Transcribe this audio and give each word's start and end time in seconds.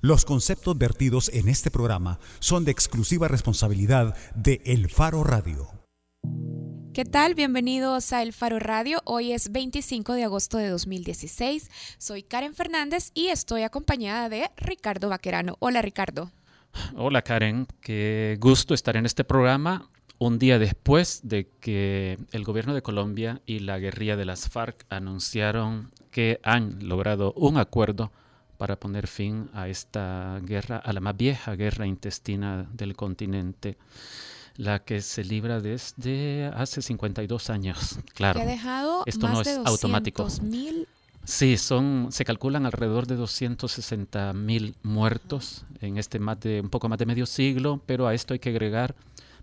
Los 0.00 0.24
conceptos 0.24 0.78
vertidos 0.78 1.28
en 1.34 1.48
este 1.48 1.72
programa 1.72 2.20
son 2.38 2.64
de 2.64 2.70
exclusiva 2.70 3.26
responsabilidad 3.26 4.16
de 4.36 4.62
El 4.64 4.88
Faro 4.88 5.24
Radio. 5.24 5.66
¿Qué 6.94 7.04
tal? 7.04 7.34
Bienvenidos 7.34 8.12
a 8.12 8.22
El 8.22 8.32
Faro 8.32 8.60
Radio. 8.60 9.00
Hoy 9.04 9.32
es 9.32 9.50
25 9.50 10.12
de 10.12 10.22
agosto 10.22 10.56
de 10.56 10.68
2016. 10.68 11.68
Soy 11.98 12.22
Karen 12.22 12.54
Fernández 12.54 13.10
y 13.12 13.28
estoy 13.28 13.62
acompañada 13.62 14.28
de 14.28 14.48
Ricardo 14.56 15.08
Vaquerano. 15.08 15.56
Hola 15.58 15.82
Ricardo. 15.82 16.30
Hola 16.94 17.22
Karen, 17.22 17.66
qué 17.80 18.36
gusto 18.38 18.74
estar 18.74 18.96
en 18.96 19.04
este 19.04 19.24
programa 19.24 19.90
un 20.18 20.38
día 20.38 20.60
después 20.60 21.22
de 21.24 21.48
que 21.60 22.18
el 22.30 22.44
gobierno 22.44 22.72
de 22.72 22.82
Colombia 22.82 23.42
y 23.46 23.58
la 23.58 23.80
guerrilla 23.80 24.14
de 24.14 24.26
las 24.26 24.48
FARC 24.48 24.86
anunciaron 24.90 25.90
que 26.12 26.38
han 26.44 26.88
logrado 26.88 27.32
un 27.32 27.56
acuerdo 27.56 28.12
para 28.58 28.76
poner 28.76 29.06
fin 29.06 29.48
a 29.54 29.68
esta 29.68 30.40
guerra, 30.42 30.78
a 30.78 30.92
la 30.92 31.00
más 31.00 31.16
vieja 31.16 31.54
guerra 31.54 31.86
intestina 31.86 32.68
del 32.72 32.94
continente, 32.96 33.78
la 34.56 34.80
que 34.80 35.00
se 35.00 35.24
libra 35.24 35.60
desde 35.60 36.50
hace 36.54 36.82
52 36.82 37.50
años. 37.50 37.98
Claro, 38.14 38.40
ha 38.40 38.44
dejado 38.44 39.04
esto 39.06 39.28
no 39.28 39.40
es 39.40 39.48
automático. 39.64 40.26
Sí, 41.24 41.58
son, 41.58 42.08
se 42.10 42.24
calculan 42.24 42.64
alrededor 42.64 43.06
de 43.06 43.16
260 43.16 44.32
mil 44.32 44.74
muertos 44.82 45.66
en 45.80 45.98
este 45.98 46.18
más 46.18 46.40
de, 46.40 46.62
un 46.62 46.70
poco 46.70 46.88
más 46.88 46.98
de 46.98 47.04
medio 47.06 47.26
siglo, 47.26 47.82
pero 47.84 48.06
a 48.06 48.14
esto 48.14 48.32
hay 48.32 48.40
que 48.40 48.48
agregar 48.48 48.94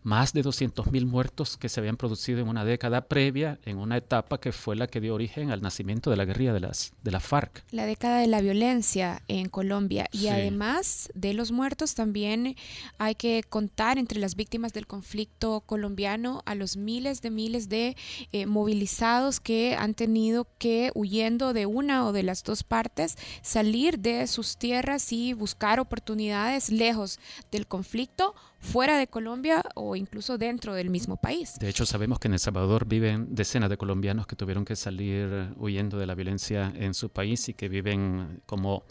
más 0.06 0.34
de 0.34 0.44
200.000 0.44 1.06
muertos 1.08 1.58
que 1.58 1.68
se 1.68 1.80
habían 1.80 1.98
producido 1.98 2.40
en 2.40 2.48
una 2.48 2.64
década 2.64 3.08
previa, 3.08 3.58
en 3.66 3.80
una 3.80 3.98
etapa 3.98 4.40
que 4.40 4.52
fue 4.52 4.76
la 4.76 4.86
que 4.86 5.02
dio 5.02 5.16
origen 5.16 5.50
al 5.50 5.64
nacimiento 5.64 6.12
de 6.12 6.16
la 6.16 6.26
guerrilla 6.26 6.54
de 6.54 6.60
las, 6.60 6.94
de 7.02 7.10
la 7.10 7.20
FARC. 7.20 7.64
La 7.72 7.88
década 7.88 8.20
de 8.20 8.28
la 8.28 8.40
violencia 8.40 9.24
en 9.28 9.50
Colombia. 9.50 10.08
Y 10.12 10.28
además 10.28 11.10
de 11.16 11.34
los 11.34 11.52
muertos, 11.52 11.96
también 11.96 12.56
hay 13.00 13.16
que 13.16 13.42
contar 13.50 13.98
entre 13.98 14.20
las 14.20 14.36
víctimas 14.36 14.74
del 14.74 14.86
conflicto 14.86 15.62
colombiano 15.62 16.44
a 16.46 16.54
los 16.54 16.78
miles 16.78 17.24
de 17.24 17.32
miles 17.32 17.68
de 17.68 17.98
eh, 18.32 18.46
movilizados 18.46 19.40
que 19.40 19.76
han 19.76 19.96
tenido 19.96 20.48
que, 20.60 20.92
huyendo 20.94 21.52
de 21.52 21.66
una 21.66 22.06
o 22.06 22.12
de 22.12 22.22
las 22.22 22.44
dos 22.44 22.64
partes, 22.64 23.18
salir 23.42 23.98
de 23.98 24.28
sus 24.28 24.58
tierras 24.58 25.12
y 25.12 25.34
buscar 25.34 25.80
oportunidades 25.80 26.70
lejos 26.70 27.20
del 27.52 27.66
conflicto 27.66 28.36
fuera 28.66 28.98
de 28.98 29.08
Colombia 29.08 29.64
o 29.76 29.96
incluso 29.96 30.38
dentro 30.38 30.74
del 30.74 30.90
mismo 30.90 31.18
país. 31.18 31.58
De 31.60 31.70
hecho, 31.70 31.86
sabemos 31.86 32.20
que 32.20 32.28
en 32.28 32.34
El 32.34 32.40
Salvador 32.40 32.86
viven 32.86 33.28
decenas 33.34 33.70
de 33.70 33.78
colombianos 33.78 34.28
que 34.28 34.36
tuvieron 34.36 34.66
que 34.66 34.76
salir 34.76 35.54
huyendo 35.58 35.98
de 35.98 36.06
la 36.06 36.16
violencia 36.16 36.74
en 36.76 36.94
su 36.94 37.10
país 37.10 37.48
y 37.48 37.54
que 37.54 37.70
viven 37.70 38.42
como, 38.46 38.84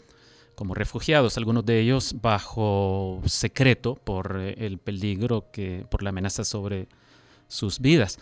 como 0.55 0.73
refugiados, 0.73 1.37
algunos 1.37 1.65
de 1.65 1.79
ellos 1.79 2.15
bajo 2.21 3.21
secreto 3.25 3.95
por 3.95 4.37
el 4.37 4.79
peligro 4.79 5.51
que, 5.51 5.85
por 5.89 6.01
la 6.01 6.09
amenaza 6.09 6.43
sobre 6.43 6.87
sus 7.47 7.79
vidas. 7.79 8.17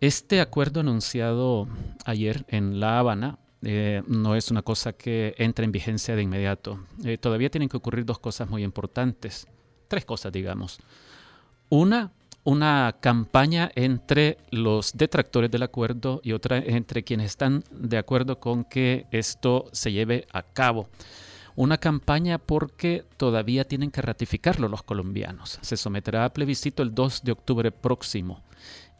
Este 0.00 0.40
acuerdo 0.40 0.80
anunciado 0.80 1.68
ayer 2.04 2.44
en 2.48 2.80
La 2.80 2.98
Habana 2.98 3.38
eh, 3.62 4.02
no 4.06 4.36
es 4.36 4.50
una 4.50 4.62
cosa 4.62 4.92
que 4.92 5.34
entre 5.38 5.64
en 5.64 5.72
vigencia 5.72 6.14
de 6.14 6.22
inmediato. 6.22 6.84
Eh, 7.04 7.18
todavía 7.18 7.50
tienen 7.50 7.68
que 7.68 7.76
ocurrir 7.76 8.04
dos 8.04 8.18
cosas 8.18 8.48
muy 8.48 8.62
importantes 8.62 9.46
tres 9.88 10.04
cosas, 10.04 10.32
digamos. 10.32 10.78
Una, 11.68 12.10
una 12.44 12.96
campaña 13.00 13.70
entre 13.74 14.38
los 14.50 14.92
detractores 14.92 15.50
del 15.50 15.62
acuerdo 15.62 16.20
y 16.22 16.32
otra 16.32 16.58
entre 16.58 17.04
quienes 17.04 17.26
están 17.26 17.64
de 17.70 17.98
acuerdo 17.98 18.38
con 18.38 18.64
que 18.64 19.06
esto 19.10 19.66
se 19.72 19.92
lleve 19.92 20.26
a 20.32 20.42
cabo. 20.42 20.88
Una 21.56 21.78
campaña 21.78 22.38
porque 22.38 23.04
todavía 23.16 23.64
tienen 23.64 23.90
que 23.90 24.02
ratificarlo 24.02 24.68
los 24.68 24.82
colombianos. 24.82 25.58
Se 25.62 25.76
someterá 25.76 26.24
a 26.24 26.32
plebiscito 26.32 26.82
el 26.82 26.94
2 26.94 27.22
de 27.22 27.32
octubre 27.32 27.70
próximo. 27.70 28.42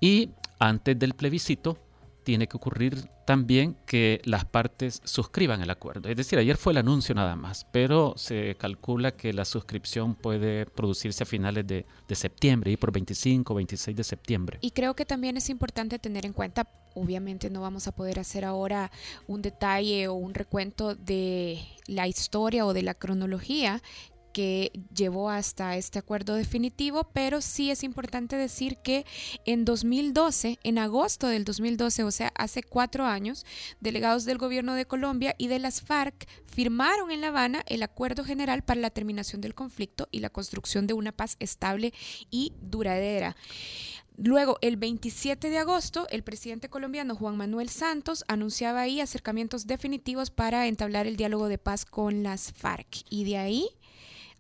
Y 0.01 0.31
antes 0.59 0.99
del 0.99 1.15
plebiscito 1.15 1.79
tiene 2.25 2.49
que 2.49 2.57
ocurrir 2.57 3.09
también 3.27 3.77
que 3.87 4.21
las 4.25 4.45
partes 4.45 5.01
suscriban 5.05 5.63
el 5.63 5.71
acuerdo. 5.71 6.09
Es 6.09 6.17
decir, 6.17 6.39
ayer 6.39 6.57
fue 6.57 6.73
el 6.73 6.79
anuncio 6.79 7.15
nada 7.15 7.37
más, 7.37 7.67
pero 7.71 8.15
se 8.17 8.57
calcula 8.57 9.13
que 9.13 9.33
la 9.33 9.45
suscripción 9.45 10.15
puede 10.15 10.67
producirse 10.67 11.23
a 11.23 11.27
finales 11.27 11.67
de, 11.67 11.87
septiembre 12.15 12.71
y 12.71 12.77
por 12.77 12.93
25 12.93 13.53
o 13.53 13.57
26 13.57 13.97
de 13.97 14.05
septiembre. 14.05 14.59
Y 14.61 14.71
creo 14.71 14.95
que 14.95 15.05
también 15.05 15.37
es 15.37 15.51
importante 15.51 15.99
tener 15.99 16.25
en 16.25 16.33
cuenta, 16.33 16.69
obviamente 16.95 17.51
no 17.51 17.61
vamos 17.61 17.89
a 17.89 17.93
poder 17.93 18.21
hacer 18.21 18.45
ahora 18.45 18.93
un 19.27 19.43
detalle 19.43 20.07
o 20.07 20.15
un 20.15 20.33
recuento 20.33 20.95
de 20.95 21.61
la 21.87 22.07
historia 22.07 22.67
o 22.67 22.73
de 22.73 22.83
la 22.83 22.95
cronología 22.95 23.83
que 24.35 24.73
llevó 24.93 25.31
hasta 25.31 25.77
este 25.77 26.01
acuerdo 26.01 26.35
definitivo, 26.35 27.05
pero 27.13 27.41
sí 27.41 27.71
es 27.71 27.85
importante 27.85 28.37
decir 28.37 28.79
que 28.79 29.07
en 29.47 29.65
2012, 29.65 30.59
en 30.65 30.79
agosto 30.79 31.29
del 31.29 31.45
2012, 31.45 32.03
o 32.03 32.11
sea, 32.11 32.33
hace 32.35 32.65
cuatro 32.65 33.07
años, 33.07 33.47
delegados 33.81 34.25
del 34.25 34.39
gobierno 34.39 34.75
de 34.75 34.87
Colombia 34.87 35.37
y 35.39 35.47
de 35.47 35.61
las 35.61 35.81
FARC 35.81 36.27
firmaron 36.47 37.13
en 37.13 37.21
La 37.21 37.29
Habana 37.29 37.63
el 37.67 37.85
Acuerdo 37.85 38.25
General 38.25 38.63
para 38.65 38.81
la 38.81 38.91
terminación 38.91 39.41
del 39.41 39.55
conflicto 39.55 40.09
y 40.11 40.19
la 40.19 40.31
construcción 40.31 40.89
de 40.89 40.95
una 40.95 41.13
paz 41.13 41.37
estable 41.39 41.95
y 42.29 42.53
duradera. 42.61 43.37
Luego, 44.17 44.59
el 44.63 44.77
27 44.77 45.49
de 45.49 45.59
agosto, 45.59 46.09
el 46.11 46.25
presidente 46.25 46.69
colombiano 46.69 47.15
Juan 47.15 47.37
Manuel 47.37 47.69
Santos 47.69 48.25
anunciaba 48.27 48.81
ahí 48.81 49.01
acercamientos 49.01 49.69
definitivos 49.69 50.31
para 50.31 50.67
entablar 50.67 51.07
el 51.07 51.17
diálogo 51.17 51.49
de 51.49 51.59
paz 51.59 51.85
con 51.85 52.25
las 52.25 52.53
FARC. 52.53 53.05
Y 53.11 53.25
de 53.25 53.39
ahí 53.39 53.69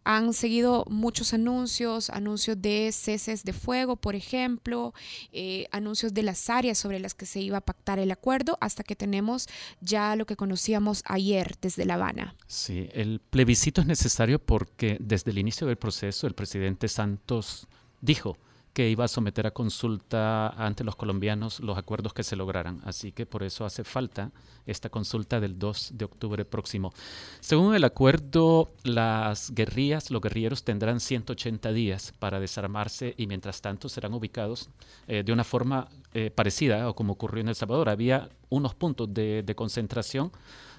han 0.04 0.34
seguido 0.34 0.84
muchos 0.88 1.32
anuncios, 1.34 2.10
anuncios 2.10 2.60
de 2.60 2.90
ceses 2.92 3.44
de 3.44 3.52
fuego, 3.52 3.96
por 3.96 4.14
ejemplo, 4.14 4.94
eh, 5.32 5.66
anuncios 5.72 6.14
de 6.14 6.22
las 6.22 6.50
áreas 6.50 6.78
sobre 6.78 7.00
las 7.00 7.14
que 7.14 7.26
se 7.26 7.40
iba 7.40 7.58
a 7.58 7.62
pactar 7.62 7.98
el 7.98 8.10
acuerdo, 8.10 8.58
hasta 8.60 8.84
que 8.84 8.96
tenemos 8.96 9.48
ya 9.80 10.14
lo 10.16 10.26
que 10.26 10.36
conocíamos 10.36 11.02
ayer 11.06 11.56
desde 11.60 11.84
La 11.84 11.94
Habana. 11.94 12.34
Sí, 12.46 12.88
el 12.92 13.20
plebiscito 13.30 13.80
es 13.80 13.86
necesario 13.86 14.38
porque 14.38 14.98
desde 15.00 15.30
el 15.30 15.38
inicio 15.38 15.66
del 15.66 15.76
proceso 15.76 16.26
el 16.26 16.34
presidente 16.34 16.88
Santos 16.88 17.66
dijo 18.00 18.36
que 18.74 18.90
iba 18.90 19.04
a 19.04 19.08
someter 19.08 19.46
a 19.46 19.52
consulta 19.52 20.48
ante 20.48 20.82
los 20.82 20.96
colombianos 20.96 21.60
los 21.60 21.78
acuerdos 21.78 22.12
que 22.12 22.24
se 22.24 22.34
lograran. 22.34 22.80
Así 22.84 23.12
que 23.12 23.24
por 23.24 23.44
eso 23.44 23.64
hace 23.64 23.84
falta 23.84 24.32
esta 24.66 24.90
consulta 24.90 25.38
del 25.38 25.58
2 25.58 25.92
de 25.94 26.04
octubre 26.04 26.44
próximo. 26.44 26.92
Según 27.38 27.76
el 27.76 27.84
acuerdo, 27.84 28.72
las 28.82 29.52
guerrillas, 29.54 30.10
los 30.10 30.20
guerrilleros 30.20 30.64
tendrán 30.64 30.98
180 30.98 31.72
días 31.72 32.12
para 32.18 32.40
desarmarse 32.40 33.14
y 33.16 33.28
mientras 33.28 33.62
tanto 33.62 33.88
serán 33.88 34.12
ubicados 34.12 34.68
eh, 35.06 35.22
de 35.24 35.32
una 35.32 35.44
forma 35.44 35.88
eh, 36.12 36.30
parecida 36.30 36.88
o 36.88 36.96
como 36.96 37.12
ocurrió 37.12 37.42
en 37.42 37.48
El 37.48 37.54
Salvador. 37.54 37.88
Había 37.88 38.28
unos 38.48 38.74
puntos 38.74 39.14
de, 39.14 39.44
de 39.44 39.54
concentración 39.54 40.32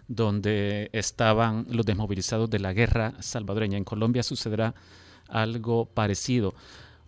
donde 0.09 0.89
estaban 0.91 1.65
los 1.69 1.85
desmovilizados 1.85 2.49
de 2.49 2.59
la 2.59 2.73
guerra 2.73 3.13
salvadoreña. 3.21 3.77
En 3.77 3.85
Colombia 3.85 4.21
sucederá 4.21 4.75
algo 5.27 5.85
parecido. 5.85 6.53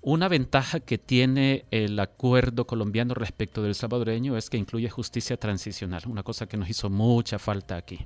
Una 0.01 0.27
ventaja 0.27 0.79
que 0.79 0.97
tiene 0.97 1.65
el 1.71 1.99
acuerdo 1.99 2.67
colombiano 2.67 3.13
respecto 3.13 3.63
del 3.63 3.75
salvadoreño 3.75 4.37
es 4.37 4.49
que 4.49 4.57
incluye 4.57 4.89
justicia 4.89 5.37
transicional, 5.37 6.03
una 6.07 6.23
cosa 6.23 6.45
que 6.45 6.55
nos 6.55 6.69
hizo 6.69 6.89
mucha 6.89 7.39
falta 7.39 7.75
aquí. 7.75 8.05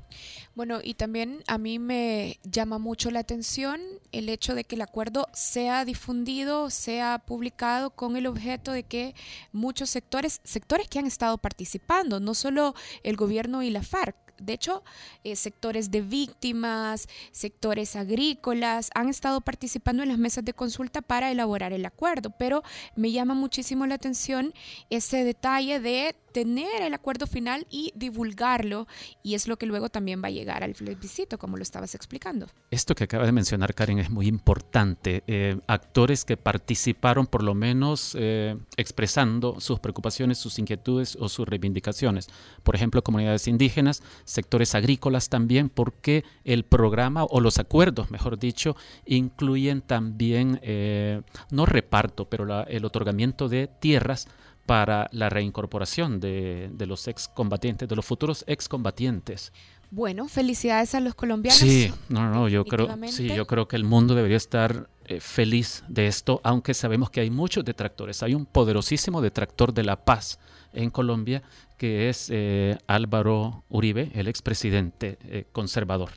Bueno, 0.55 0.79
y 0.81 0.93
también 0.93 1.43
a 1.47 1.57
mí 1.57 1.79
me 1.79 2.39
llama 2.43 2.79
mucho 2.79 3.11
la 3.11 3.19
atención 3.19 3.81
el 4.11 4.29
hecho 4.29 4.55
de 4.55 4.63
que 4.63 4.75
el 4.75 4.81
acuerdo 4.81 5.27
sea 5.33 5.85
difundido, 5.85 6.69
sea 6.69 7.19
publicado 7.19 7.91
con 7.91 8.15
el 8.15 8.25
objeto 8.25 8.71
de 8.71 8.83
que 8.83 9.13
muchos 9.51 9.89
sectores, 9.89 10.41
sectores 10.43 10.87
que 10.87 10.97
han 10.97 11.05
estado 11.05 11.37
participando, 11.37 12.19
no 12.19 12.33
solo 12.33 12.73
el 13.03 13.15
gobierno 13.17 13.63
y 13.63 13.69
la 13.69 13.83
FARC, 13.83 14.15
de 14.41 14.53
hecho, 14.53 14.83
eh, 15.23 15.35
sectores 15.35 15.91
de 15.91 16.01
víctimas, 16.01 17.07
sectores 17.31 17.95
agrícolas 17.95 18.89
han 18.95 19.09
estado 19.09 19.41
participando 19.41 20.03
en 20.03 20.09
las 20.09 20.17
mesas 20.17 20.43
de 20.43 20.53
consulta 20.53 21.01
para 21.01 21.31
elaborar 21.31 21.73
el 21.73 21.85
acuerdo, 21.85 22.31
pero 22.31 22.63
me 22.95 23.11
llama 23.11 23.33
muchísimo 23.33 23.85
la 23.85 23.95
atención 23.95 24.53
ese 24.89 25.23
detalle 25.23 25.79
de 25.79 26.15
tener 26.31 26.81
el 26.81 26.93
acuerdo 26.93 27.27
final 27.27 27.67
y 27.69 27.91
divulgarlo, 27.95 28.87
y 29.23 29.35
es 29.35 29.47
lo 29.47 29.57
que 29.57 29.65
luego 29.65 29.89
también 29.89 30.21
va 30.23 30.27
a 30.27 30.31
llegar 30.31 30.63
al 30.63 30.73
plebiscito, 30.73 31.37
como 31.37 31.57
lo 31.57 31.63
estabas 31.63 31.95
explicando. 31.95 32.47
Esto 32.69 32.95
que 32.95 33.03
acaba 33.03 33.25
de 33.25 33.31
mencionar 33.31 33.73
Karen 33.73 33.99
es 33.99 34.09
muy 34.09 34.27
importante. 34.27 35.23
Eh, 35.27 35.57
actores 35.67 36.25
que 36.25 36.37
participaron 36.37 37.27
por 37.27 37.43
lo 37.43 37.53
menos 37.53 38.15
eh, 38.17 38.57
expresando 38.77 39.59
sus 39.59 39.79
preocupaciones, 39.79 40.37
sus 40.37 40.59
inquietudes 40.59 41.17
o 41.19 41.29
sus 41.29 41.47
reivindicaciones. 41.47 42.29
Por 42.63 42.75
ejemplo, 42.75 43.03
comunidades 43.03 43.47
indígenas, 43.47 44.03
sectores 44.25 44.75
agrícolas 44.75 45.29
también, 45.29 45.69
porque 45.69 46.23
el 46.43 46.63
programa 46.63 47.25
o 47.25 47.39
los 47.39 47.59
acuerdos, 47.59 48.11
mejor 48.11 48.39
dicho, 48.39 48.75
incluyen 49.05 49.81
también, 49.81 50.59
eh, 50.63 51.21
no 51.51 51.65
reparto, 51.65 52.25
pero 52.25 52.65
el 52.67 52.85
otorgamiento 52.85 53.49
de 53.49 53.67
tierras 53.67 54.27
para 54.65 55.09
la 55.11 55.29
reincorporación 55.29 56.19
de, 56.19 56.69
de 56.73 56.85
los 56.85 57.07
excombatientes, 57.07 57.87
de 57.89 57.95
los 57.95 58.05
futuros 58.05 58.43
excombatientes. 58.47 59.51
Bueno, 59.93 60.29
felicidades 60.29 60.95
a 60.95 61.01
los 61.01 61.15
colombianos. 61.15 61.59
Sí, 61.59 61.91
no, 62.07 62.31
no, 62.31 62.47
yo 62.47 62.63
creo, 62.63 62.87
sí, 63.07 63.27
yo 63.27 63.45
creo 63.45 63.67
que 63.67 63.75
el 63.75 63.83
mundo 63.83 64.15
debería 64.15 64.37
estar 64.37 64.87
eh, 65.03 65.19
feliz 65.19 65.83
de 65.89 66.07
esto, 66.07 66.39
aunque 66.45 66.73
sabemos 66.73 67.09
que 67.09 67.19
hay 67.19 67.29
muchos 67.29 67.65
detractores. 67.65 68.23
Hay 68.23 68.33
un 68.33 68.45
poderosísimo 68.45 69.19
detractor 69.19 69.73
de 69.73 69.83
la 69.83 70.05
paz 70.05 70.39
en 70.71 70.91
Colombia, 70.91 71.43
que 71.77 72.07
es 72.07 72.29
eh, 72.31 72.77
Álvaro 72.87 73.65
Uribe, 73.67 74.11
el 74.13 74.29
expresidente 74.29 75.17
eh, 75.23 75.45
conservador. 75.51 76.11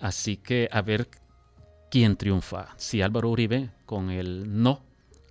así 0.00 0.38
que 0.38 0.70
a 0.72 0.80
ver 0.80 1.10
quién 1.90 2.16
triunfa, 2.16 2.68
si 2.78 3.02
Álvaro 3.02 3.28
Uribe 3.28 3.68
con 3.84 4.10
el 4.10 4.62
no 4.62 4.85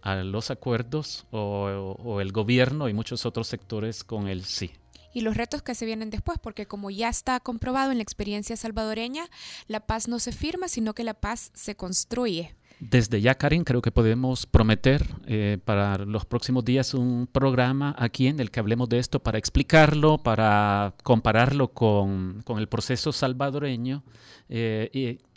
a 0.05 0.15
los 0.23 0.51
acuerdos 0.51 1.27
o 1.31 2.21
el 2.21 2.31
gobierno 2.31 2.87
y 2.87 2.93
muchos 2.93 3.25
otros 3.25 3.47
sectores 3.47 4.05
con 4.05 4.29
el 4.29 4.45
sí 4.45 4.71
y 5.15 5.21
los 5.21 5.37
retos 5.37 5.63
que 5.63 5.73
se 5.75 5.85
vienen 5.85 6.09
después, 6.09 6.37
porque 6.39 6.65
como 6.67 6.91
ya 6.91 7.07
está 7.07 7.39
comprobado 7.39 7.91
en 7.91 7.97
la 7.97 8.03
experiencia 8.03 8.57
salvadoreña, 8.57 9.23
la 9.67 9.79
paz 9.79 10.09
no 10.09 10.19
se 10.19 10.33
firma, 10.33 10.67
sino 10.67 10.93
que 10.93 11.05
la 11.05 11.13
paz 11.13 11.51
se 11.53 11.75
construye. 11.75 12.53
Desde 12.81 13.21
ya, 13.21 13.35
Karin, 13.35 13.63
creo 13.63 13.81
que 13.81 13.91
podemos 13.91 14.45
prometer 14.45 15.07
eh, 15.25 15.57
para 15.63 15.99
los 15.99 16.25
próximos 16.25 16.65
días 16.65 16.93
un 16.93 17.27
programa 17.31 17.95
aquí 17.97 18.27
en 18.27 18.41
el 18.41 18.51
que 18.51 18.59
hablemos 18.59 18.89
de 18.89 18.99
esto 18.99 19.21
para 19.21 19.37
explicarlo, 19.37 20.17
para 20.17 20.93
compararlo 21.01 21.69
con, 21.69 22.43
el 22.57 22.67
proceso 22.67 23.13
salvadoreño. 23.13 24.03
Eh, 24.49 24.89
y, 24.91 25.34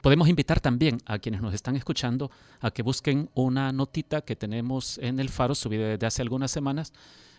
podemos 0.00 0.28
invitar 0.28 0.60
también 0.60 0.98
a 1.06 1.18
quienes 1.18 1.40
nos 1.40 1.54
están 1.54 1.76
escuchando 1.76 2.30
a 2.60 2.70
que 2.70 2.82
busquen 2.82 3.30
una 3.34 3.72
notita 3.72 4.22
que 4.22 4.36
tenemos 4.36 4.98
en 4.98 5.20
el 5.20 5.28
Faro, 5.28 5.54
subida 5.54 5.88
desde 5.88 6.06
hace 6.06 6.22
algunas 6.22 6.50
semanas, 6.50 6.92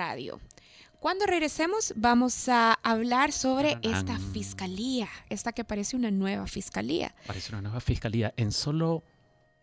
Cuando 1.01 1.27
regresemos 1.27 1.93
vamos 1.97 2.49
a 2.49 2.75
hablar 2.83 3.31
sobre 3.33 3.79
esta 3.83 4.19
fiscalía, 4.33 5.09
esta 5.29 5.53
que 5.53 5.65
parece 5.65 5.97
una 5.97 6.11
nueva 6.11 6.47
fiscalía. 6.47 7.15
Parece 7.27 7.53
una 7.53 7.63
nueva 7.63 7.81
fiscalía. 7.81 8.35
En 8.37 8.51
solo 8.51 9.05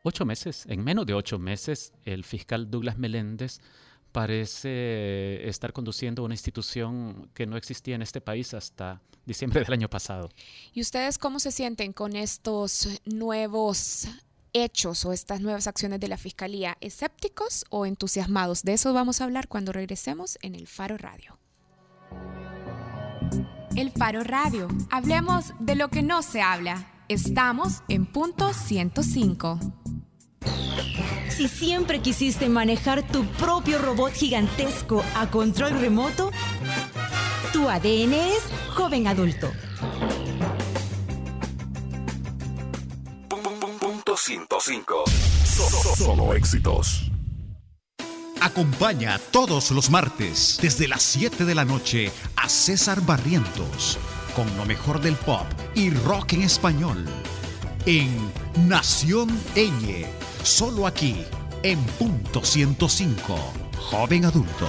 ocho 0.03 0.25
meses, 0.25 0.65
en 0.67 0.83
menos 0.83 1.05
de 1.05 1.13
ocho 1.13 1.37
meses, 1.37 1.91
el 2.05 2.23
fiscal 2.23 2.71
Douglas 2.71 2.97
Meléndez 2.97 3.59
parece 4.13 5.45
estar 5.49 5.73
conduciendo 5.73 6.23
una 6.23 6.35
institución 6.35 7.29
que 7.33 7.45
no 7.45 7.57
existía 7.57 7.95
en 7.95 8.01
este 8.01 8.21
país 8.21 8.53
hasta 8.53 9.01
diciembre 9.25 9.61
del 9.61 9.73
año 9.73 9.89
pasado. 9.89 10.29
¿Y 10.73 10.79
ustedes 10.79 11.17
cómo 11.17 11.39
se 11.39 11.51
sienten 11.51 11.91
con 11.91 12.15
estos 12.15 12.87
nuevos 13.03 14.07
hechos 14.55 15.05
o 15.05 15.13
estas 15.13 15.41
nuevas 15.41 15.67
acciones 15.67 15.99
de 15.99 16.07
la 16.07 16.17
Fiscalía, 16.17 16.77
escépticos 16.79 17.65
o 17.69 17.85
entusiasmados. 17.85 18.63
De 18.63 18.73
eso 18.73 18.93
vamos 18.93 19.19
a 19.19 19.25
hablar 19.25 19.47
cuando 19.47 19.73
regresemos 19.73 20.39
en 20.41 20.55
el 20.55 20.67
Faro 20.67 20.97
Radio. 20.97 21.37
El 23.75 23.91
Faro 23.91 24.23
Radio. 24.23 24.69
Hablemos 24.89 25.53
de 25.59 25.75
lo 25.75 25.89
que 25.89 26.01
no 26.01 26.21
se 26.21 26.41
habla. 26.41 26.87
Estamos 27.09 27.83
en 27.89 28.05
punto 28.05 28.53
105. 28.53 29.59
Si 31.29 31.49
siempre 31.49 31.99
quisiste 31.99 32.47
manejar 32.47 33.05
tu 33.05 33.25
propio 33.25 33.77
robot 33.79 34.13
gigantesco 34.13 35.03
a 35.15 35.29
control 35.29 35.81
remoto, 35.81 36.31
tu 37.51 37.67
ADN 37.67 38.13
es 38.13 38.43
joven 38.73 39.07
adulto. 39.07 39.51
105. 44.17 45.03
Solo 45.97 46.33
éxitos. 46.33 47.11
Acompaña 48.41 49.19
todos 49.31 49.71
los 49.71 49.89
martes 49.89 50.59
desde 50.61 50.87
las 50.87 51.01
7 51.03 51.45
de 51.45 51.55
la 51.55 51.65
noche 51.65 52.11
a 52.35 52.47
César 52.49 53.01
Barrientos 53.01 53.97
con 54.35 54.55
lo 54.57 54.65
mejor 54.65 54.99
del 54.99 55.15
pop 55.15 55.45
y 55.73 55.89
rock 55.91 56.33
en 56.33 56.41
español 56.43 57.05
en 57.85 58.31
Nación 58.67 59.29
Eñe, 59.55 60.07
solo 60.43 60.87
aquí 60.87 61.23
en 61.63 61.81
punto 61.83 62.43
105, 62.43 63.35
joven 63.77 64.25
adulto. 64.25 64.67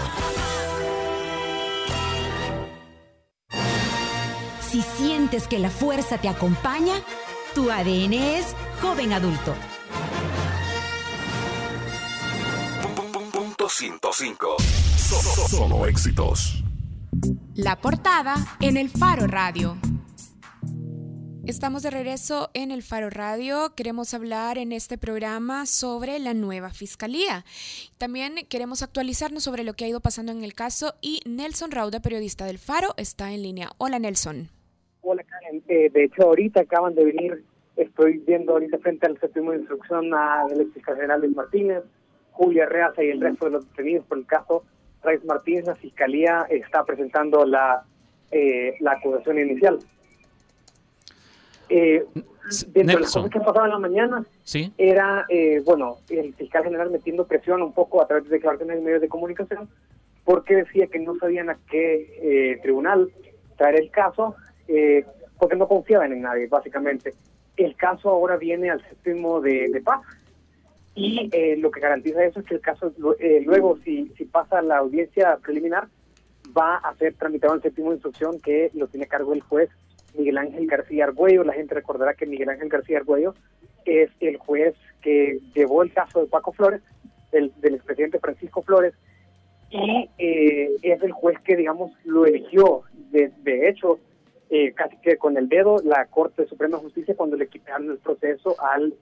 Si 4.60 4.82
sientes 4.82 5.48
que 5.48 5.58
la 5.58 5.70
fuerza 5.70 6.19
te 6.19 6.28
acompaña, 6.28 6.94
tu 7.56 7.70
ADN 7.70 8.12
es 8.12 8.55
joven 8.82 9.14
adulto. 9.14 9.55
Punto 13.32 13.69
105. 13.70 14.56
Solo 15.49 15.87
éxitos. 15.87 16.62
La 17.55 17.81
portada 17.81 18.37
en 18.61 18.76
el 18.76 18.91
Faro 18.91 19.26
Radio. 19.26 19.79
Estamos 21.47 21.82
de 21.82 21.88
regreso 21.88 22.50
en 22.53 22.70
el 22.73 22.82
Faro 22.82 23.08
Radio. 23.08 23.75
Queremos 23.75 24.12
hablar 24.12 24.58
en 24.58 24.73
este 24.73 24.99
programa 24.99 25.64
sobre 25.64 26.19
la 26.19 26.35
nueva 26.35 26.69
fiscalía. 26.69 27.47
También 27.97 28.47
queremos 28.50 28.82
actualizarnos 28.82 29.44
sobre 29.44 29.64
lo 29.64 29.73
que 29.73 29.87
ha 29.87 29.88
ido 29.88 30.00
pasando 30.00 30.31
en 30.31 30.44
el 30.44 30.53
caso 30.53 30.94
y 31.00 31.23
Nelson 31.25 31.70
Rauda, 31.70 32.00
periodista 32.00 32.44
del 32.44 32.58
Faro, 32.58 32.93
está 32.99 33.32
en 33.32 33.43
línea. 33.43 33.70
Hola 33.79 33.99
Nelson. 33.99 34.56
Eh, 35.69 35.91
de 35.91 36.05
hecho, 36.05 36.23
ahorita 36.23 36.62
acaban 36.62 36.94
de 36.94 37.05
venir, 37.05 37.44
estoy 37.76 38.19
viendo 38.19 38.53
ahorita 38.53 38.79
frente 38.79 39.06
al 39.06 39.19
séptimo 39.20 39.53
de 39.53 39.58
instrucción 39.58 40.13
a 40.15 40.44
del 40.48 40.72
fiscal 40.72 40.96
general 40.96 41.20
Luis 41.20 41.36
Martínez, 41.36 41.84
Julia 42.32 42.67
Reaza 42.67 43.03
y 43.03 43.10
el 43.10 43.20
resto 43.20 43.46
de 43.46 43.53
los 43.53 43.69
detenidos 43.69 44.05
por 44.06 44.19
el 44.19 44.27
caso 44.27 44.65
Reyes 45.03 45.25
Martínez. 45.25 45.67
La 45.67 45.77
fiscalía 45.77 46.46
está 46.51 46.84
presentando 46.84 47.44
la, 47.46 47.84
eh, 48.31 48.75
la 48.81 48.93
acusación 48.93 49.39
inicial. 49.39 49.79
Eh, 51.69 52.05
dentro 52.69 52.96
de 52.96 53.01
las 53.03 53.13
cosas 53.13 53.31
que 53.31 53.41
pasaban 53.41 53.67
en 53.67 53.72
la 53.72 53.79
mañana, 53.79 54.25
¿Sí? 54.44 54.72
era, 54.79 55.25
eh, 55.29 55.63
bueno, 55.65 55.98
el 56.10 56.34
fiscal 56.34 56.65
general 56.65 56.91
metiendo 56.91 57.27
presión 57.27 57.63
un 57.63 57.72
poco 57.72 58.03
a 58.03 58.06
través 58.06 58.25
de 58.25 58.31
declaraciones 58.31 58.79
en 58.79 58.84
medios 58.84 59.01
de 59.01 59.08
comunicación, 59.08 59.69
porque 60.25 60.56
decía 60.56 60.86
que 60.86 60.98
no 60.98 61.17
sabían 61.19 61.51
a 61.51 61.58
qué 61.70 62.53
eh, 62.53 62.58
tribunal 62.63 63.10
traer 63.56 63.81
el 63.81 63.91
caso, 63.91 64.36
eh, 64.69 65.05
porque 65.39 65.56
no 65.56 65.69
confiaban 65.69 66.13
en 66.13 66.23
nadie, 66.23 66.46
básicamente. 66.46 67.15
El 67.56 67.77
caso 67.77 68.11
ahora 68.11 68.37
viene 68.37 68.70
al 68.70 68.82
séptimo 68.89 69.41
de, 69.41 69.81
paz 69.85 70.01
y 70.94 71.29
eh, 71.32 71.56
lo 71.58 71.70
que 71.70 71.81
garantiza 71.81 72.25
eso 72.25 72.41
es 72.41 72.46
que 72.46 72.55
el 72.55 72.61
caso 72.61 72.93
eh, 73.19 73.43
luego, 73.44 73.79
si, 73.85 74.08
si 74.17 74.25
pasa 74.25 74.63
la 74.63 74.79
audiencia 74.79 75.37
preliminar, 75.43 75.89
va 76.56 76.77
a 76.77 76.94
ser 76.96 77.15
tramitado 77.15 77.55
en 77.55 77.63
séptimo 77.63 77.91
de 77.91 77.96
instrucción 77.96 78.41
que 78.41 78.70
lo 78.75 78.89
tiene 78.89 79.05
a 79.05 79.08
cargo 79.08 79.35
el 79.35 79.43
juez 79.43 79.70
Miguel 80.17 80.39
Ángel 80.39 80.67
García 80.67 81.05
Argüello. 81.05 81.44
La 81.44 81.53
gente 81.53 81.75
recordará 81.75 82.15
que 82.15 82.27
Miguel 82.27 82.49
Ángel 82.49 82.69
García 82.69 82.99
Argüello 82.99 83.35
es 83.85 84.11
el 84.20 84.37
juez 84.39 84.75
que 85.03 85.39
llevó 85.55 85.82
el 85.82 85.93
caso 85.93 86.20
de 86.20 86.27
Paco 86.27 86.53
Flores, 86.53 86.82
del, 87.31 87.53
del 87.61 87.75
expresidente 87.75 88.19
Francisco 88.19 88.63
Flores, 88.63 88.94
y 89.70 90.08
es 90.82 91.03
el 91.03 91.13
juez 91.13 91.39
que, 91.41 91.56
digamos, 91.56 91.93
lo 92.05 92.25
eligió. 92.25 92.82
De, 93.11 93.31
de 93.43 93.69
hecho, 93.69 93.99
eh, 94.50 94.72
casi 94.72 94.96
que 94.98 95.17
con 95.17 95.36
el 95.36 95.48
dedo 95.48 95.79
la 95.84 96.06
Corte 96.06 96.46
Suprema 96.46 96.76
de 96.76 96.84
Justicia 96.84 97.17
cuando 97.17 97.36
le 97.36 97.48
quitaron 97.48 97.91
el 97.91 97.98
proceso 97.98 98.56
al 98.62 98.94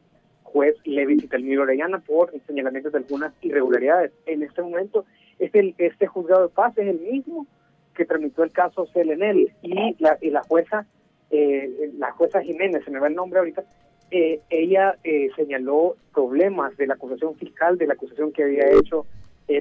juez 0.43 0.77
Levi 0.85 1.17
Telmiro 1.17 1.63
Orellana 1.63 1.99
por 1.99 2.33
señalamientos 2.47 2.93
de 2.93 2.99
algunas 2.99 3.35
irregularidades. 3.43 4.13
En 4.27 4.43
este 4.43 4.63
momento, 4.63 5.05
este, 5.39 5.75
este 5.79 6.07
juzgado 6.07 6.49
de 6.49 6.55
paz 6.55 6.77
es 6.79 6.87
el 6.87 7.01
mismo 7.01 7.47
que 7.95 8.05
tramitó 8.05 8.43
el 8.43 8.53
caso 8.53 8.87
Selenel 8.87 9.53
y 9.63 9.97
la, 9.99 10.19
y 10.21 10.31
la 10.31 10.43
jueza, 10.43 10.87
eh, 11.31 11.91
la 11.99 12.13
jueza 12.13 12.41
Jiménez, 12.43 12.85
se 12.85 12.91
me 12.91 13.01
va 13.01 13.09
el 13.09 13.15
nombre 13.15 13.39
ahorita, 13.39 13.65
eh, 14.11 14.41
ella 14.51 14.97
eh, 15.03 15.29
señaló 15.35 15.97
problemas 16.13 16.77
de 16.77 16.87
la 16.87 16.95
acusación 16.95 17.35
fiscal, 17.37 17.79
de 17.79 17.87
la 17.87 17.95
acusación 17.95 18.33
que 18.33 18.45
había 18.45 18.71
hecho 18.71 19.07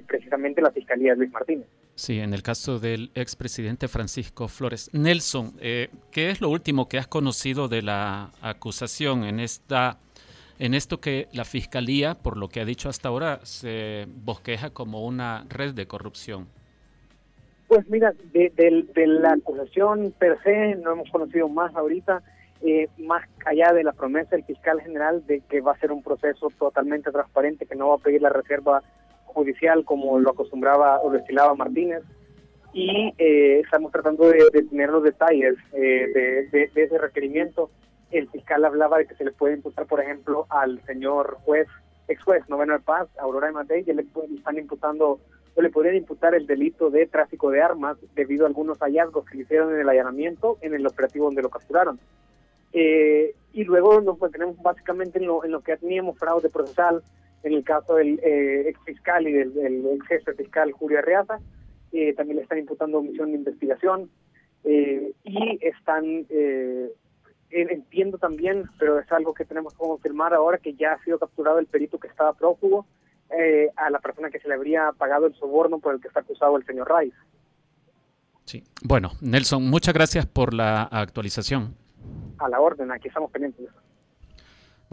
precisamente 0.07 0.61
la 0.61 0.71
Fiscalía 0.71 1.11
de 1.11 1.17
Luis 1.17 1.31
Martínez. 1.31 1.67
Sí, 1.95 2.19
en 2.19 2.33
el 2.33 2.41
caso 2.41 2.79
del 2.79 3.11
expresidente 3.13 3.87
Francisco 3.87 4.47
Flores. 4.47 4.89
Nelson, 4.93 5.53
eh, 5.59 5.89
¿qué 6.11 6.31
es 6.31 6.41
lo 6.41 6.49
último 6.49 6.89
que 6.89 6.97
has 6.97 7.07
conocido 7.07 7.67
de 7.67 7.83
la 7.83 8.31
acusación 8.41 9.23
en 9.23 9.39
esta 9.39 9.99
en 10.59 10.75
esto 10.75 10.99
que 10.99 11.27
la 11.33 11.45
fiscalía, 11.45 12.15
por 12.15 12.37
lo 12.37 12.47
que 12.47 12.61
ha 12.61 12.65
dicho 12.65 12.87
hasta 12.87 13.09
ahora, 13.09 13.39
se 13.43 14.07
bosqueja 14.23 14.69
como 14.69 15.05
una 15.05 15.45
red 15.49 15.73
de 15.73 15.87
corrupción? 15.87 16.47
Pues 17.67 17.89
mira, 17.89 18.13
de, 18.31 18.51
la 18.95 19.33
acusación 19.33 20.13
per 20.17 20.41
se 20.43 20.75
no 20.75 20.93
hemos 20.93 21.09
conocido 21.09 21.49
más 21.49 21.75
ahorita, 21.75 22.21
eh, 22.61 22.87
más 22.99 23.27
allá 23.45 23.73
de 23.73 23.83
la 23.83 23.93
promesa 23.93 24.35
del 24.35 24.45
fiscal 24.45 24.79
general 24.81 25.25
de 25.25 25.41
que 25.41 25.59
va 25.59 25.73
a 25.73 25.79
ser 25.79 25.91
un 25.91 26.03
proceso 26.03 26.51
totalmente 26.57 27.11
transparente, 27.11 27.65
que 27.65 27.75
no 27.75 27.89
va 27.89 27.95
a 27.95 27.99
pedir 27.99 28.21
la 28.21 28.29
reserva 28.29 28.83
judicial 29.33 29.83
como 29.85 30.19
lo 30.19 30.31
acostumbraba 30.31 31.01
o 31.01 31.11
destilaba 31.11 31.55
Martínez. 31.55 32.03
Y 32.73 33.13
eh, 33.17 33.59
estamos 33.59 33.91
tratando 33.91 34.27
de, 34.29 34.49
tener 34.69 34.89
los 34.89 35.03
detalles 35.03 35.55
eh, 35.73 36.49
de, 36.51 36.69
ese 36.73 36.97
requerimiento. 36.97 37.69
El 38.11 38.29
fiscal 38.29 38.65
hablaba 38.65 38.97
de 38.97 39.05
que 39.05 39.15
se 39.15 39.25
le 39.25 39.31
puede 39.31 39.55
imputar, 39.55 39.85
por 39.85 40.01
ejemplo, 40.01 40.47
al 40.49 40.83
señor 40.85 41.37
juez, 41.45 41.67
ex 42.07 42.23
juez 42.23 42.47
noveno 42.49 42.73
de 42.73 42.79
paz, 42.79 43.07
Aurora 43.19 43.47
de 43.47 43.53
Matei, 43.53 43.83
que 43.83 43.93
le 43.93 44.05
están 44.35 44.57
imputando 44.57 45.19
o 45.55 45.61
le 45.61 45.69
podrían 45.69 45.95
imputar 45.95 46.33
el 46.33 46.47
delito 46.47 46.89
de 46.89 47.05
tráfico 47.05 47.51
de 47.51 47.61
armas 47.61 47.97
debido 48.15 48.45
a 48.45 48.47
algunos 48.47 48.79
hallazgos 48.79 49.25
que 49.25 49.37
le 49.37 49.43
hicieron 49.43 49.73
en 49.73 49.81
el 49.81 49.89
allanamiento 49.89 50.57
en 50.61 50.73
el 50.73 50.85
operativo 50.87 51.25
donde 51.25 51.43
lo 51.43 51.49
capturaron. 51.49 51.99
Eh, 52.73 53.35
y 53.53 53.63
luego 53.65 54.01
nos 54.01 54.17
tenemos 54.31 54.59
básicamente 54.61 55.19
en 55.19 55.27
lo, 55.27 55.45
en 55.45 55.51
lo 55.51 55.61
que 55.61 55.77
teníamos 55.77 56.17
fraude 56.17 56.49
procesal, 56.49 57.03
en 57.43 57.53
el 57.53 57.63
caso 57.63 57.95
del 57.95 58.19
eh, 58.23 58.69
ex 58.69 58.79
fiscal 58.83 59.27
y 59.27 59.33
del, 59.33 59.85
ex 59.93 60.07
jefe 60.07 60.33
fiscal 60.33 60.71
Julio 60.71 60.99
Arreaza, 60.99 61.39
eh, 61.91 62.13
también 62.13 62.37
le 62.37 62.43
están 62.43 62.59
imputando 62.59 62.99
omisión 62.99 63.31
de 63.31 63.37
investigación 63.37 64.09
y 64.65 65.59
están, 65.59 66.25
entiendo 67.49 68.17
también, 68.17 68.63
pero 68.79 68.97
es 68.97 69.11
algo 69.11 69.33
que 69.33 69.43
tenemos 69.43 69.73
que 69.73 69.79
confirmar 69.79 70.33
ahora, 70.33 70.57
que 70.57 70.73
ya 70.73 70.93
ha 70.93 71.03
sido 71.03 71.19
capturado 71.19 71.59
el 71.59 71.65
perito 71.65 71.99
que 71.99 72.07
estaba 72.07 72.31
prófugo 72.31 72.85
eh, 73.35 73.71
a 73.77 73.89
la 73.89 73.99
persona 73.99 74.29
que 74.29 74.39
se 74.39 74.47
le 74.47 74.53
habría 74.53 74.91
pagado 74.95 75.25
el 75.25 75.33
soborno 75.35 75.79
por 75.79 75.95
el 75.95 76.01
que 76.01 76.07
está 76.07 76.19
acusado 76.19 76.55
el 76.55 76.65
señor 76.65 76.87
Rice. 76.95 77.17
Sí, 78.45 78.63
bueno, 78.83 79.11
Nelson, 79.21 79.67
muchas 79.69 79.93
gracias 79.93 80.27
por 80.27 80.53
la 80.53 80.83
actualización. 80.83 81.75
A 82.37 82.47
la 82.47 82.59
orden, 82.59 82.91
aquí 82.91 83.07
estamos 83.07 83.31
pendientes. 83.31 83.69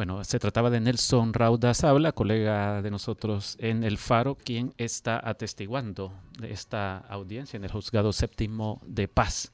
Bueno, 0.00 0.24
se 0.24 0.38
trataba 0.38 0.70
de 0.70 0.80
Nelson 0.80 1.34
Rauda 1.34 1.74
Sabla, 1.74 2.12
colega 2.12 2.80
de 2.80 2.90
nosotros 2.90 3.58
en 3.60 3.84
El 3.84 3.98
Faro, 3.98 4.34
quien 4.34 4.72
está 4.78 5.20
atestiguando 5.22 6.14
de 6.38 6.52
esta 6.52 6.96
audiencia 7.00 7.58
en 7.58 7.64
el 7.64 7.70
juzgado 7.70 8.14
séptimo 8.14 8.80
de 8.86 9.08
paz 9.08 9.52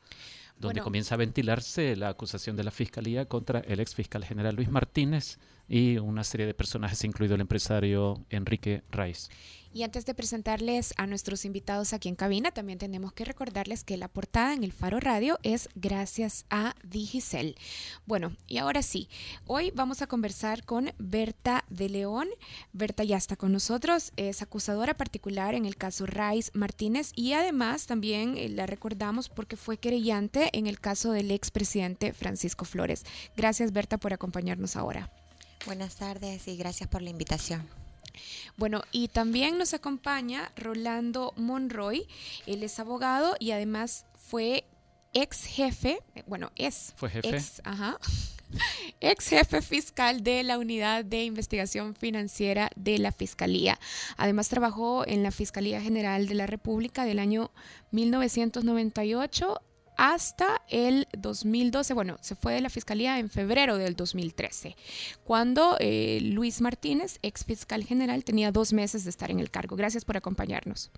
donde 0.57 0.83
comienza 0.83 1.17
a 1.17 1.19
ventilarse 1.19 1.97
la 1.97 2.11
acusación 2.11 2.55
de 2.55 2.63
la 2.63 2.71
Fiscalía 2.71 3.27
contra 3.27 3.59
el 3.59 3.81
ex 3.81 3.97
fiscal 3.97 4.25
general 4.25 4.55
Luis 4.55 4.71
Martínez 4.71 5.41
y 5.69 5.99
una 5.99 6.25
serie 6.25 6.47
de 6.47 6.55
personajes, 6.55 7.05
incluido 7.05 7.35
el 7.35 7.41
empresario 7.41 8.25
Enrique 8.31 8.83
Raiz. 8.91 9.29
Y 9.77 9.83
antes 9.83 10.07
de 10.07 10.15
presentarles 10.15 10.95
a 10.97 11.07
nuestros 11.07 11.45
invitados 11.45 11.93
aquí 11.93 12.09
en 12.09 12.15
cabina, 12.15 12.51
también 12.51 12.79
tenemos 12.79 13.13
que 13.13 13.27
recordarles 13.27 13.85
que 13.85 13.99
la 13.99 14.09
portada 14.09 14.55
en 14.55 14.65
el 14.65 14.73
Faro 14.73 15.01
Radio 15.01 15.39
es 15.43 15.69
gracias 15.75 16.47
a 16.49 16.75
Digicel. 16.83 17.57
Bueno, 18.07 18.35
y 18.47 18.57
ahora 18.57 18.81
sí, 18.81 19.11
hoy 19.47 19.73
vamos 19.75 20.01
a 20.01 20.07
conversar 20.07 20.65
con 20.65 20.93
Berta 20.97 21.63
de 21.69 21.91
León. 21.91 22.27
Berta 22.73 23.05
ya 23.05 23.19
está 23.19 23.37
con 23.37 23.53
nosotros, 23.53 24.13
es 24.17 24.41
acusadora 24.41 24.97
particular 24.97 25.55
en 25.55 25.67
el 25.67 25.77
caso 25.77 26.07
Raiz 26.07 26.53
Martínez 26.55 27.13
y 27.15 27.35
además 27.35 27.85
también 27.87 28.39
eh, 28.39 28.49
la 28.49 28.65
recordamos 28.65 29.29
porque 29.29 29.59
fue 29.59 29.77
querellante 29.77 30.49
en 30.55 30.67
el 30.67 30.81
caso 30.81 31.13
del 31.13 31.31
expresidente 31.31 32.15
Francisco 32.15 32.65
Flores. 32.65 33.05
Gracias 33.37 33.73
Berta 33.73 33.99
por 33.99 34.15
acompañarnos 34.15 34.75
ahora. 34.75 35.11
Buenas 35.67 35.97
tardes 35.97 36.47
y 36.47 36.57
gracias 36.57 36.89
por 36.89 37.03
la 37.03 37.11
invitación. 37.11 37.69
Bueno, 38.57 38.83
y 38.93 39.09
también 39.09 39.59
nos 39.59 39.75
acompaña 39.75 40.53
Rolando 40.57 41.35
Monroy. 41.37 42.07
Él 42.47 42.63
es 42.63 42.79
abogado 42.79 43.35
y 43.41 43.51
además 43.51 44.07
fue 44.15 44.65
ex 45.13 45.45
jefe, 45.45 45.99
bueno, 46.29 46.53
es 46.55 46.95
fue 46.97 47.11
jefe. 47.11 47.31
Ex, 47.31 47.61
ajá, 47.65 47.99
ex 49.01 49.29
jefe 49.29 49.61
fiscal 49.61 50.23
de 50.23 50.45
la 50.45 50.59
Unidad 50.59 51.05
de 51.05 51.25
Investigación 51.25 51.97
Financiera 51.97 52.71
de 52.77 52.99
la 52.99 53.11
Fiscalía. 53.11 53.81
Además 54.17 54.49
trabajó 54.49 55.05
en 55.05 55.25
la 55.25 55.33
Fiscalía 55.33 55.81
General 55.81 56.29
de 56.29 56.35
la 56.35 56.47
República 56.47 57.05
del 57.05 57.19
año 57.19 57.51
1998 57.91 59.63
hasta 59.97 60.63
el 60.69 61.09
2012, 61.17 61.95
bueno, 61.95 62.19
se 62.21 62.35
fue 62.35 62.55
de 62.55 62.61
la 62.61 62.71
fiscalía 62.71 63.19
en 63.19 63.31
febrero 63.31 63.79
del 63.79 63.97
2013, 63.97 64.77
cuando 65.25 65.77
eh, 65.81 66.21
Luis 66.23 66.61
Martínez, 66.61 67.19
ex 67.23 67.45
fiscal 67.45 67.85
general, 67.85 68.25
tenía 68.25 68.53
dos 68.53 68.73
meses 68.73 69.05
de 69.05 69.11
estar 69.11 69.31
en 69.31 69.41
el 69.41 69.51
cargo. 69.51 69.77
Gracias 69.77 70.05
por 70.05 70.17
acompañarnos. 70.17 70.91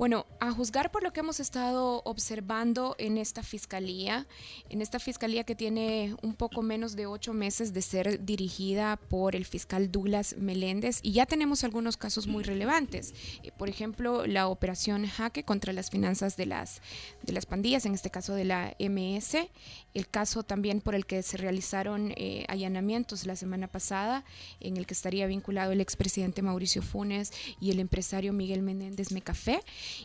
Bueno, 0.00 0.24
a 0.40 0.50
juzgar 0.50 0.90
por 0.90 1.02
lo 1.02 1.12
que 1.12 1.20
hemos 1.20 1.40
estado 1.40 2.00
observando 2.06 2.96
en 2.98 3.18
esta 3.18 3.42
fiscalía, 3.42 4.26
en 4.70 4.80
esta 4.80 4.98
fiscalía 4.98 5.44
que 5.44 5.54
tiene 5.54 6.16
un 6.22 6.34
poco 6.34 6.62
menos 6.62 6.96
de 6.96 7.04
ocho 7.04 7.34
meses 7.34 7.74
de 7.74 7.82
ser 7.82 8.24
dirigida 8.24 8.96
por 8.96 9.36
el 9.36 9.44
fiscal 9.44 9.92
Douglas 9.92 10.36
Meléndez, 10.38 11.00
y 11.02 11.12
ya 11.12 11.26
tenemos 11.26 11.64
algunos 11.64 11.98
casos 11.98 12.26
muy 12.26 12.44
relevantes. 12.44 13.12
Eh, 13.42 13.52
por 13.58 13.68
ejemplo, 13.68 14.26
la 14.26 14.48
operación 14.48 15.06
Jaque 15.06 15.44
contra 15.44 15.74
las 15.74 15.90
finanzas 15.90 16.34
de 16.38 16.46
las, 16.46 16.80
de 17.20 17.34
las 17.34 17.44
pandillas, 17.44 17.84
en 17.84 17.92
este 17.92 18.08
caso 18.08 18.32
de 18.32 18.46
la 18.46 18.74
MS, 18.78 19.50
el 19.92 20.08
caso 20.08 20.44
también 20.44 20.80
por 20.80 20.94
el 20.94 21.04
que 21.04 21.22
se 21.22 21.36
realizaron 21.36 22.14
eh, 22.16 22.46
allanamientos 22.48 23.26
la 23.26 23.36
semana 23.36 23.66
pasada, 23.66 24.24
en 24.60 24.78
el 24.78 24.86
que 24.86 24.94
estaría 24.94 25.26
vinculado 25.26 25.72
el 25.72 25.82
expresidente 25.82 26.40
Mauricio 26.40 26.80
Funes 26.80 27.34
y 27.60 27.70
el 27.70 27.80
empresario 27.80 28.32
Miguel 28.32 28.62
Menéndez 28.62 29.12
Mecafé. 29.12 29.60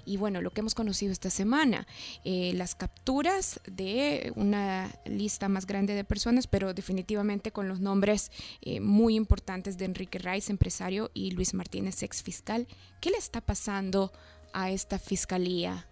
Y 0.06 0.18
bueno, 0.18 0.42
lo 0.42 0.51
que 0.51 0.62
hemos 0.62 0.75
conocido 0.75 1.12
esta 1.12 1.30
semana, 1.30 1.88
eh, 2.24 2.54
las 2.56 2.75
capturas 2.75 3.60
de 3.65 4.32
una 4.36 4.92
lista 5.06 5.50
más 5.50 5.65
grande 5.65 5.94
de 5.94 6.04
personas, 6.04 6.48
pero 6.48 6.74
definitivamente 6.74 7.51
con 7.51 7.68
los 7.68 7.80
nombres 7.80 8.32
eh, 8.62 8.80
muy 8.80 9.15
importantes 9.15 9.77
de 9.77 9.86
Enrique 9.86 10.20
Rice, 10.20 10.51
empresario, 10.51 11.12
y 11.13 11.32
Luis 11.32 11.54
Martínez, 11.54 12.01
ex 12.04 12.24
fiscal. 12.24 12.68
¿Qué 13.01 13.10
le 13.10 13.18
está 13.18 13.42
pasando 13.42 14.12
a 14.54 14.70
esta 14.70 15.00
fiscalía? 15.00 15.88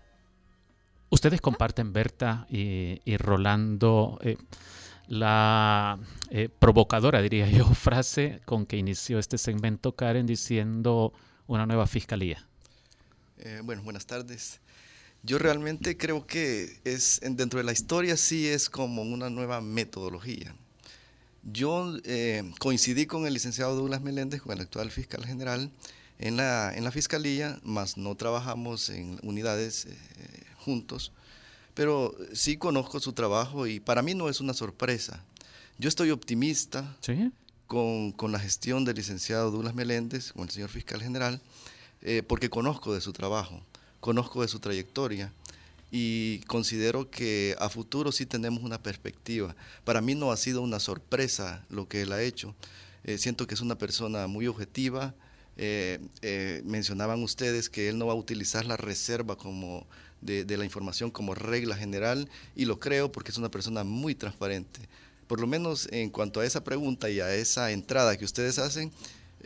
Ustedes 1.09 1.41
comparten, 1.41 1.93
Berta 1.93 2.47
y, 2.49 3.17
Rolando, 3.17 4.17
eh, 4.21 4.37
la 5.07 5.99
provocadora, 6.59 7.21
diría 7.21 7.47
yo, 7.47 7.65
frase 7.73 8.41
con 8.45 8.65
que 8.65 8.77
inició 8.77 9.19
este 9.19 9.37
segmento 9.37 9.95
Karen 9.95 10.25
diciendo 10.25 11.13
una 11.45 11.65
nueva 11.65 11.87
fiscalía. 11.87 12.47
Eh, 13.45 13.59
bueno, 13.61 13.83
buenas 13.83 14.05
tardes. 14.05 14.61
Yo 15.21 15.37
realmente 15.37 15.97
creo 15.97 16.25
que 16.25 16.79
es 16.85 17.19
dentro 17.21 17.57
de 17.57 17.65
la 17.65 17.73
historia 17.73 18.15
sí 18.15 18.47
es 18.47 18.69
como 18.69 19.01
una 19.01 19.29
nueva 19.29 19.59
metodología. 19.59 20.55
Yo 21.43 21.93
eh, 22.05 22.49
coincidí 22.59 23.05
con 23.05 23.25
el 23.25 23.33
licenciado 23.33 23.75
Douglas 23.75 23.99
Meléndez, 24.01 24.41
con 24.41 24.53
el 24.53 24.61
actual 24.61 24.91
fiscal 24.91 25.25
general, 25.25 25.71
en 26.19 26.37
la, 26.37 26.73
en 26.73 26.85
la 26.85 26.91
fiscalía, 26.91 27.59
más 27.63 27.97
no 27.97 28.15
trabajamos 28.15 28.89
en 28.89 29.19
unidades 29.23 29.87
eh, 29.87 30.45
juntos, 30.55 31.11
pero 31.73 32.15
sí 32.31 32.55
conozco 32.55 33.01
su 33.01 33.11
trabajo 33.11 33.67
y 33.67 33.81
para 33.81 34.01
mí 34.01 34.13
no 34.13 34.29
es 34.29 34.39
una 34.39 34.53
sorpresa. 34.53 35.21
Yo 35.77 35.89
estoy 35.89 36.11
optimista 36.11 36.95
con, 37.67 38.13
con 38.13 38.31
la 38.31 38.39
gestión 38.39 38.85
del 38.85 38.95
licenciado 38.95 39.51
Douglas 39.51 39.75
Meléndez, 39.75 40.31
con 40.31 40.43
el 40.43 40.49
señor 40.49 40.69
fiscal 40.69 41.01
general, 41.01 41.41
eh, 42.03 42.21
porque 42.21 42.49
conozco 42.49 42.93
de 42.93 42.99
su 42.99 43.13
trabajo, 43.13 43.61
conozco 44.01 44.41
de 44.41 44.49
su 44.49 44.59
trayectoria 44.59 45.31
y 45.89 46.39
considero 46.47 47.09
que 47.09 47.55
a 47.59 47.69
futuro 47.69 48.11
sí 48.11 48.25
tenemos 48.25 48.63
una 48.63 48.81
perspectiva. 48.81 49.55
Para 49.85 50.01
mí 50.01 50.13
no 50.13 50.31
ha 50.31 50.37
sido 50.37 50.61
una 50.61 50.81
sorpresa 50.81 51.65
lo 51.69 51.87
que 51.87 52.01
él 52.01 52.11
ha 52.11 52.21
hecho. 52.21 52.55
Eh, 53.05 53.17
siento 53.17 53.47
que 53.47 53.53
es 53.53 53.61
una 53.61 53.77
persona 53.77 54.27
muy 54.27 54.47
objetiva. 54.47 55.13
Eh, 55.55 56.61
mencionaban 56.65 57.23
ustedes 57.23 57.69
que 57.69 57.87
él 57.87 57.97
no 57.97 58.07
va 58.07 58.13
a 58.13 58.17
utilizar 58.17 58.65
la 58.65 58.75
reserva 58.75 59.37
como 59.37 59.87
de, 60.19 60.43
de 60.43 60.57
la 60.57 60.65
información 60.65 61.09
como 61.09 61.35
regla 61.35 61.75
general 61.75 62.27
y 62.55 62.65
lo 62.65 62.79
creo 62.79 63.11
porque 63.11 63.31
es 63.31 63.37
una 63.37 63.51
persona 63.51 63.85
muy 63.85 64.13
transparente. 64.13 64.81
Por 65.27 65.39
lo 65.39 65.47
menos 65.47 65.87
en 65.91 66.09
cuanto 66.09 66.41
a 66.41 66.45
esa 66.45 66.65
pregunta 66.65 67.09
y 67.09 67.21
a 67.21 67.33
esa 67.33 67.71
entrada 67.71 68.17
que 68.17 68.25
ustedes 68.25 68.59
hacen, 68.59 68.91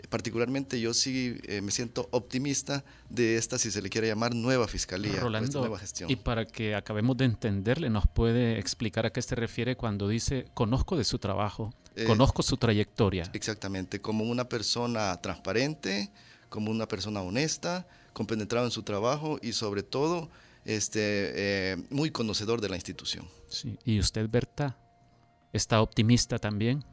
particularmente 0.09 0.79
yo 0.79 0.93
sí 0.93 1.37
eh, 1.43 1.61
me 1.61 1.71
siento 1.71 2.07
optimista 2.11 2.83
de 3.09 3.37
esta, 3.37 3.57
si 3.57 3.71
se 3.71 3.81
le 3.81 3.89
quiere 3.89 4.07
llamar, 4.07 4.35
nueva 4.35 4.67
fiscalía, 4.67 5.19
Rolando, 5.19 5.59
nueva 5.59 5.79
gestión. 5.79 6.09
Y 6.09 6.15
para 6.15 6.45
que 6.45 6.75
acabemos 6.75 7.17
de 7.17 7.25
entenderle, 7.25 7.89
¿nos 7.89 8.07
puede 8.07 8.59
explicar 8.59 9.05
a 9.05 9.11
qué 9.11 9.21
se 9.21 9.35
refiere 9.35 9.75
cuando 9.75 10.07
dice 10.07 10.45
conozco 10.53 10.97
de 10.97 11.03
su 11.03 11.19
trabajo, 11.19 11.73
eh, 11.95 12.05
conozco 12.05 12.43
su 12.43 12.57
trayectoria? 12.57 13.29
Exactamente, 13.33 13.99
como 13.99 14.23
una 14.23 14.47
persona 14.47 15.19
transparente, 15.21 16.11
como 16.49 16.71
una 16.71 16.87
persona 16.87 17.21
honesta, 17.21 17.87
compenetrado 18.13 18.65
en 18.65 18.71
su 18.71 18.83
trabajo 18.83 19.39
y 19.41 19.53
sobre 19.53 19.83
todo 19.83 20.29
este, 20.65 21.01
eh, 21.01 21.77
muy 21.89 22.11
conocedor 22.11 22.61
de 22.61 22.69
la 22.69 22.75
institución. 22.75 23.27
Sí. 23.47 23.77
¿Y 23.85 23.99
usted, 23.99 24.29
Berta, 24.29 24.77
está 25.53 25.81
optimista 25.81 26.39
también? 26.39 26.83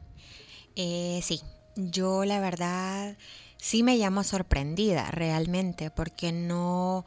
Eh, 0.75 1.19
sí, 1.23 1.41
yo 1.75 2.25
la 2.25 2.39
verdad 2.39 3.17
sí 3.57 3.83
me 3.83 3.97
llamo 3.97 4.23
sorprendida 4.23 5.09
realmente 5.11 5.89
porque 5.89 6.31
no, 6.31 7.05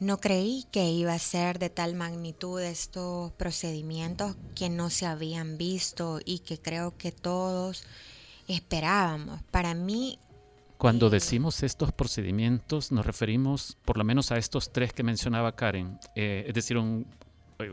no 0.00 0.20
creí 0.20 0.64
que 0.70 0.90
iba 0.90 1.12
a 1.12 1.18
ser 1.18 1.58
de 1.58 1.70
tal 1.70 1.94
magnitud 1.94 2.60
estos 2.60 3.32
procedimientos 3.32 4.36
que 4.54 4.68
no 4.68 4.90
se 4.90 5.06
habían 5.06 5.58
visto 5.58 6.20
y 6.24 6.40
que 6.40 6.58
creo 6.58 6.96
que 6.96 7.12
todos 7.12 7.84
esperábamos. 8.48 9.42
Para 9.50 9.74
mí... 9.74 10.18
Cuando 10.78 11.10
decimos 11.10 11.62
estos 11.64 11.92
procedimientos 11.92 12.92
nos 12.92 13.04
referimos 13.04 13.76
por 13.84 13.98
lo 13.98 14.04
menos 14.04 14.30
a 14.30 14.38
estos 14.38 14.72
tres 14.72 14.92
que 14.92 15.02
mencionaba 15.02 15.56
Karen, 15.56 15.98
eh, 16.14 16.44
es 16.46 16.54
decir, 16.54 16.78
un, 16.78 17.04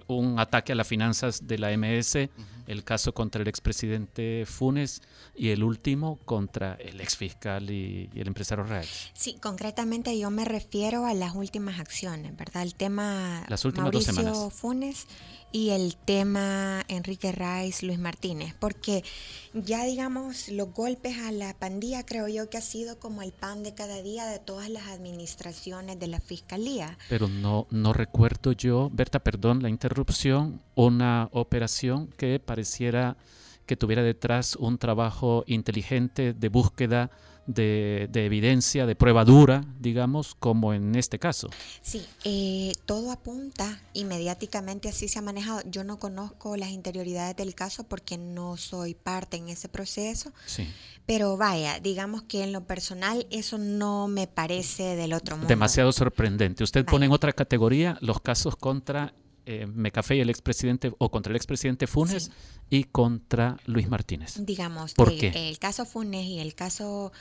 un 0.08 0.40
ataque 0.40 0.72
a 0.72 0.76
las 0.76 0.88
finanzas 0.88 1.48
de 1.48 1.58
la 1.60 1.76
MS, 1.78 2.30
el 2.68 2.84
caso 2.84 3.14
contra 3.14 3.42
el 3.42 3.48
expresidente 3.48 4.46
Funes 4.46 5.02
y 5.36 5.50
el 5.50 5.64
último 5.64 6.20
contra 6.26 6.76
el 6.76 7.02
exfiscal 7.02 7.70
y, 7.70 8.10
y 8.14 8.20
el 8.20 8.28
empresario 8.28 8.64
real. 8.64 8.86
Sí, 9.14 9.38
concretamente 9.42 10.18
yo 10.18 10.30
me 10.32 10.46
refiero 10.46 11.06
a 11.06 11.14
las 11.14 11.36
últimas 11.36 11.80
acciones, 11.80 12.36
¿verdad? 12.36 12.64
El 12.64 12.76
tema 12.76 13.46
las 13.48 13.66
últimas 13.66 13.92
Mauricio 13.92 14.14
dos 14.14 14.24
semanas. 14.24 14.54
Funes 14.54 15.08
y 15.56 15.70
el 15.70 15.96
tema 15.96 16.84
Enrique 16.90 17.32
Rice, 17.32 17.86
Luis 17.86 17.98
Martínez, 17.98 18.54
porque 18.60 19.06
ya 19.54 19.86
digamos 19.86 20.50
los 20.50 20.74
golpes 20.74 21.18
a 21.20 21.32
la 21.32 21.54
pandilla 21.54 22.06
creo 22.06 22.28
yo 22.28 22.50
que 22.50 22.58
ha 22.58 22.62
sido 22.62 23.00
como 23.00 23.22
el 23.22 23.32
pan 23.32 23.64
de 23.64 23.74
cada 23.74 24.02
día 24.02 24.26
de 24.26 24.40
todas 24.40 24.70
las 24.70 24.88
administraciones 24.88 25.98
de 25.98 26.08
la 26.08 26.20
fiscalía. 26.20 26.98
Pero 27.08 27.30
no, 27.30 27.68
no 27.72 27.94
recuerdo 27.94 28.52
yo, 28.52 28.90
Berta, 28.92 29.20
perdón 29.20 29.64
la 29.64 29.70
interrupción, 29.70 30.62
una 30.76 31.30
operación 31.32 32.08
que 32.18 32.38
pareciera 32.56 33.18
que 33.66 33.76
tuviera 33.76 34.02
detrás 34.02 34.56
un 34.56 34.78
trabajo 34.78 35.44
inteligente 35.46 36.34
de 36.34 36.48
búsqueda 36.48 37.12
de, 37.48 38.08
de, 38.12 38.26
evidencia, 38.26 38.86
de 38.86 38.96
prueba 38.96 39.26
dura, 39.26 39.66
digamos, 39.80 40.36
como 40.36 40.74
en 40.74 40.96
este 40.96 41.20
caso. 41.20 41.50
Sí, 41.82 42.06
eh, 42.24 42.72
todo 42.86 43.12
apunta 43.12 43.82
y 43.92 44.06
mediáticamente 44.06 44.88
así 44.88 45.10
se 45.10 45.20
ha 45.20 45.22
manejado. 45.22 45.62
Yo 45.70 45.84
no 45.84 46.00
conozco 46.00 46.56
las 46.56 46.70
interioridades 46.70 47.36
del 47.36 47.54
caso 47.54 47.84
porque 47.84 48.18
no 48.18 48.56
soy 48.56 48.96
parte 48.96 49.36
en 49.36 49.50
ese 49.50 49.68
proceso. 49.68 50.32
Sí. 50.46 50.66
Pero 51.06 51.36
vaya, 51.36 51.80
digamos 51.82 52.24
que 52.24 52.44
en 52.44 52.54
lo 52.54 52.66
personal 52.66 53.28
eso 53.32 53.58
no 53.58 54.08
me 54.08 54.28
parece 54.28 54.96
del 54.96 55.12
otro 55.12 55.36
mundo. 55.36 55.50
Demasiado 55.50 55.92
sorprendente. 55.92 56.64
Usted 56.64 56.86
vaya. 56.86 56.92
pone 56.92 57.06
en 57.08 57.12
otra 57.12 57.34
categoría 57.34 57.98
los 58.00 58.22
casos 58.22 58.56
contra 58.56 59.14
eh, 59.46 59.68
Mecafé 59.68 60.16
y 60.16 60.22
el 60.22 60.30
expresidente 60.30 60.92
o 60.98 61.12
contra 61.12 61.32
el 61.32 61.36
expresidente 61.36 61.88
Funes 61.88 62.26
sí. 62.26 62.32
y 62.70 62.84
contra 62.86 63.58
Luis 63.66 63.88
Martínez. 63.90 64.36
Digamos, 64.40 64.94
¿Por 64.94 65.12
el, 65.12 65.20
qué? 65.20 65.50
el 65.50 65.60
caso 65.60 65.86
Funes 65.86 66.26
y 66.26 66.40
el 66.40 66.56
caso 66.56 67.12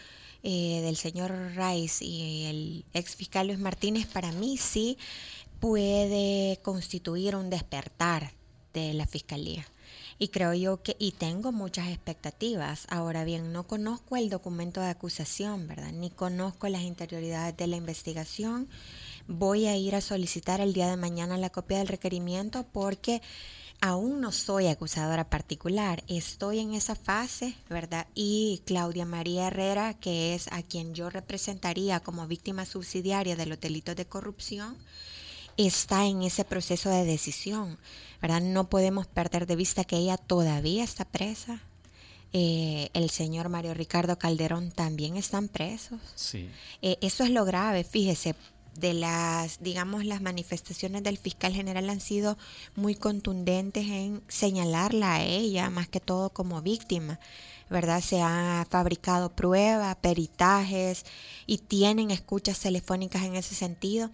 eh, 0.43 0.81
del 0.83 0.97
señor 0.97 1.33
Rice 1.57 2.05
y 2.05 2.45
el 2.45 2.85
ex 2.93 3.17
fiscal 3.17 3.47
Luis 3.47 3.59
Martínez 3.59 4.07
para 4.07 4.31
mí 4.33 4.57
sí 4.59 4.99
puede 5.61 6.61
constituir 6.63 7.37
un 7.37 7.49
despertar 7.49 8.33
de 8.75 8.93
la 8.93 9.07
fiscalía. 9.07 9.65
Y 10.19 10.29
creo 10.29 10.55
yo 10.55 10.83
que, 10.83 10.97
y 10.99 11.13
tengo 11.13 11.51
muchas 11.51 11.89
expectativas. 11.89 12.87
Ahora 12.91 13.25
bien, 13.25 13.53
no 13.53 13.67
conozco 13.67 14.17
el 14.17 14.31
documento 14.31 14.81
de 14.81 14.89
acusación, 14.89 15.67
¿verdad? 15.67 15.93
Ni 15.93 16.11
conozco 16.11 16.69
las 16.69 16.83
interioridades 16.83 17.57
de 17.57 17.67
la 17.67 17.77
investigación. 17.77 18.69
Voy 19.27 19.67
a 19.67 19.77
ir 19.77 19.95
a 19.95 20.03
solicitar 20.03 20.61
el 20.61 20.75
día 20.75 20.91
de 20.91 20.97
mañana 20.97 21.39
la 21.39 21.51
copia 21.51 21.79
del 21.79 21.89
requerimiento 21.89 22.67
porque 22.73 23.23
aún 23.81 24.21
no 24.21 24.33
soy 24.33 24.67
acusadora 24.67 25.31
particular. 25.31 26.05
Estoy 26.09 26.59
en 26.59 26.75
esa 26.75 26.95
fase, 26.95 27.55
¿verdad? 27.71 28.07
Y 28.15 28.63
Claudia 28.67 29.07
María 29.07 29.47
Herrera, 29.47 29.95
que 29.95 30.35
es 30.35 30.49
a 30.53 30.63
quien 30.63 30.95
yo 30.95 31.09
representaría 31.09 32.01
como 32.01 32.27
víctima 32.27 32.67
subsidiaria 32.67 33.35
de 33.35 33.47
los 33.47 33.61
delitos 33.61 33.97
de 33.97 34.07
corrupción, 34.07 34.77
está 35.57 36.05
en 36.07 36.23
ese 36.23 36.45
proceso 36.45 36.91
de 36.91 37.05
decisión, 37.05 37.79
¿verdad? 38.21 38.43
No 38.43 38.69
podemos 38.69 39.07
perder 39.07 39.47
de 39.47 39.57
vista 39.57 39.85
que 39.85 39.97
ella 39.97 40.19
todavía 40.19 40.85
está 40.85 41.05
presa. 41.07 41.63
Eh, 42.37 42.91
el 42.95 43.11
señor 43.11 43.49
Mario 43.49 43.75
Ricardo 43.75 44.19
Calderón 44.19 44.73
también 44.73 45.17
están 45.17 45.47
presos. 45.49 46.01
Sí. 46.17 46.51
Eh, 46.83 46.99
eso 47.01 47.23
es 47.23 47.31
lo 47.31 47.45
grave, 47.45 47.85
fíjese, 47.85 48.35
de 48.75 48.95
las, 48.95 49.63
digamos, 49.63 50.05
las 50.05 50.21
manifestaciones 50.21 51.03
del 51.03 51.19
fiscal 51.19 51.53
general 51.53 51.91
han 51.91 52.01
sido 52.01 52.37
muy 52.75 52.95
contundentes 52.95 53.87
en 53.87 54.23
señalarla 54.29 55.15
a 55.15 55.25
ella, 55.25 55.71
más 55.71 55.89
que 55.89 56.01
todo 56.01 56.31
como 56.31 56.63
víctima. 56.63 57.19
¿verdad? 57.71 58.03
Se 58.03 58.21
han 58.21 58.67
fabricado 58.67 59.31
pruebas, 59.31 59.97
peritajes 59.97 61.05
y 61.47 61.59
tienen 61.59 62.11
escuchas 62.11 62.61
telefónicas 62.61 63.23
en 63.23 63.37
ese 63.37 63.55
sentido, 63.55 64.11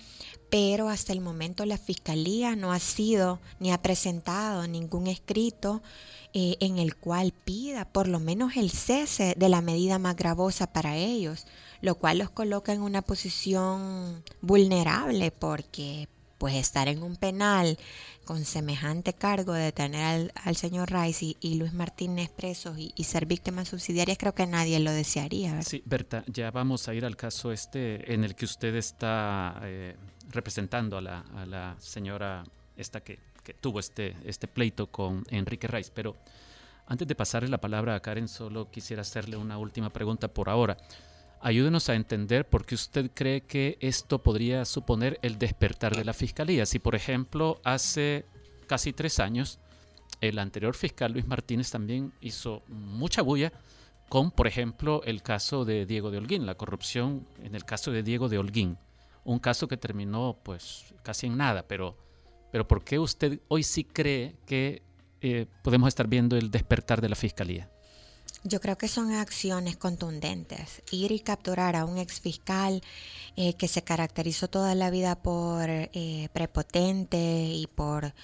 pero 0.51 0.89
hasta 0.89 1.13
el 1.13 1.21
momento 1.21 1.65
la 1.65 1.79
fiscalía 1.79 2.57
no 2.57 2.73
ha 2.73 2.79
sido 2.79 3.41
ni 3.59 3.73
ha 3.73 3.83
presentado 3.83 4.67
ningún 4.67 5.07
escrito 5.09 5.83
eh, 6.33 6.57
en 6.61 6.79
el 6.79 6.97
cual 6.97 7.33
pida 7.33 7.85
por 7.87 8.07
lo 8.07 8.21
menos 8.21 8.57
el 8.57 8.71
cese 8.71 9.35
de 9.37 9.49
la 9.49 9.63
medida 9.63 9.99
más 9.99 10.17
gravosa 10.17 10.73
para 10.73 10.97
ellos, 10.97 11.47
lo 11.81 11.95
cual 11.97 12.19
los 12.19 12.31
coloca 12.31 12.73
en 12.73 12.83
una 12.83 13.03
posición 13.03 14.23
vulnerable 14.41 15.31
porque 15.31 16.09
pues 16.39 16.55
estar 16.55 16.89
en 16.89 17.03
un 17.03 17.17
penal 17.17 17.79
con 18.25 18.47
semejante 18.47 19.13
cargo 19.13 19.53
de 19.53 19.73
tener 19.73 20.03
al, 20.03 20.33
al 20.35 20.57
señor 20.57 20.91
Rice 20.91 21.37
y, 21.39 21.55
Luis 21.57 21.75
Martínez 21.75 22.31
presos 22.31 22.79
y, 22.79 23.05
ser 23.05 23.27
víctimas 23.27 23.69
subsidiarias, 23.69 24.17
creo 24.17 24.35
que 24.35 24.47
nadie 24.47 24.81
lo 24.81 24.91
desearía. 24.91 25.61
Sí, 25.63 25.83
Berta, 25.85 26.25
ya 26.29 26.51
vamos 26.51 26.89
a 26.89 26.95
ir 26.95 27.05
al 27.05 27.17
caso 27.17 27.53
este 27.53 28.15
en 28.15 28.25
el 28.25 28.35
que 28.35 28.47
usted 28.47 28.75
está 28.75 29.61
eh, 29.65 29.97
representando 30.31 30.97
a 30.97 31.01
la, 31.03 31.19
a 31.37 31.45
la, 31.45 31.77
señora 31.79 32.45
esta 32.77 33.01
que, 33.01 33.19
que 33.43 33.53
tuvo 33.53 33.79
este, 33.79 34.17
este 34.25 34.49
pleito 34.49 34.87
con 34.87 35.25
Enrique 35.29 35.67
Rice, 35.67 35.91
pero 35.95 36.17
antes 36.87 37.07
de 37.07 37.15
pasarle 37.15 37.49
la 37.49 37.61
palabra 37.61 37.95
a 37.95 38.01
Karen, 38.01 38.29
solo 38.29 38.71
quisiera 38.71 39.03
hacerle 39.03 39.37
una 39.37 39.59
última 39.59 39.91
pregunta 39.91 40.29
por 40.29 40.49
ahora. 40.49 40.77
Ayúdenos 41.43 41.89
a 41.89 41.95
entender 41.95 42.47
por 42.47 42.67
qué 42.67 42.75
usted 42.75 43.11
cree 43.15 43.41
que 43.41 43.79
esto 43.81 44.23
podría 44.23 44.67
suponer 44.67 45.19
el 45.23 45.39
despertar 45.39 45.97
de 45.97 46.05
la 46.05 46.13
fiscalía. 46.13 46.67
Si, 46.67 46.79
por 46.79 46.95
ejemplo, 46.95 47.61
hace 47.65 48.27
casi 48.67 48.93
tres 48.93 49.19
años 49.21 49.59
el 50.21 50.39
anterior 50.39 50.75
fiscal 50.75 51.13
Luis 51.13 51.27
Martínez 51.27 51.71
también 51.71 52.13
hizo 52.21 52.63
mucha 52.69 53.23
bulla 53.23 53.53
con, 54.11 54.31
por 54.31 54.47
ejemplo, 54.47 55.03
el 55.05 55.23
caso 55.23 55.65
de 55.65 55.87
Diego 55.87 56.11
de 56.11 56.19
Holguín, 56.19 56.45
la 56.45 56.57
corrupción 56.57 57.27
en 57.43 57.55
el 57.55 57.65
caso 57.65 57.91
de 57.91 58.03
Diego 58.03 58.29
de 58.29 58.39
Holguín, 58.39 58.77
un 59.25 59.39
caso 59.39 59.67
que 59.67 59.77
terminó 59.77 60.37
pues 60.43 60.93
casi 61.03 61.27
en 61.29 61.37
nada, 61.37 61.67
pero, 61.67 61.97
pero 62.51 62.67
¿por 62.67 62.85
qué 62.85 62.99
usted 62.99 63.41
hoy 63.49 63.63
sí 63.63 63.85
cree 63.85 64.37
que 64.47 64.83
eh, 65.23 65.47
podemos 65.63 65.89
estar 65.89 66.07
viendo 66.07 66.37
el 66.37 66.51
despertar 66.51 67.01
de 67.01 67.09
la 67.09 67.17
fiscalía? 67.17 67.71
Yo 68.45 68.61
creo 68.61 68.79
que 68.79 68.89
son 68.89 69.13
acciones 69.13 69.77
contundentes. 69.77 70.83
Ir 70.91 71.13
y 71.13 71.21
capturar 71.21 71.77
a 71.77 71.85
un 71.85 71.99
exfiscal 71.99 72.83
eh, 73.37 73.55
que 73.55 73.69
se 73.69 73.83
caracterizó 73.83 74.49
toda 74.49 74.75
la 74.75 74.91
vida 74.91 75.17
por 75.17 75.69
eh, 75.69 76.29
prepotente 76.33 77.19
y 77.19 77.67
por 77.67 78.15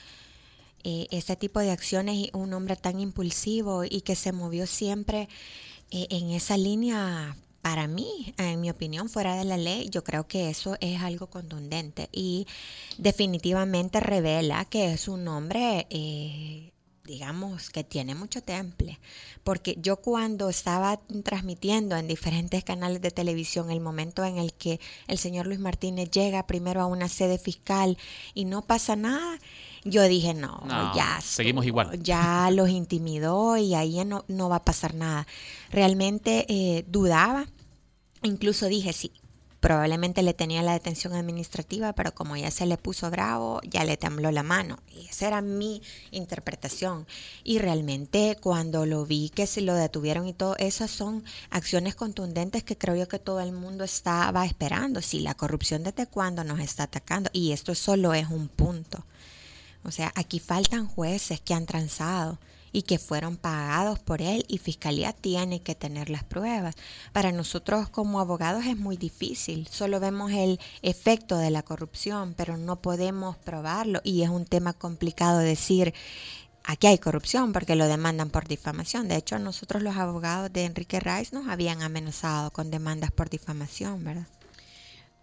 eh, 0.88 1.08
este 1.10 1.34
tipo 1.34 1.58
de 1.58 1.72
acciones, 1.72 2.28
un 2.32 2.54
hombre 2.54 2.76
tan 2.76 3.00
impulsivo 3.00 3.82
y 3.82 4.02
que 4.02 4.14
se 4.14 4.30
movió 4.30 4.68
siempre 4.68 5.28
eh, 5.90 6.06
en 6.10 6.30
esa 6.30 6.56
línea. 6.56 7.36
Para 7.60 7.88
mí, 7.88 8.32
en 8.38 8.60
mi 8.60 8.70
opinión, 8.70 9.08
fuera 9.08 9.34
de 9.34 9.44
la 9.44 9.56
ley, 9.56 9.88
yo 9.90 10.04
creo 10.04 10.28
que 10.28 10.48
eso 10.48 10.76
es 10.80 11.02
algo 11.02 11.26
contundente 11.26 12.08
y 12.12 12.46
definitivamente 12.98 13.98
revela 13.98 14.64
que 14.66 14.92
es 14.92 15.08
un 15.08 15.26
hombre 15.26 15.88
eh, 15.90 16.70
digamos, 17.06 17.70
que 17.70 17.84
tiene 17.84 18.14
mucho 18.14 18.42
temple. 18.42 18.98
Porque 19.44 19.76
yo 19.80 19.96
cuando 19.96 20.48
estaba 20.48 20.98
transmitiendo 21.24 21.96
en 21.96 22.08
diferentes 22.08 22.64
canales 22.64 23.00
de 23.00 23.10
televisión 23.10 23.70
el 23.70 23.80
momento 23.80 24.24
en 24.24 24.38
el 24.38 24.52
que 24.52 24.80
el 25.06 25.18
señor 25.18 25.46
Luis 25.46 25.60
Martínez 25.60 26.10
llega 26.10 26.46
primero 26.46 26.80
a 26.80 26.86
una 26.86 27.08
sede 27.08 27.38
fiscal 27.38 27.96
y 28.34 28.44
no 28.44 28.62
pasa 28.62 28.96
nada, 28.96 29.38
yo 29.84 30.02
dije, 30.02 30.34
no, 30.34 30.62
no 30.66 30.94
ya. 30.94 31.20
Seguimos 31.20 31.64
estuvo, 31.64 31.82
igual. 31.82 32.02
Ya 32.02 32.50
los 32.52 32.68
intimidó 32.68 33.56
y 33.56 33.74
ahí 33.74 34.04
no, 34.04 34.24
no 34.28 34.48
va 34.48 34.56
a 34.56 34.64
pasar 34.64 34.94
nada. 34.94 35.26
Realmente 35.70 36.44
eh, 36.48 36.84
dudaba. 36.88 37.46
Incluso 38.22 38.66
dije, 38.66 38.92
sí, 38.92 39.12
probablemente 39.66 40.22
le 40.22 40.32
tenía 40.32 40.62
la 40.62 40.74
detención 40.74 41.12
administrativa, 41.14 41.92
pero 41.92 42.14
como 42.14 42.36
ya 42.36 42.52
se 42.52 42.66
le 42.66 42.76
puso 42.76 43.10
bravo, 43.10 43.60
ya 43.64 43.84
le 43.84 43.96
tembló 43.96 44.30
la 44.30 44.44
mano. 44.44 44.78
Y 44.96 45.08
esa 45.08 45.26
era 45.26 45.40
mi 45.40 45.82
interpretación. 46.12 47.04
Y 47.42 47.58
realmente 47.58 48.38
cuando 48.40 48.86
lo 48.86 49.04
vi 49.06 49.28
que 49.28 49.48
se 49.48 49.62
lo 49.62 49.74
detuvieron 49.74 50.28
y 50.28 50.34
todo, 50.34 50.54
esas 50.58 50.92
son 50.92 51.24
acciones 51.50 51.96
contundentes 51.96 52.62
que 52.62 52.78
creo 52.78 52.94
yo 52.94 53.08
que 53.08 53.18
todo 53.18 53.40
el 53.40 53.50
mundo 53.50 53.82
estaba 53.82 54.46
esperando. 54.46 55.02
Si 55.02 55.18
la 55.18 55.34
corrupción 55.34 55.82
desde 55.82 56.06
cuándo 56.06 56.44
nos 56.44 56.60
está 56.60 56.84
atacando, 56.84 57.28
y 57.32 57.50
esto 57.50 57.74
solo 57.74 58.14
es 58.14 58.28
un 58.28 58.46
punto. 58.46 59.04
O 59.82 59.90
sea, 59.90 60.12
aquí 60.14 60.38
faltan 60.38 60.86
jueces 60.86 61.40
que 61.40 61.54
han 61.54 61.66
transado 61.66 62.38
y 62.76 62.82
que 62.82 62.98
fueron 62.98 63.38
pagados 63.38 64.00
por 64.00 64.20
él 64.20 64.44
y 64.48 64.58
Fiscalía 64.58 65.14
tiene 65.14 65.62
que 65.62 65.74
tener 65.74 66.10
las 66.10 66.24
pruebas. 66.24 66.74
Para 67.14 67.32
nosotros 67.32 67.88
como 67.88 68.20
abogados 68.20 68.66
es 68.66 68.76
muy 68.76 68.98
difícil, 68.98 69.66
solo 69.70 69.98
vemos 69.98 70.30
el 70.32 70.60
efecto 70.82 71.38
de 71.38 71.48
la 71.48 71.62
corrupción, 71.62 72.34
pero 72.36 72.58
no 72.58 72.82
podemos 72.82 73.38
probarlo 73.38 74.02
y 74.04 74.24
es 74.24 74.28
un 74.28 74.44
tema 74.44 74.74
complicado 74.74 75.38
decir 75.38 75.94
aquí 76.64 76.86
hay 76.88 76.98
corrupción 76.98 77.54
porque 77.54 77.76
lo 77.76 77.86
demandan 77.86 78.28
por 78.28 78.46
difamación. 78.46 79.08
De 79.08 79.16
hecho, 79.16 79.38
nosotros 79.38 79.82
los 79.82 79.96
abogados 79.96 80.52
de 80.52 80.66
Enrique 80.66 81.00
Rice 81.00 81.34
nos 81.34 81.48
habían 81.48 81.80
amenazado 81.80 82.50
con 82.50 82.70
demandas 82.70 83.10
por 83.10 83.30
difamación, 83.30 84.04
¿verdad? 84.04 84.26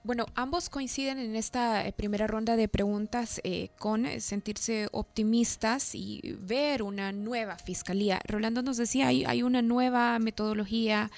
Bueno, 0.06 0.26
ambos 0.36 0.68
coinciden 0.68 1.18
en 1.18 1.38
esta 1.38 1.88
eh, 1.88 1.94
primera 1.94 2.28
ronda 2.28 2.58
de 2.58 2.68
preguntas 2.68 3.40
eh, 3.46 3.70
con 3.80 4.06
eh, 4.06 4.20
sentirse 4.20 4.90
optimistas 4.92 5.96
y 5.96 6.36
ver 6.42 6.84
una 6.84 7.14
nueva 7.14 7.58
fiscalía. 7.58 8.20
Rolando 8.28 8.62
nos 8.62 8.76
decía, 8.76 9.08
hay, 9.08 9.24
hay 9.24 9.44
una 9.44 9.62
nueva 9.62 10.20
metodología, 10.20 11.10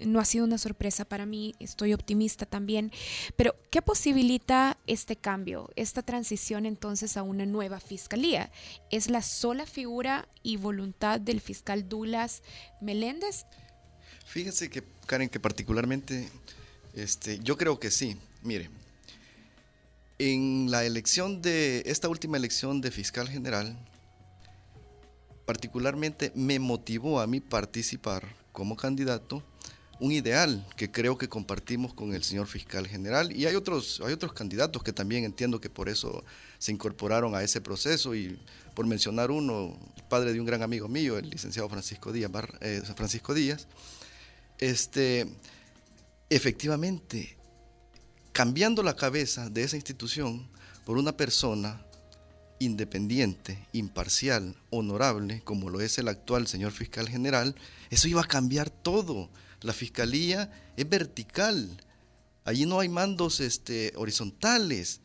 no 0.00 0.18
ha 0.18 0.24
sido 0.24 0.44
una 0.44 0.58
sorpresa 0.58 1.04
para 1.04 1.26
mí, 1.26 1.54
estoy 1.60 1.92
optimista 1.92 2.44
también, 2.44 2.90
pero 3.36 3.54
¿qué 3.70 3.80
posibilita 3.82 4.76
este 4.88 5.14
cambio, 5.14 5.70
esta 5.76 6.02
transición 6.02 6.66
entonces 6.66 7.16
a 7.16 7.22
una 7.22 7.46
nueva 7.46 7.78
fiscalía? 7.78 8.50
¿Es 8.90 9.08
la 9.08 9.22
sola 9.22 9.64
figura 9.64 10.28
y 10.42 10.56
voluntad 10.56 11.20
del 11.20 11.40
fiscal 11.40 11.88
Dulas 11.88 12.42
Meléndez? 12.80 13.46
Fíjese 14.26 14.68
que, 14.70 14.82
Karen, 15.06 15.28
que 15.28 15.38
particularmente 15.38 16.28
este, 16.96 17.38
yo 17.40 17.56
creo 17.56 17.78
que 17.78 17.90
sí. 17.90 18.16
Mire, 18.42 18.70
en 20.18 20.70
la 20.70 20.84
elección 20.84 21.42
de 21.42 21.82
esta 21.86 22.08
última 22.08 22.38
elección 22.38 22.80
de 22.80 22.90
fiscal 22.90 23.28
general, 23.28 23.78
particularmente 25.44 26.32
me 26.34 26.58
motivó 26.58 27.20
a 27.20 27.26
mí 27.26 27.40
participar 27.40 28.34
como 28.52 28.76
candidato 28.76 29.42
un 30.00 30.12
ideal 30.12 30.66
que 30.76 30.90
creo 30.90 31.16
que 31.16 31.28
compartimos 31.28 31.94
con 31.94 32.14
el 32.14 32.22
señor 32.22 32.46
fiscal 32.46 32.86
general 32.86 33.34
y 33.34 33.46
hay 33.46 33.54
otros 33.54 34.02
hay 34.04 34.12
otros 34.12 34.32
candidatos 34.34 34.82
que 34.82 34.92
también 34.92 35.24
entiendo 35.24 35.58
que 35.60 35.70
por 35.70 35.88
eso 35.88 36.22
se 36.58 36.72
incorporaron 36.72 37.34
a 37.34 37.42
ese 37.42 37.62
proceso 37.62 38.14
y 38.14 38.38
por 38.74 38.86
mencionar 38.86 39.30
uno 39.30 39.78
padre 40.10 40.34
de 40.34 40.40
un 40.40 40.44
gran 40.44 40.62
amigo 40.62 40.86
mío 40.86 41.16
el 41.16 41.30
licenciado 41.30 41.68
Francisco 41.70 42.12
Díaz 42.12 42.30
eh, 42.60 42.82
Francisco 42.94 43.32
Díaz 43.32 43.68
este 44.58 45.26
efectivamente, 46.30 47.36
cambiando 48.32 48.82
la 48.82 48.96
cabeza 48.96 49.48
de 49.50 49.62
esa 49.62 49.76
institución 49.76 50.48
por 50.84 50.98
una 50.98 51.16
persona 51.16 51.82
independiente, 52.58 53.66
imparcial, 53.72 54.56
honorable, 54.70 55.42
como 55.44 55.70
lo 55.70 55.80
es 55.80 55.98
el 55.98 56.08
actual 56.08 56.46
señor 56.46 56.72
fiscal 56.72 57.08
general, 57.08 57.54
eso 57.90 58.08
iba 58.08 58.22
a 58.22 58.26
cambiar 58.26 58.70
todo. 58.70 59.30
La 59.60 59.72
fiscalía 59.72 60.50
es 60.76 60.88
vertical. 60.88 61.82
Allí 62.44 62.66
no 62.66 62.80
hay 62.80 62.88
mandos 62.88 63.40
este, 63.40 63.92
horizontales. 63.96 65.00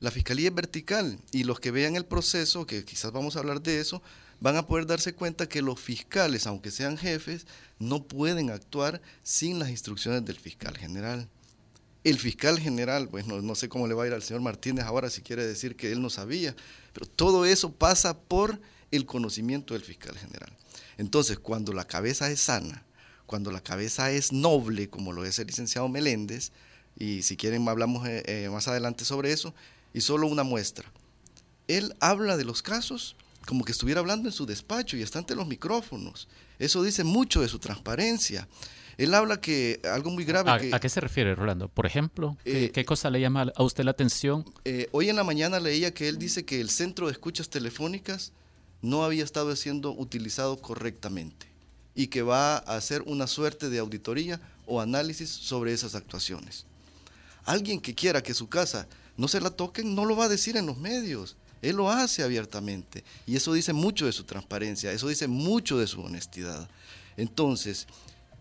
La 0.00 0.10
fiscalía 0.10 0.48
es 0.48 0.54
vertical 0.54 1.18
y 1.32 1.44
los 1.44 1.60
que 1.60 1.70
vean 1.70 1.96
el 1.96 2.04
proceso, 2.04 2.66
que 2.66 2.84
quizás 2.84 3.12
vamos 3.12 3.36
a 3.36 3.40
hablar 3.40 3.62
de 3.62 3.80
eso, 3.80 4.02
van 4.44 4.56
a 4.56 4.66
poder 4.66 4.84
darse 4.84 5.14
cuenta 5.14 5.48
que 5.48 5.62
los 5.62 5.80
fiscales, 5.80 6.46
aunque 6.46 6.70
sean 6.70 6.98
jefes, 6.98 7.46
no 7.78 8.02
pueden 8.02 8.50
actuar 8.50 9.00
sin 9.22 9.58
las 9.58 9.70
instrucciones 9.70 10.22
del 10.26 10.36
fiscal 10.36 10.76
general. 10.76 11.30
El 12.04 12.18
fiscal 12.18 12.60
general, 12.60 13.08
pues 13.08 13.26
no, 13.26 13.54
sé 13.54 13.70
cómo 13.70 13.86
le 13.86 13.94
va 13.94 14.04
a 14.04 14.06
ir 14.06 14.12
al 14.12 14.22
señor 14.22 14.42
Martínez 14.42 14.84
ahora 14.84 15.08
si 15.08 15.22
quiere 15.22 15.46
decir 15.46 15.76
que 15.76 15.92
él 15.92 16.02
no 16.02 16.10
sabía, 16.10 16.54
pero 16.92 17.06
todo 17.06 17.46
eso 17.46 17.72
pasa 17.72 18.18
por 18.18 18.60
el 18.90 19.06
conocimiento 19.06 19.72
del 19.72 19.82
fiscal 19.82 20.14
general. 20.14 20.52
Entonces, 20.98 21.38
cuando 21.38 21.72
la 21.72 21.86
cabeza 21.86 22.30
es 22.30 22.40
sana, 22.40 22.84
cuando 23.24 23.50
la 23.50 23.62
cabeza 23.62 24.10
es 24.10 24.30
noble, 24.30 24.90
como 24.90 25.14
lo 25.14 25.24
es 25.24 25.38
el 25.38 25.46
licenciado 25.46 25.88
Meléndez, 25.88 26.52
y 26.98 27.22
si 27.22 27.38
quieren 27.38 27.66
hablamos 27.66 28.06
eh, 28.06 28.22
eh, 28.26 28.50
más 28.50 28.68
adelante 28.68 29.06
sobre 29.06 29.32
eso, 29.32 29.54
y 29.94 30.02
solo 30.02 30.26
una 30.26 30.42
muestra. 30.42 30.84
Él 31.66 31.96
habla 31.98 32.36
de 32.36 32.44
los 32.44 32.60
casos 32.60 33.16
como 33.46 33.64
que 33.64 33.72
estuviera 33.72 34.00
hablando 34.00 34.28
en 34.28 34.32
su 34.32 34.46
despacho 34.46 34.96
y 34.96 35.02
está 35.02 35.18
ante 35.18 35.34
los 35.34 35.46
micrófonos. 35.46 36.28
Eso 36.58 36.82
dice 36.82 37.04
mucho 37.04 37.42
de 37.42 37.48
su 37.48 37.58
transparencia. 37.58 38.48
Él 38.96 39.12
habla 39.14 39.40
que 39.40 39.80
algo 39.92 40.10
muy 40.10 40.24
grave. 40.24 40.70
¿A, 40.72 40.80
qué 40.80 40.88
se 40.88 41.00
refiere, 41.00 41.34
Rolando? 41.34 41.68
Por 41.68 41.84
ejemplo, 41.84 42.36
¿qué, 42.44 42.70
eh, 42.74 42.84
cosa 42.84 43.10
le 43.10 43.20
llama 43.20 43.52
a 43.54 43.62
usted 43.62 43.84
la 43.84 43.90
atención? 43.90 44.44
Eh, 44.64 44.88
hoy 44.92 45.08
en 45.08 45.16
la 45.16 45.24
mañana 45.24 45.58
leía 45.58 45.92
que 45.92 46.08
él 46.08 46.18
dice 46.18 46.44
que 46.44 46.60
el 46.60 46.70
centro 46.70 47.06
de 47.06 47.12
escuchas 47.12 47.48
telefónicas 47.48 48.32
no 48.82 49.04
había 49.04 49.24
estado 49.24 49.54
siendo 49.56 49.92
utilizado 49.92 50.60
correctamente 50.60 51.46
y 51.94 52.08
que 52.08 52.22
va 52.22 52.56
a 52.56 52.76
hacer 52.76 53.02
una 53.02 53.26
suerte 53.26 53.68
de 53.68 53.78
auditoría 53.78 54.40
o 54.66 54.80
análisis 54.80 55.30
sobre 55.30 55.72
esas 55.72 55.94
actuaciones. 55.94 56.66
Alguien 57.44 57.80
que 57.80 57.94
quiera 57.94 58.22
que 58.22 58.34
su 58.34 58.48
casa 58.48 58.86
no 59.16 59.28
se 59.28 59.40
la 59.40 59.50
toquen 59.50 59.94
no 59.94 60.04
lo 60.04 60.16
va 60.16 60.26
a 60.26 60.28
decir 60.28 60.56
en 60.56 60.66
los 60.66 60.78
medios. 60.78 61.36
Él 61.64 61.76
lo 61.76 61.90
hace 61.90 62.22
abiertamente 62.22 63.04
y 63.26 63.36
eso 63.36 63.52
dice 63.52 63.72
mucho 63.72 64.06
de 64.06 64.12
su 64.12 64.24
transparencia, 64.24 64.92
eso 64.92 65.08
dice 65.08 65.26
mucho 65.26 65.78
de 65.78 65.86
su 65.86 66.02
honestidad. 66.02 66.68
Entonces, 67.16 67.86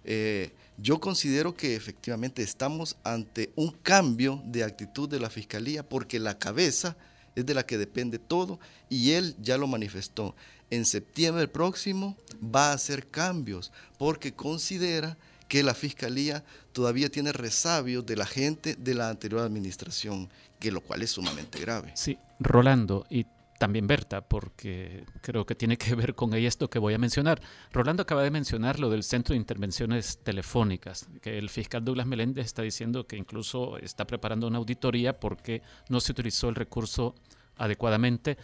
eh, 0.03 0.51
yo 0.77 0.99
considero 0.99 1.55
que 1.55 1.75
efectivamente 1.75 2.41
estamos 2.41 2.97
ante 3.03 3.51
un 3.55 3.71
cambio 3.71 4.41
de 4.45 4.63
actitud 4.63 5.07
de 5.07 5.19
la 5.19 5.29
Fiscalía 5.29 5.87
porque 5.87 6.19
la 6.19 6.37
cabeza 6.37 6.97
es 7.35 7.45
de 7.45 7.53
la 7.53 7.65
que 7.65 7.77
depende 7.77 8.19
todo 8.19 8.59
y 8.89 9.11
él 9.11 9.35
ya 9.41 9.57
lo 9.57 9.67
manifestó. 9.67 10.35
En 10.69 10.85
septiembre 10.85 11.47
próximo 11.47 12.17
va 12.43 12.71
a 12.71 12.73
hacer 12.73 13.07
cambios 13.07 13.71
porque 13.97 14.33
considera 14.33 15.17
que 15.47 15.61
la 15.61 15.75
Fiscalía 15.75 16.43
todavía 16.71 17.09
tiene 17.09 17.31
resabios 17.31 18.05
de 18.05 18.15
la 18.15 18.25
gente 18.25 18.75
de 18.75 18.95
la 18.95 19.09
anterior 19.09 19.41
administración, 19.41 20.29
que 20.63 20.71
lo 20.71 20.79
cual 20.79 21.01
es 21.01 21.11
sumamente 21.11 21.59
grave. 21.59 21.91
Sí, 21.93 22.17
Rolando 22.39 23.05
y 23.09 23.25
también 23.59 23.85
Berta, 23.85 24.21
porque 24.21 25.03
creo 25.21 25.45
que 25.45 25.55
tiene 25.55 25.77
que 25.77 25.93
ver 25.93 26.15
con 26.15 26.33
esto 26.33 26.69
que 26.69 26.79
voy 26.79 26.93
a 26.93 26.97
mencionar. 26.97 27.41
Rolando 27.73 28.03
acaba 28.03 28.23
de 28.23 28.31
mencionar 28.31 28.79
lo 28.79 28.89
del 28.89 29.03
Centro 29.03 29.33
de 29.33 29.37
Intervenciones 29.37 30.19
Telefónicas, 30.23 31.07
que 31.21 31.37
el 31.37 31.49
fiscal 31.49 31.83
Douglas 31.83 32.07
Meléndez 32.07 32.45
está 32.45 32.61
diciendo 32.61 33.05
que 33.07 33.17
incluso 33.17 33.77
está 33.77 34.07
preparando 34.07 34.47
una 34.47 34.57
auditoría 34.57 35.19
porque 35.19 35.61
no 35.89 35.99
se 35.99 36.13
utilizó 36.13 36.47
el 36.47 36.55
recurso 36.55 37.13
adecuadamente 37.57 38.37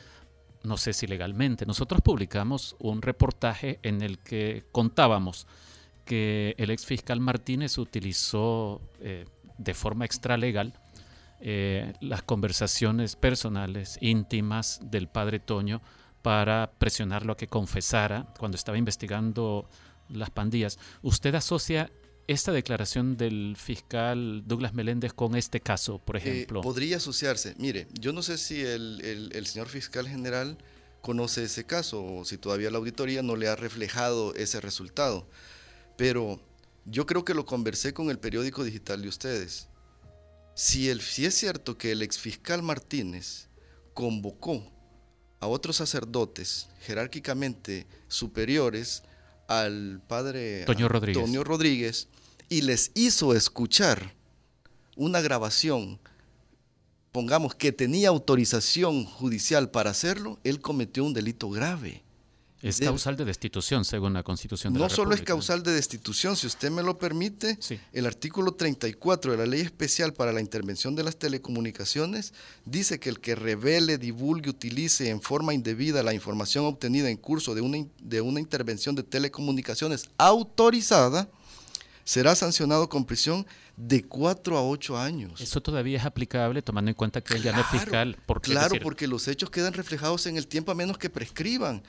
no 0.61 0.75
sé 0.75 0.91
si 0.91 1.07
legalmente. 1.07 1.65
Nosotros 1.65 2.01
publicamos 2.01 2.75
un 2.79 3.01
reportaje 3.01 3.79
en 3.81 4.01
el 4.01 4.19
que 4.19 4.65
contábamos 4.73 5.47
que 6.03 6.53
el 6.57 6.69
ex 6.69 6.85
fiscal 6.85 7.21
Martínez 7.21 7.77
utilizó 7.77 8.81
eh, 8.99 9.25
de 9.57 9.73
forma 9.73 10.03
extralegal 10.03 10.73
eh, 11.41 11.93
las 12.01 12.23
conversaciones 12.23 13.15
personales, 13.15 13.97
íntimas 14.01 14.79
del 14.83 15.07
padre 15.07 15.39
Toño 15.39 15.81
para 16.21 16.71
presionarlo 16.77 17.33
a 17.33 17.37
que 17.37 17.47
confesara 17.47 18.33
cuando 18.37 18.55
estaba 18.55 18.77
investigando 18.77 19.69
las 20.09 20.29
pandillas. 20.29 20.79
¿Usted 21.01 21.33
asocia 21.35 21.91
esta 22.27 22.51
declaración 22.51 23.17
del 23.17 23.55
fiscal 23.57 24.43
Douglas 24.45 24.73
Meléndez 24.73 25.13
con 25.13 25.35
este 25.35 25.61
caso, 25.61 25.99
por 25.99 26.17
eh, 26.17 26.19
ejemplo? 26.19 26.61
podría 26.61 26.97
asociarse. 26.97 27.55
Mire, 27.57 27.87
yo 27.99 28.13
no 28.13 28.21
sé 28.21 28.37
si 28.37 28.61
el, 28.61 29.31
el, 29.33 29.45
señor 29.47 29.67
fiscal 29.67 30.07
general 30.07 30.57
conoce 31.01 31.45
ese 31.45 31.65
caso 31.65 32.03
o 32.03 32.25
si 32.25 32.37
todavía 32.37 32.69
la 32.69 32.77
auditoría 32.77 33.23
no 33.23 33.35
le 33.35 33.47
ha 33.47 33.55
reflejado 33.55 34.35
ese 34.35 34.59
resultado 34.59 35.27
pero 35.99 36.39
yo 36.85 37.05
creo 37.05 37.25
que 37.25 37.33
lo 37.33 37.45
conversé 37.45 37.93
con 37.93 38.09
el 38.09 38.19
periódico 38.19 38.63
digital 38.63 39.01
de 39.01 39.09
ustedes. 39.09 39.67
Si, 40.59 40.89
el, 40.89 40.99
si 40.99 41.25
es 41.25 41.35
cierto 41.35 41.77
que 41.77 41.93
el 41.93 42.01
exfiscal 42.01 42.61
Martínez 42.61 43.47
convocó 43.93 44.61
a 45.39 45.47
otros 45.47 45.77
sacerdotes 45.77 46.67
jerárquicamente 46.81 47.87
superiores 48.09 49.03
al 49.47 50.01
padre 50.05 50.65
Toño 50.65 50.89
Rodríguez. 50.89 51.43
Rodríguez 51.45 52.07
y 52.49 52.63
les 52.63 52.91
hizo 52.93 53.33
escuchar 53.33 54.13
una 54.97 55.21
grabación, 55.21 55.97
pongamos 57.13 57.55
que 57.55 57.71
tenía 57.71 58.09
autorización 58.09 59.05
judicial 59.05 59.71
para 59.71 59.91
hacerlo, 59.91 60.39
él 60.43 60.59
cometió 60.59 61.05
un 61.05 61.13
delito 61.13 61.49
grave. 61.49 62.03
Es 62.61 62.79
causal 62.79 63.15
de 63.15 63.23
destitución, 63.23 63.85
según 63.85 64.13
la 64.13 64.23
Constitución 64.23 64.73
de 64.73 64.79
no 64.79 64.85
la 64.85 64.93
solo 64.93 65.13
es 65.13 65.21
causal 65.21 65.63
de 65.63 65.71
destitución, 65.71 66.35
si 66.35 66.47
usted 66.47 66.69
me 66.69 66.83
lo 66.83 66.97
permite, 66.97 67.57
el 67.93 68.05
artículo 68.05 68.53
34 68.53 69.31
de 69.31 69.37
la 69.37 69.45
Ley 69.45 69.61
Especial 69.61 70.13
para 70.13 70.33
la 70.33 70.41
Intervención 70.41 70.95
de 70.95 71.03
las 71.03 71.17
Telecomunicaciones 71.17 72.33
dice 72.65 72.99
que 72.99 73.09
el 73.09 73.19
que 73.19 73.35
revele, 73.35 73.97
divulgue, 73.97 74.49
utilice 74.49 75.09
en 75.09 75.21
forma 75.21 75.53
indebida 75.53 76.03
la 76.03 76.13
información 76.13 76.65
obtenida 76.65 77.09
en 77.09 77.17
curso 77.17 77.55
de 77.55 77.61
una, 77.61 77.85
de 78.01 78.21
una 78.21 78.39
intervención 78.39 78.95
de 78.95 79.03
telecomunicaciones 79.03 80.09
autorizada 80.17 81.29
será 82.09 82.33
sancionado 82.33 82.89
con 82.89 83.05
prisión 83.05 83.45
de 83.77 84.03
4 84.03 84.57
a 84.57 84.63
8 84.63 84.97
años. 84.97 85.39
Eso 85.39 85.61
todavía 85.61 85.99
es 85.99 86.05
aplicable 86.05 86.63
tomando 86.63 86.89
en 86.89 86.95
cuenta 86.95 87.21
que 87.21 87.35
él 87.35 87.43
ya 87.43 87.51
no 87.51 87.61
es 87.61 87.67
fiscal. 87.67 88.17
Claro, 88.41 88.69
decir, 88.69 88.81
porque 88.81 89.07
los 89.07 89.27
hechos 89.27 89.51
quedan 89.51 89.73
reflejados 89.73 90.25
en 90.25 90.35
el 90.35 90.47
tiempo 90.47 90.71
a 90.71 90.75
menos 90.75 90.97
que 90.97 91.11
prescriban. 91.11 91.83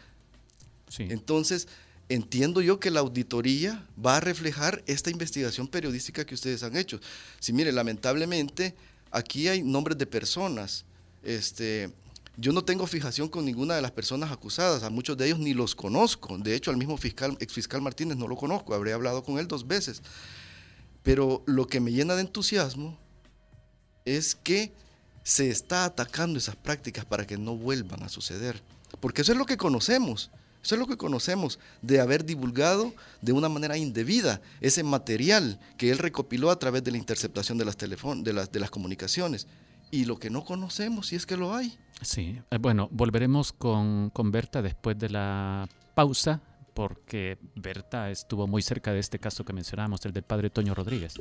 Sí. 0.91 1.07
Entonces, 1.09 1.67
entiendo 2.11 2.61
yo 2.61 2.79
que 2.79 2.91
la 2.91 3.01
auditoría 3.01 3.87
va 4.05 4.19
a 4.19 4.21
reflejar 4.21 4.83
esta 4.87 5.11
investigación 5.11 5.69
periodística 5.69 6.27
que 6.27 6.35
ustedes 6.35 6.63
han 6.63 6.77
hecho. 6.77 7.01
Si 7.39 7.53
mire, 7.53 7.73
lamentablemente 7.73 8.75
aquí 9.11 9.49
hay 9.49 9.63
nombres 9.63 9.97
de 9.97 10.07
personas. 10.07 10.85
Este, 11.23 11.91
yo 12.37 12.53
no 12.53 12.65
tengo 12.65 12.87
fijación 12.87 13.29
con 13.29 13.45
ninguna 13.45 13.75
de 13.77 13.83
las 13.83 13.93
personas 13.93 14.33
acusadas, 14.33 14.83
a 14.83 14.91
muchos 14.91 15.17
de 15.17 15.27
ellos 15.27 15.39
ni 15.39 15.55
los 15.55 15.75
conozco. 15.75 16.37
De 16.39 16.55
hecho, 16.55 16.71
al 16.71 16.77
mismo 16.77 16.97
fiscal, 16.97 17.37
exfiscal 17.41 17.81
Martínez 17.81 18.17
no 18.17 18.27
lo 18.27 18.37
conozco, 18.37 18.75
habré 18.75 18.93
hablado 18.93 19.23
con 19.23 19.39
él 19.39 19.47
dos 19.47 19.67
veces. 19.67 20.03
Pero 21.03 21.43
lo 21.47 21.67
que 21.67 21.81
me 21.81 21.93
llena 21.93 22.15
de 22.15 22.23
entusiasmo 22.23 22.99
es 24.05 24.35
que 24.35 24.73
se 25.23 25.49
está 25.49 25.85
atacando 25.85 26.39
esas 26.39 26.57
prácticas 26.57 27.05
para 27.05 27.27
que 27.27 27.39
no 27.39 27.57
vuelvan 27.57 28.03
a 28.03 28.09
suceder. 28.09 28.61
Porque 29.01 29.23
eso 29.23 29.33
es 29.33 29.39
lo 29.39 29.47
que 29.47 29.57
conocemos. 29.57 30.31
Eso 30.63 30.75
es 30.75 30.79
lo 30.79 30.87
que 30.87 30.97
conocemos 30.97 31.59
de 31.81 32.01
haber 32.01 32.25
divulgado 32.25 32.93
de 33.23 33.33
una 33.33 33.49
manera 33.49 33.77
indebida 33.77 34.41
ese 34.61 34.83
material 34.83 35.59
que 35.77 35.91
él 35.91 35.99
recopiló 35.99 36.51
a 36.51 36.59
través 36.59 36.85
de 36.85 36.91
la 36.91 36.99
interceptación 36.99 37.57
de 37.59 37.65
las, 37.65 37.79
de 37.79 38.33
las, 38.33 38.53
de 38.53 38.61
las 38.61 38.71
comunicaciones. 38.71 39.47
Y 39.91 40.05
lo 40.05 40.19
que 40.19 40.31
no 40.31 40.45
conocemos, 40.45 41.09
si 41.09 41.17
es 41.17 41.27
que 41.27 41.37
lo 41.37 41.55
hay. 41.55 41.77
Sí, 42.03 42.41
eh, 42.51 42.59
bueno, 42.59 42.89
volveremos 42.93 43.53
con, 43.53 44.11
con 44.11 44.31
Berta 44.31 44.63
después 44.63 44.99
de 44.99 45.11
la 45.11 45.69
pausa, 45.95 46.41
porque 46.81 47.37
Berta 47.57 48.11
estuvo 48.11 48.47
muy 48.47 48.63
cerca 48.63 48.91
de 48.91 49.01
este 49.01 49.19
caso 49.19 49.45
que 49.45 49.53
mencionábamos, 49.53 50.03
el 50.07 50.15
del 50.15 50.23
padre 50.23 50.49
Toño 50.49 50.75
Rodríguez. 50.75 51.13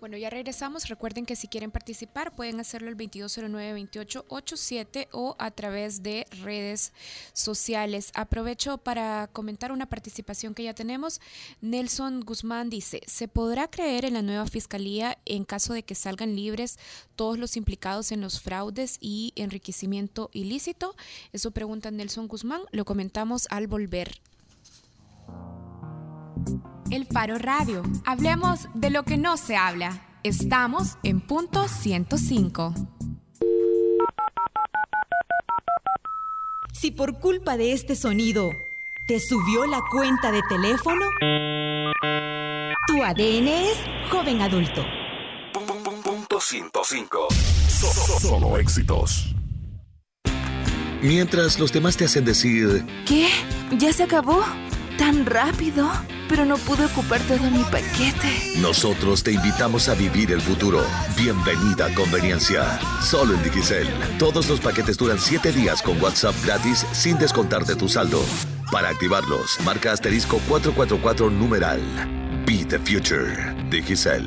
Bueno, 0.00 0.18
ya 0.18 0.28
regresamos. 0.28 0.86
Recuerden 0.86 1.24
que 1.24 1.34
si 1.34 1.48
quieren 1.48 1.70
participar 1.70 2.36
pueden 2.36 2.60
hacerlo 2.60 2.90
al 2.90 2.96
2209-2887 2.98 5.08
o 5.12 5.34
a 5.38 5.50
través 5.50 6.02
de 6.02 6.26
redes 6.42 6.92
sociales. 7.32 8.12
Aprovecho 8.14 8.76
para 8.76 9.30
comentar 9.32 9.72
una 9.72 9.86
participación 9.86 10.52
que 10.52 10.64
ya 10.64 10.74
tenemos. 10.74 11.22
Nelson 11.62 12.20
Guzmán 12.20 12.68
dice, 12.68 13.00
¿se 13.06 13.28
podrá 13.28 13.70
creer 13.70 14.04
en 14.04 14.12
la 14.12 14.20
nueva 14.20 14.46
fiscalía 14.46 15.16
en 15.24 15.46
caso 15.46 15.72
de 15.72 15.84
que 15.84 15.94
salgan 15.94 16.36
libres 16.36 16.78
todos 17.16 17.38
los 17.38 17.56
implicados 17.56 18.12
en 18.12 18.20
los 18.20 18.42
fraudes 18.42 18.98
y 19.00 19.32
enriquecimiento 19.36 20.28
ilícito? 20.34 20.94
Eso 21.32 21.50
pregunta 21.50 21.90
Nelson 21.90 22.28
Guzmán. 22.28 22.60
Lo 22.72 22.84
comentamos 22.84 23.46
al 23.48 23.68
volver. 23.68 24.20
El 26.90 27.06
Faro 27.06 27.38
Radio. 27.38 27.82
Hablemos 28.06 28.68
de 28.74 28.90
lo 28.90 29.02
que 29.04 29.16
no 29.16 29.36
se 29.36 29.56
habla. 29.56 30.02
Estamos 30.22 30.96
en 31.02 31.20
punto 31.20 31.68
105. 31.68 32.74
Si 36.72 36.90
por 36.90 37.18
culpa 37.18 37.56
de 37.56 37.72
este 37.72 37.96
sonido 37.96 38.50
te 39.06 39.20
subió 39.20 39.66
la 39.66 39.80
cuenta 39.90 40.30
de 40.30 40.42
teléfono, 40.48 41.04
tu 42.86 43.02
ADN 43.02 43.48
es 43.48 43.78
joven 44.10 44.40
adulto. 44.42 44.82
Punto 46.04 46.40
105. 46.40 47.28
So- 47.68 47.86
so- 47.92 48.20
Solo 48.20 48.58
éxitos. 48.58 49.34
Mientras 51.02 51.58
los 51.58 51.72
demás 51.72 51.96
te 51.96 52.04
hacen 52.06 52.24
decir, 52.24 52.84
¿Qué? 53.06 53.28
¿Ya 53.76 53.92
se 53.92 54.02
acabó? 54.04 54.42
¿Tan 54.98 55.24
rápido? 55.24 55.88
Pero 56.28 56.44
no 56.44 56.58
pude 56.58 56.84
ocupar 56.84 57.20
todo 57.22 57.50
mi 57.50 57.62
paquete. 57.64 58.58
nosotros 58.60 59.22
te 59.22 59.32
invitamos 59.32 59.88
a 59.88 59.94
vivir 59.94 60.32
el 60.32 60.40
futuro. 60.40 60.82
Bienvenida 61.16 61.86
a 61.86 61.94
Conveniencia. 61.94 62.78
Solo 63.00 63.34
en 63.34 63.42
Digicel. 63.42 63.88
Todos 64.18 64.48
los 64.48 64.60
paquetes 64.60 64.98
duran 64.98 65.18
7 65.18 65.52
días 65.52 65.80
con 65.80 66.00
WhatsApp 66.02 66.34
gratis 66.44 66.84
sin 66.92 67.16
descontar 67.18 67.64
de 67.64 67.76
tu 67.76 67.88
saldo. 67.88 68.20
Para 68.70 68.90
activarlos, 68.90 69.58
marca 69.64 69.92
asterisco 69.92 70.38
444 70.48 71.30
numeral. 71.30 71.80
Be 72.44 72.64
the 72.64 72.78
future. 72.78 73.54
Digicel. 73.70 74.26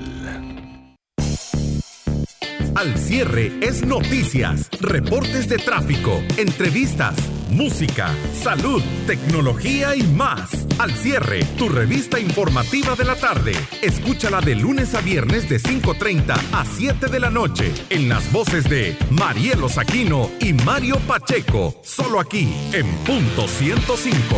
Al 2.73 2.97
cierre 2.97 3.51
es 3.61 3.85
noticias, 3.85 4.69
reportes 4.79 5.47
de 5.47 5.57
tráfico, 5.57 6.23
entrevistas, 6.37 7.15
música, 7.49 8.15
salud, 8.33 8.81
tecnología 9.05 9.95
y 9.95 10.01
más. 10.03 10.60
Al 10.79 10.91
cierre, 10.95 11.43
tu 11.57 11.69
revista 11.69 12.19
informativa 12.19 12.95
de 12.95 13.03
la 13.03 13.15
tarde. 13.15 13.53
Escúchala 13.81 14.41
de 14.41 14.55
lunes 14.55 14.95
a 14.95 15.01
viernes 15.01 15.47
de 15.47 15.59
5.30 15.59 16.33
a 16.51 16.65
7 16.65 17.07
de 17.07 17.19
la 17.19 17.29
noche 17.29 17.71
en 17.89 18.09
las 18.09 18.31
voces 18.31 18.69
de 18.69 18.97
Marielo 19.09 19.69
Saquino 19.69 20.29
y 20.39 20.53
Mario 20.53 20.97
Pacheco. 21.07 21.75
Solo 21.83 22.19
aquí 22.19 22.51
en 22.73 22.87
punto 23.05 23.47
105. 23.47 24.35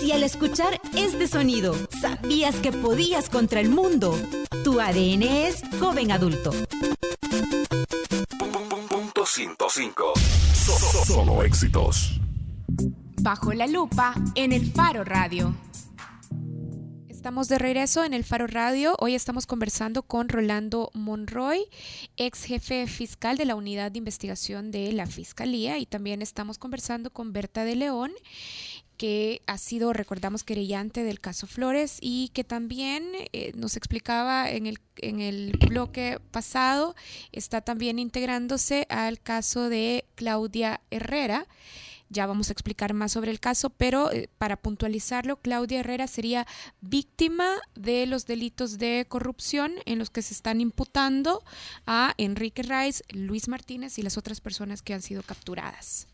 Si 0.00 0.12
al 0.12 0.22
escuchar 0.22 0.80
este 0.96 1.26
sonido 1.26 1.74
sabías 2.00 2.56
que 2.56 2.72
podías 2.72 3.28
contra 3.28 3.60
el 3.60 3.70
mundo, 3.70 4.16
tu 4.64 4.80
ADN 4.80 5.22
es 5.22 5.62
joven 5.80 6.12
adulto. 6.12 6.52
Punto 9.36 9.68
105. 9.68 10.12
So- 10.54 10.72
so- 10.78 11.04
Solo 11.04 11.42
éxitos. 11.42 12.18
Bajo 13.20 13.52
la 13.52 13.66
lupa 13.66 14.14
en 14.34 14.52
el 14.52 14.72
Faro 14.72 15.04
Radio. 15.04 15.54
Estamos 17.08 17.48
de 17.48 17.58
regreso 17.58 18.04
en 18.04 18.14
el 18.14 18.24
Faro 18.24 18.46
Radio. 18.46 18.94
Hoy 18.98 19.14
estamos 19.14 19.46
conversando 19.46 20.02
con 20.04 20.28
Rolando 20.28 20.90
Monroy, 20.94 21.66
ex 22.16 22.44
jefe 22.44 22.86
fiscal 22.86 23.36
de 23.36 23.44
la 23.44 23.56
Unidad 23.56 23.90
de 23.92 23.98
Investigación 23.98 24.70
de 24.70 24.92
la 24.92 25.06
Fiscalía, 25.06 25.76
y 25.78 25.86
también 25.86 26.22
estamos 26.22 26.56
conversando 26.56 27.10
con 27.10 27.32
Berta 27.32 27.64
de 27.64 27.74
León, 27.76 28.12
que 28.96 29.42
ha 29.46 29.58
sido, 29.58 29.92
recordamos, 29.92 30.44
querellante 30.44 31.04
del 31.04 31.20
caso 31.20 31.46
Flores 31.46 31.98
y 32.00 32.30
que 32.30 32.44
también 32.44 33.12
eh, 33.32 33.52
nos 33.54 33.76
explicaba 33.76 34.50
en 34.50 34.66
el, 34.66 34.78
en 34.96 35.20
el 35.20 35.52
bloque 35.68 36.18
pasado, 36.30 36.94
está 37.32 37.60
también 37.60 37.98
integrándose 37.98 38.86
al 38.88 39.20
caso 39.20 39.68
de 39.68 40.04
Claudia 40.14 40.80
Herrera. 40.90 41.46
Ya 42.08 42.26
vamos 42.26 42.50
a 42.50 42.52
explicar 42.52 42.94
más 42.94 43.12
sobre 43.12 43.32
el 43.32 43.40
caso, 43.40 43.70
pero 43.70 44.12
eh, 44.12 44.28
para 44.38 44.56
puntualizarlo, 44.56 45.36
Claudia 45.36 45.80
Herrera 45.80 46.06
sería 46.06 46.46
víctima 46.80 47.56
de 47.74 48.06
los 48.06 48.26
delitos 48.26 48.78
de 48.78 49.06
corrupción 49.08 49.72
en 49.86 49.98
los 49.98 50.10
que 50.10 50.22
se 50.22 50.32
están 50.32 50.60
imputando 50.60 51.42
a 51.84 52.14
Enrique 52.16 52.62
Rice, 52.62 53.02
Luis 53.08 53.48
Martínez 53.48 53.98
y 53.98 54.02
las 54.02 54.16
otras 54.16 54.40
personas 54.40 54.82
que 54.82 54.94
han 54.94 55.02
sido 55.02 55.22
capturadas. 55.24 56.06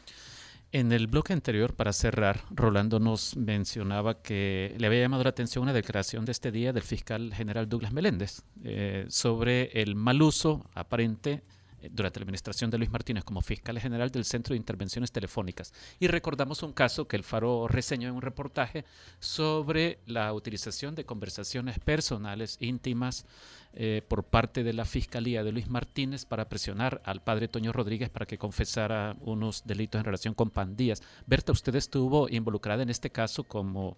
En 0.74 0.90
el 0.90 1.06
bloque 1.06 1.35
anterior, 1.35 1.74
para 1.74 1.92
cerrar, 1.92 2.46
Rolando 2.50 2.98
nos 2.98 3.37
mencionaba 3.37 4.22
que 4.22 4.74
le 4.78 4.87
había 4.87 5.02
llamado 5.02 5.22
la 5.22 5.28
atención 5.28 5.64
una 5.64 5.74
declaración 5.74 6.24
de 6.24 6.32
este 6.32 6.50
día 6.50 6.72
del 6.72 6.82
fiscal 6.82 7.35
general 7.35 7.68
Douglas 7.68 7.92
Meléndez 7.92 8.40
eh, 8.64 9.04
sobre 9.11 9.64
el 9.82 9.96
mal 9.96 10.22
uso 10.22 10.64
aparente 10.74 11.42
eh, 11.82 11.90
durante 11.92 12.20
la 12.20 12.24
administración 12.24 12.70
de 12.70 12.78
Luis 12.78 12.90
Martínez 12.90 13.22
como 13.22 13.42
fiscal 13.42 13.78
general 13.78 14.11
del 14.11 14.24
Centro 14.24 14.54
de 14.54 14.56
Intervenciones 14.56 15.12
Telefónicas. 15.12 15.74
Y 16.00 16.06
recordamos 16.06 16.62
un 16.62 16.72
caso 16.72 17.06
que 17.06 17.16
el 17.16 17.22
Faro 17.22 17.68
reseñó 17.68 18.08
en 18.08 18.14
un 18.14 18.22
reportaje 18.22 18.87
sobre 19.20 19.98
la 20.06 20.32
utilización 20.32 20.94
de 20.94 21.04
conversaciones 21.04 21.80
personales 21.80 22.56
íntimas 22.61 23.26
eh, 23.74 24.02
por 24.06 24.24
parte 24.24 24.62
de 24.64 24.72
la 24.72 24.85
Fiscalía 24.85 25.42
de 25.42 25.52
Luis 25.52 25.68
Martínez 25.68 26.26
para 26.26 26.48
presionar 26.48 27.00
al 27.04 27.22
padre 27.22 27.48
Toño 27.48 27.72
Rodríguez 27.72 28.11
para 28.11 28.26
que 28.26 28.37
confesara 28.37 29.16
unos 29.20 29.62
delitos 29.64 29.98
en 29.98 30.04
relación 30.04 30.35
con 30.35 30.50
pandillas. 30.50 31.02
Berta, 31.26 31.52
usted 31.52 31.74
estuvo 31.74 32.28
involucrada 32.28 32.82
en 32.82 32.90
este 32.90 33.11
caso 33.11 33.44
como, 33.44 33.96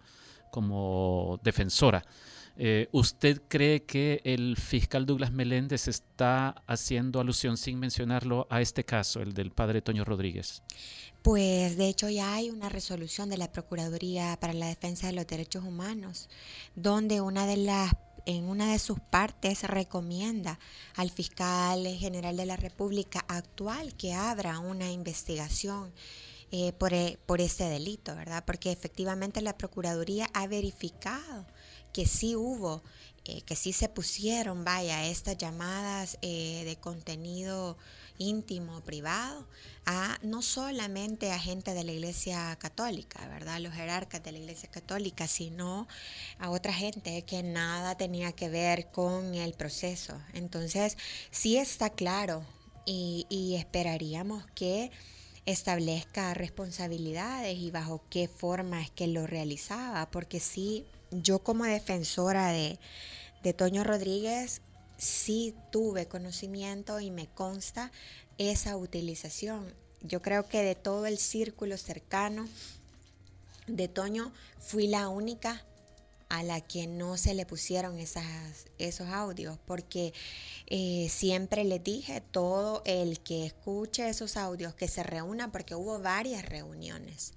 como 0.51 1.41
defensora. 1.43 2.05
Eh, 2.57 2.89
¿Usted 2.93 3.43
cree 3.49 3.83
que 3.83 4.21
el 4.23 4.57
fiscal 4.57 5.07
Douglas 5.07 5.33
Meléndez 5.33 5.89
está 5.89 6.51
haciendo 6.69 7.19
alusión 7.19 7.57
sin 7.57 7.81
mencionarlo 7.81 8.47
a 8.51 8.61
este 8.61 8.85
caso, 8.85 9.21
el 9.23 9.35
del 9.35 9.51
padre 9.51 9.83
Toño 9.83 10.05
Rodríguez? 10.05 10.63
Pues 11.23 11.77
de 11.77 11.89
hecho 11.89 12.09
ya 12.09 12.35
hay 12.35 12.51
una 12.51 12.69
resolución 12.69 13.29
de 13.29 13.39
la 13.39 13.51
Procuraduría 13.51 14.39
para 14.41 14.53
la 14.53 14.67
Defensa 14.67 15.09
de 15.09 15.15
los 15.15 15.27
Derechos 15.27 15.65
Humanos, 15.65 16.29
donde 16.77 17.21
una 17.21 17.47
de 17.47 17.57
las 17.57 17.93
en 18.27 18.45
una 18.45 18.73
de 18.73 18.79
sus 18.79 19.01
partes 19.01 19.63
recomienda 19.65 20.59
al 20.97 21.11
fiscal 21.11 21.87
general 21.99 22.37
de 22.37 22.47
la 22.47 22.57
República 22.57 23.25
actual 23.29 23.95
que 23.95 24.15
abra 24.15 24.59
una 24.59 24.91
investigación 24.91 25.93
eh, 26.51 26.73
por, 26.73 26.95
e, 26.95 27.19
por 27.27 27.41
delito, 27.65 28.15
¿verdad? 28.15 28.45
Porque 28.47 28.71
efectivamente 28.71 29.43
la 29.43 29.59
Procuraduría 29.59 30.31
ha 30.35 30.47
verificado 30.47 31.47
que 31.93 32.07
sí 32.07 32.37
hubo, 32.37 32.83
eh, 33.25 33.43
que 33.43 33.57
sí 33.57 33.73
se 33.73 33.89
pusieron, 33.89 34.65
vaya, 34.65 35.07
estas 35.07 35.37
llamadas 35.37 36.19
eh, 36.23 36.63
de 36.65 36.77
contenido 36.77 37.77
íntimo, 38.19 38.81
privado, 38.83 39.47
a 39.87 40.19
no 40.23 40.43
solamente 40.43 41.33
a 41.33 41.39
gente 41.39 41.75
de 41.75 41.85
la 41.85 41.93
Iglesia 41.93 42.57
Católica, 42.57 43.27
¿verdad? 43.29 43.61
Los 43.61 43.75
jerarcas 43.75 44.23
de 44.23 44.33
la 44.33 44.39
Iglesia 44.39 44.71
Católica, 44.71 45.27
sino 45.27 45.87
a 46.39 46.51
otra 46.51 46.73
gente 46.73 47.23
que 47.23 47.43
nada 47.43 47.97
tenía 47.97 48.33
que 48.33 48.49
ver 48.49 48.91
con 48.91 49.35
el 49.35 49.55
proceso. 49.55 50.21
Entonces, 50.33 50.97
sí 51.31 51.57
está 51.57 51.91
claro 51.91 52.45
y, 52.87 53.57
esperaríamos 53.59 54.45
que 54.55 54.91
establezca 55.47 56.33
responsabilidades 56.35 57.59
y 57.59 57.71
bajo 57.71 58.03
qué 58.09 58.29
forma 58.29 58.81
es 58.81 58.91
que 58.91 59.07
lo 59.07 59.27
realizaba, 59.27 60.11
porque 60.11 60.41
sí, 60.41 60.87
yo 61.11 61.41
como 61.41 61.65
defensora 61.65 62.49
de, 62.49 62.79
de 63.43 63.53
Toño 63.53 63.85
Rodríguez, 63.85 64.63
sí 65.05 65.55
tuve 65.71 66.07
conocimiento 66.07 67.01
y 67.01 67.11
me 67.11 67.27
consta 67.27 67.93
esa 68.39 68.77
utilización. 68.77 69.73
Yo 70.03 70.23
creo 70.23 70.49
que 70.49 70.63
de 70.63 70.75
todo 70.75 71.07
el 71.07 71.19
círculo 71.19 71.77
cercano 71.79 72.49
de 73.67 73.89
Toño 73.89 74.33
fui 74.59 74.87
la 74.87 75.09
única 75.09 75.65
a 76.29 76.43
la 76.43 76.61
que 76.61 76.87
no 76.87 77.17
se 77.17 77.35
le 77.35 77.47
pusieron 77.47 77.99
esas, 77.99 78.67
esos 78.79 79.09
audios, 79.09 79.59
porque 79.67 80.13
eh, 80.67 81.09
siempre 81.11 81.65
le 81.65 81.79
dije, 81.79 82.21
todo 82.21 82.83
el 82.87 83.21
que 83.21 83.47
escuche 83.47 84.09
esos 84.09 84.37
audios, 84.37 84.75
que 84.75 84.89
se 84.89 85.03
reúna, 85.03 85.53
porque 85.53 85.75
hubo 85.75 86.01
varias 86.01 86.45
reuniones, 86.45 87.35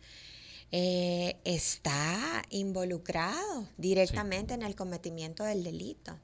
eh, 0.72 1.38
está 1.44 2.44
involucrado 2.50 3.68
directamente 3.78 4.54
en 4.54 4.64
el 4.64 4.76
cometimiento 4.76 5.44
del 5.44 5.64
delito. 5.64 6.18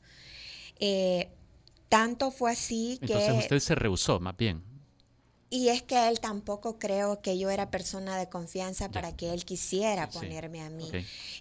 Eh, 0.86 1.30
tanto 1.88 2.30
fue 2.30 2.52
así 2.52 3.00
que... 3.00 3.14
Entonces 3.14 3.44
usted 3.44 3.60
se 3.60 3.74
rehusó, 3.76 4.20
más 4.20 4.36
bien. 4.36 4.62
Y 5.50 5.70
es 5.70 5.82
que 5.82 6.10
él 6.10 6.20
tampoco 6.20 6.78
creo 6.78 7.22
que 7.22 7.38
yo 7.40 7.50
era 7.50 7.72
persona 7.72 8.18
de 8.18 8.28
confianza 8.28 8.92
para 8.92 9.16
que 9.16 9.32
él 9.32 9.46
quisiera 9.46 10.10
ponerme 10.10 10.62
a 10.62 10.70
mí. 10.70 10.90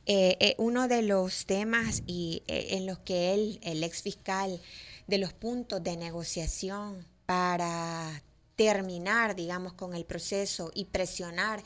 Eh, 0.06 0.36
eh, 0.38 0.54
uno 0.58 0.86
de 0.86 1.02
los 1.02 1.44
temas 1.46 2.04
y, 2.06 2.44
en 2.46 2.86
los 2.86 3.00
que 3.00 3.34
él, 3.34 3.58
el 3.62 3.82
ex 3.82 4.02
fiscal, 4.02 4.60
de 5.08 5.18
los 5.18 5.32
puntos 5.32 5.82
de 5.82 5.96
negociación 5.96 7.04
para 7.26 8.22
terminar, 8.54 9.34
digamos, 9.34 9.72
con 9.72 9.92
el 9.94 10.04
proceso 10.04 10.70
y 10.72 10.84
presionar 10.84 11.64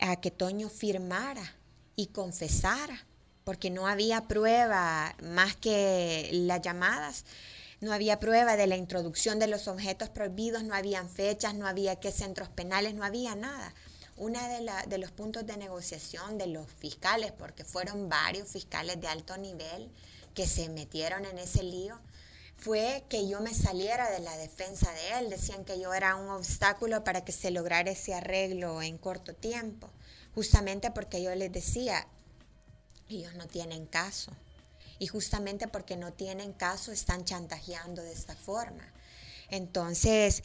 a 0.00 0.16
que 0.20 0.30
Toño 0.30 0.68
firmara 0.68 1.56
y 1.94 2.08
confesara 2.08 3.06
porque 3.46 3.70
no 3.70 3.86
había 3.86 4.26
prueba 4.26 5.14
más 5.22 5.54
que 5.54 6.28
las 6.32 6.60
llamadas. 6.62 7.24
No 7.80 7.92
había 7.92 8.18
prueba 8.18 8.56
de 8.56 8.66
la 8.66 8.74
introducción 8.74 9.38
de 9.38 9.46
los 9.46 9.68
objetos 9.68 10.08
prohibidos, 10.08 10.64
no 10.64 10.74
habían 10.74 11.08
fechas, 11.08 11.54
no 11.54 11.68
había 11.68 11.94
qué 11.94 12.10
centros 12.10 12.48
penales, 12.48 12.94
no 12.94 13.04
había 13.04 13.36
nada. 13.36 13.72
Uno 14.16 14.40
de, 14.48 14.68
de 14.88 14.98
los 14.98 15.12
puntos 15.12 15.46
de 15.46 15.56
negociación 15.58 16.38
de 16.38 16.48
los 16.48 16.66
fiscales, 16.68 17.30
porque 17.30 17.62
fueron 17.62 18.08
varios 18.08 18.48
fiscales 18.48 19.00
de 19.00 19.06
alto 19.06 19.36
nivel 19.36 19.92
que 20.34 20.48
se 20.48 20.68
metieron 20.68 21.24
en 21.24 21.38
ese 21.38 21.62
lío, 21.62 22.00
fue 22.56 23.04
que 23.08 23.28
yo 23.28 23.38
me 23.38 23.54
saliera 23.54 24.10
de 24.10 24.18
la 24.18 24.36
defensa 24.38 24.90
de 24.90 25.20
él. 25.20 25.30
Decían 25.30 25.64
que 25.64 25.78
yo 25.78 25.94
era 25.94 26.16
un 26.16 26.30
obstáculo 26.30 27.04
para 27.04 27.24
que 27.24 27.30
se 27.30 27.52
lograra 27.52 27.92
ese 27.92 28.12
arreglo 28.12 28.82
en 28.82 28.98
corto 28.98 29.34
tiempo, 29.34 29.88
justamente 30.34 30.90
porque 30.90 31.22
yo 31.22 31.32
les 31.36 31.52
decía, 31.52 32.08
ellos 33.14 33.34
no 33.34 33.46
tienen 33.46 33.86
caso. 33.86 34.32
Y 34.98 35.06
justamente 35.06 35.68
porque 35.68 35.96
no 35.96 36.12
tienen 36.12 36.52
caso 36.52 36.90
están 36.90 37.24
chantajeando 37.24 38.02
de 38.02 38.12
esta 38.12 38.34
forma. 38.34 38.92
Entonces, 39.50 40.42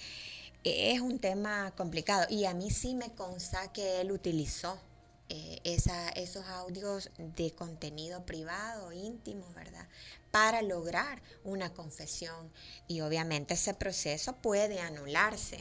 es 0.63 0.99
un 0.99 1.19
tema 1.19 1.71
complicado. 1.75 2.27
Y 2.29 2.45
a 2.45 2.53
mí 2.53 2.69
sí 2.69 2.95
me 2.95 3.11
consta 3.11 3.71
que 3.71 4.01
él 4.01 4.11
utilizó 4.11 4.77
eh, 5.29 5.61
esos 5.63 6.45
audios 6.45 7.09
de 7.17 7.51
contenido 7.51 8.25
privado, 8.25 8.91
íntimo, 8.91 9.45
¿verdad? 9.55 9.87
Para 10.29 10.61
lograr 10.61 11.21
una 11.43 11.73
confesión. 11.73 12.51
Y 12.87 13.01
obviamente 13.01 13.53
ese 13.53 13.73
proceso 13.73 14.33
puede 14.33 14.81
anularse. 14.81 15.59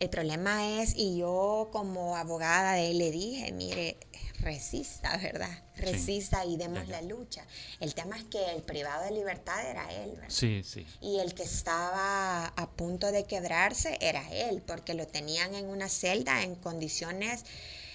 El 0.00 0.10
problema 0.10 0.80
es, 0.80 0.94
y 0.94 1.18
yo 1.18 1.70
como 1.72 2.16
abogada 2.16 2.74
de 2.74 2.92
él 2.92 2.98
le 2.98 3.10
dije, 3.10 3.50
mire, 3.50 3.96
resista, 4.40 5.16
¿verdad? 5.16 5.50
Resista 5.76 6.44
y 6.44 6.56
demos 6.56 6.86
la 6.86 7.02
lucha. 7.02 7.44
El 7.80 7.94
tema 7.94 8.16
es 8.16 8.24
que 8.24 8.52
el 8.52 8.62
privado 8.62 9.04
de 9.04 9.10
libertad 9.10 9.68
era 9.68 9.92
él, 9.92 10.12
¿verdad? 10.12 10.28
Sí, 10.30 10.62
sí. 10.62 10.86
Y 11.00 11.18
el 11.18 11.34
que 11.34 11.42
estaba 11.42 12.46
a 12.46 12.70
punto 12.70 13.10
de 13.10 13.24
quebrarse 13.24 13.98
era 14.00 14.22
él, 14.30 14.62
porque 14.64 14.94
lo 14.94 15.08
tenían 15.08 15.56
en 15.56 15.66
una 15.66 15.88
celda 15.88 16.42
en 16.44 16.54
condiciones 16.54 17.44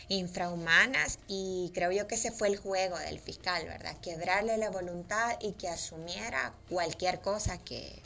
infrahumanas 0.10 1.20
y 1.30 1.72
creo 1.74 1.92
yo 1.94 2.08
que 2.08 2.16
ese 2.16 2.32
fue 2.32 2.50
el 2.50 2.58
juego 2.58 3.00
del 3.00 3.20
fiscal, 3.20 3.64
¿verdad? 3.66 3.96
Quebrarle 4.02 4.58
la 4.58 4.70
voluntad 4.70 5.38
y 5.42 5.54
que 5.54 5.70
asumiera 5.70 6.54
cualquier 6.70 7.22
cosa 7.22 7.58
que, 7.58 8.02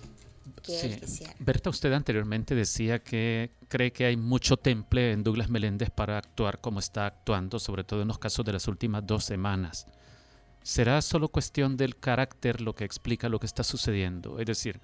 Berta, 1.40 1.70
usted 1.70 1.92
anteriormente 1.94 2.56
decía 2.56 3.00
que 3.00 3.52
cree 3.68 3.92
que 3.92 4.06
hay 4.06 4.18
mucho 4.18 4.58
temple 4.58 5.12
en 5.12 5.24
Douglas 5.24 5.50
Meléndez 5.50 5.90
para 5.90 6.18
actuar 6.18 6.62
como 6.62 6.80
está 6.80 7.06
actuando, 7.06 7.60
sobre 7.60 7.84
todo 7.84 8.02
en 8.02 8.08
los 8.08 8.20
casos 8.20 8.46
de 8.46 8.54
las 8.54 8.68
últimas 8.68 9.06
dos 9.06 9.24
semanas. 9.24 9.88
¿Será 10.62 11.02
solo 11.02 11.30
cuestión 11.30 11.78
del 11.78 11.98
carácter 11.98 12.62
lo 12.62 12.76
que 12.76 12.84
explica 12.84 13.30
lo 13.30 13.40
que 13.40 13.46
está 13.46 13.64
sucediendo? 13.64 14.40
Es 14.40 14.46
decir, 14.46 14.82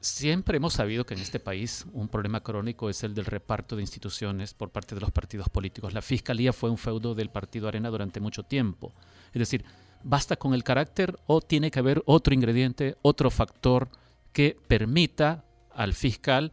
siempre 0.00 0.56
hemos 0.56 0.74
sabido 0.74 1.04
que 1.06 1.14
en 1.14 1.20
este 1.20 1.40
país 1.40 1.86
un 1.92 2.08
problema 2.08 2.42
crónico 2.42 2.90
es 2.90 3.02
el 3.04 3.14
del 3.14 3.24
reparto 3.24 3.76
de 3.76 3.82
instituciones 3.82 4.54
por 4.54 4.70
parte 4.70 4.94
de 4.94 5.00
los 5.00 5.10
partidos 5.10 5.48
políticos. 5.48 5.92
La 5.92 6.02
fiscalía 6.02 6.52
fue 6.52 6.70
un 6.70 6.78
feudo 6.78 7.14
del 7.14 7.30
partido 7.30 7.68
Arena 7.68 7.90
durante 7.90 8.20
mucho 8.20 8.42
tiempo. 8.42 8.92
Es 9.32 9.38
decir, 9.38 9.64
¿basta 10.02 10.36
con 10.36 10.54
el 10.54 10.64
carácter 10.64 11.18
o 11.26 11.40
tiene 11.40 11.70
que 11.70 11.78
haber 11.78 12.02
otro 12.06 12.34
ingrediente, 12.34 12.96
otro 13.02 13.30
factor? 13.30 13.88
Que 14.36 14.54
permita 14.68 15.46
al 15.70 15.94
fiscal 15.94 16.52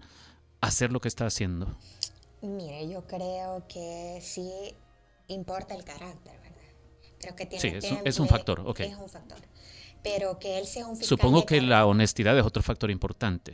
hacer 0.62 0.94
lo 0.94 1.02
que 1.02 1.10
está 1.10 1.26
haciendo? 1.26 1.78
Mire, 2.42 2.88
yo 2.88 3.06
creo 3.06 3.68
que 3.68 4.20
sí 4.22 4.74
importa 5.28 5.76
el 5.76 5.84
carácter, 5.84 6.40
¿verdad? 6.40 7.36
que 7.36 7.46
tiene 7.46 7.82
sí, 7.82 7.98
es, 8.06 8.20
un 8.22 8.30
factor, 8.30 8.62
ok. 8.62 8.80
Es 8.80 8.96
un 8.96 9.10
factor. 9.10 9.40
Pero 10.02 10.40
que 10.40 10.60
él 10.60 10.66
sea 10.66 10.88
un 10.88 10.96
fiscal. 10.96 11.10
Supongo 11.10 11.46
que 11.46 11.60
la 11.60 11.86
honestidad 11.86 12.40
es 12.40 12.46
otro 12.46 12.64
factor 12.64 12.90
importante. 12.90 13.54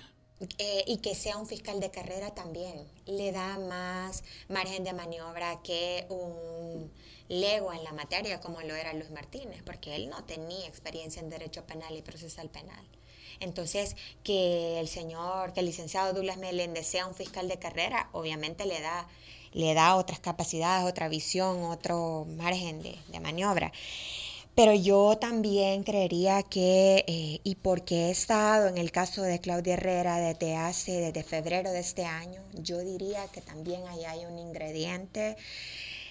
Eh, 0.59 0.83
y 0.85 0.97
que 0.97 1.15
sea 1.15 1.37
un 1.37 1.47
fiscal 1.47 1.79
de 1.79 1.89
carrera 1.89 2.35
también 2.35 2.87
le 3.07 3.31
da 3.31 3.57
más 3.57 4.23
margen 4.47 4.83
de 4.83 4.93
maniobra 4.93 5.59
que 5.63 6.05
un 6.09 6.91
lego 7.29 7.73
en 7.73 7.83
la 7.83 7.93
materia 7.93 8.39
como 8.39 8.61
lo 8.61 8.75
era 8.75 8.93
Luis 8.93 9.09
Martínez, 9.09 9.63
porque 9.65 9.95
él 9.95 10.07
no 10.07 10.23
tenía 10.25 10.67
experiencia 10.67 11.19
en 11.19 11.31
derecho 11.31 11.65
penal 11.65 11.97
y 11.97 12.03
procesal 12.03 12.51
penal. 12.51 12.85
Entonces, 13.39 13.95
que 14.23 14.79
el 14.79 14.87
señor, 14.87 15.53
que 15.53 15.61
el 15.61 15.65
licenciado 15.65 16.13
Douglas 16.13 16.37
Meléndez 16.37 16.87
sea 16.87 17.07
un 17.07 17.15
fiscal 17.15 17.47
de 17.47 17.57
carrera, 17.57 18.09
obviamente 18.11 18.65
le 18.65 18.81
da, 18.81 19.07
le 19.53 19.73
da 19.73 19.95
otras 19.95 20.19
capacidades, 20.19 20.89
otra 20.89 21.07
visión, 21.07 21.63
otro 21.63 22.25
margen 22.37 22.81
de, 22.81 23.19
maniobra. 23.19 23.71
Pero 24.55 24.73
yo 24.73 25.17
también 25.17 25.83
creería 25.83 26.43
que, 26.43 27.05
eh, 27.07 27.39
y 27.43 27.55
porque 27.55 28.07
he 28.07 28.11
estado 28.11 28.67
en 28.67 28.77
el 28.77 28.91
caso 28.91 29.21
de 29.21 29.39
Claudia 29.39 29.75
Herrera 29.75 30.17
desde 30.17 30.55
hace, 30.57 30.91
desde 30.99 31.23
febrero 31.23 31.71
de 31.71 31.79
este 31.79 32.03
año, 32.03 32.41
yo 32.53 32.79
diría 32.79 33.25
que 33.27 33.39
también 33.39 33.87
ahí 33.87 34.03
hay 34.03 34.25
un 34.25 34.37
ingrediente 34.37 35.37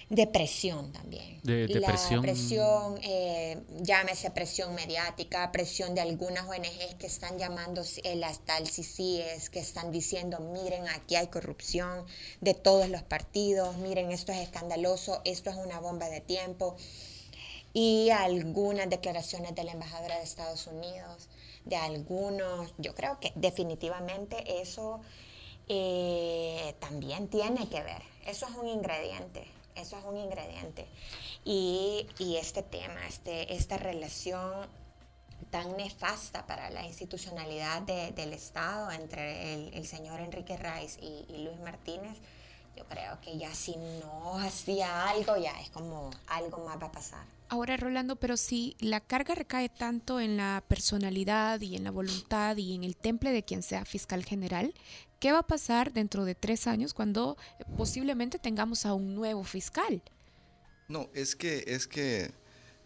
depresión 0.09 0.91
también. 0.91 1.39
De, 1.43 1.67
depresión. 1.67 2.15
La 2.15 2.21
presión, 2.21 2.99
eh, 3.03 3.61
llámese 3.81 4.31
presión 4.31 4.73
mediática, 4.73 5.51
presión 5.51 5.93
de 5.93 6.01
algunas 6.01 6.47
ONGs 6.47 6.95
que 6.97 7.07
están 7.07 7.37
llamando 7.37 7.83
el 8.03 8.23
hasta 8.23 8.57
el 8.57 8.67
CICIES, 8.67 9.49
que 9.49 9.59
están 9.59 9.91
diciendo, 9.91 10.39
miren, 10.39 10.87
aquí 10.89 11.15
hay 11.15 11.27
corrupción 11.27 12.05
de 12.41 12.55
todos 12.55 12.89
los 12.89 13.03
partidos, 13.03 13.77
miren, 13.77 14.11
esto 14.11 14.31
es 14.31 14.39
escandaloso, 14.39 15.21
esto 15.25 15.51
es 15.51 15.55
una 15.55 15.79
bomba 15.79 16.09
de 16.09 16.21
tiempo. 16.21 16.75
Y 17.71 18.09
algunas 18.09 18.89
declaraciones 18.89 19.53
de 19.53 19.63
la 19.63 19.73
embajadora 19.73 20.17
de 20.17 20.23
Estados 20.23 20.65
Unidos, 20.65 21.29
de 21.65 21.75
algunos, 21.75 22.73
yo 22.79 22.95
creo 22.95 23.19
que 23.19 23.31
definitivamente 23.35 24.59
eso 24.59 25.01
eh, 25.67 26.73
también 26.79 27.27
tiene 27.27 27.69
que 27.69 27.83
ver, 27.83 28.01
eso 28.25 28.47
es 28.47 28.55
un 28.55 28.67
ingrediente 28.67 29.58
eso 29.79 29.97
es 29.97 30.03
un 30.05 30.17
ingrediente. 30.17 30.87
Y, 31.43 32.07
este 32.19 32.63
tema, 32.63 33.05
este, 33.07 33.53
esta 33.53 33.77
relación 33.77 34.67
tan 35.49 35.77
nefasta 35.77 36.45
para 36.45 36.69
la 36.69 36.85
institucionalidad 36.85 37.81
del 37.81 38.33
Estado 38.33 38.91
entre 38.91 39.75
el, 39.75 39.87
señor 39.87 40.19
Enrique 40.19 40.57
Rice 40.57 40.99
y, 41.01 41.25
y 41.33 41.43
Luis 41.43 41.59
Martínez, 41.59 42.17
yo 42.75 42.85
creo 42.85 43.19
que 43.21 43.37
ya 43.37 43.53
si 43.53 43.75
no 43.75 44.37
hacía 44.39 45.09
algo, 45.09 45.37
ya 45.37 45.59
es 45.59 45.69
como 45.69 46.11
algo 46.27 46.65
más 46.65 46.81
va 46.81 46.87
a 46.87 46.91
pasar. 46.91 47.25
Ahora, 47.49 47.77
Rolando, 47.77 48.15
pero 48.15 48.37
si 48.37 48.77
la 48.79 48.99
carga 48.99 49.33
recae 49.33 49.69
tanto 49.69 50.19
en 50.19 50.37
la 50.37 50.63
personalidad 50.67 51.59
y 51.61 51.75
en 51.75 51.83
la 51.83 51.89
voluntad 51.89 52.55
y 52.57 52.75
en 52.75 52.83
el 52.83 52.95
temple 52.95 53.31
de 53.31 53.43
quien 53.43 53.63
sea 53.63 53.85
fiscal 53.85 54.23
general, 54.23 54.73
¿qué 55.19 55.31
va 55.31 55.39
a 55.39 55.47
pasar 55.47 55.93
dentro 55.93 56.25
de 56.25 56.35
tres 56.35 56.67
años 56.67 56.93
cuando 56.93 57.37
posiblemente 57.77 58.39
tengamos 58.39 58.85
a 58.85 58.93
un 58.93 59.15
nuevo 59.15 59.43
fiscal? 59.43 60.01
No, 60.87 61.09
es 61.13 61.35
que, 61.35 61.63
es 61.67 61.87
que, 61.87 62.31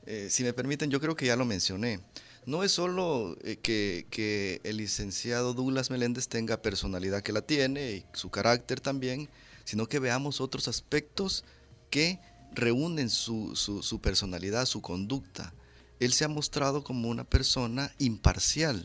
eh, 0.05 0.27
si 0.29 0.43
me 0.43 0.53
permiten, 0.53 0.89
yo 0.89 0.99
creo 0.99 1.15
que 1.15 1.27
ya 1.27 1.35
lo 1.35 1.45
mencioné. 1.45 1.99
No 2.45 2.63
es 2.63 2.73
solo 2.73 3.37
eh, 3.43 3.57
que, 3.57 4.05
que 4.09 4.59
el 4.63 4.77
licenciado 4.77 5.53
Douglas 5.53 5.89
Meléndez 5.89 6.27
tenga 6.27 6.61
personalidad 6.61 7.21
que 7.21 7.31
la 7.31 7.41
tiene 7.41 7.91
y 7.91 8.05
su 8.11 8.29
carácter 8.29 8.81
también, 8.81 9.29
sino 9.63 9.87
que 9.87 9.99
veamos 9.99 10.41
otros 10.41 10.67
aspectos 10.67 11.45
que 11.89 12.19
reúnen 12.53 13.09
su, 13.09 13.55
su, 13.55 14.01
personalidad, 14.01 14.65
su 14.65 14.81
conducta. 14.81 15.53
Él 15.99 16.13
se 16.13 16.25
ha 16.25 16.27
mostrado 16.27 16.83
como 16.83 17.09
una 17.09 17.23
persona 17.23 17.93
imparcial, 17.97 18.83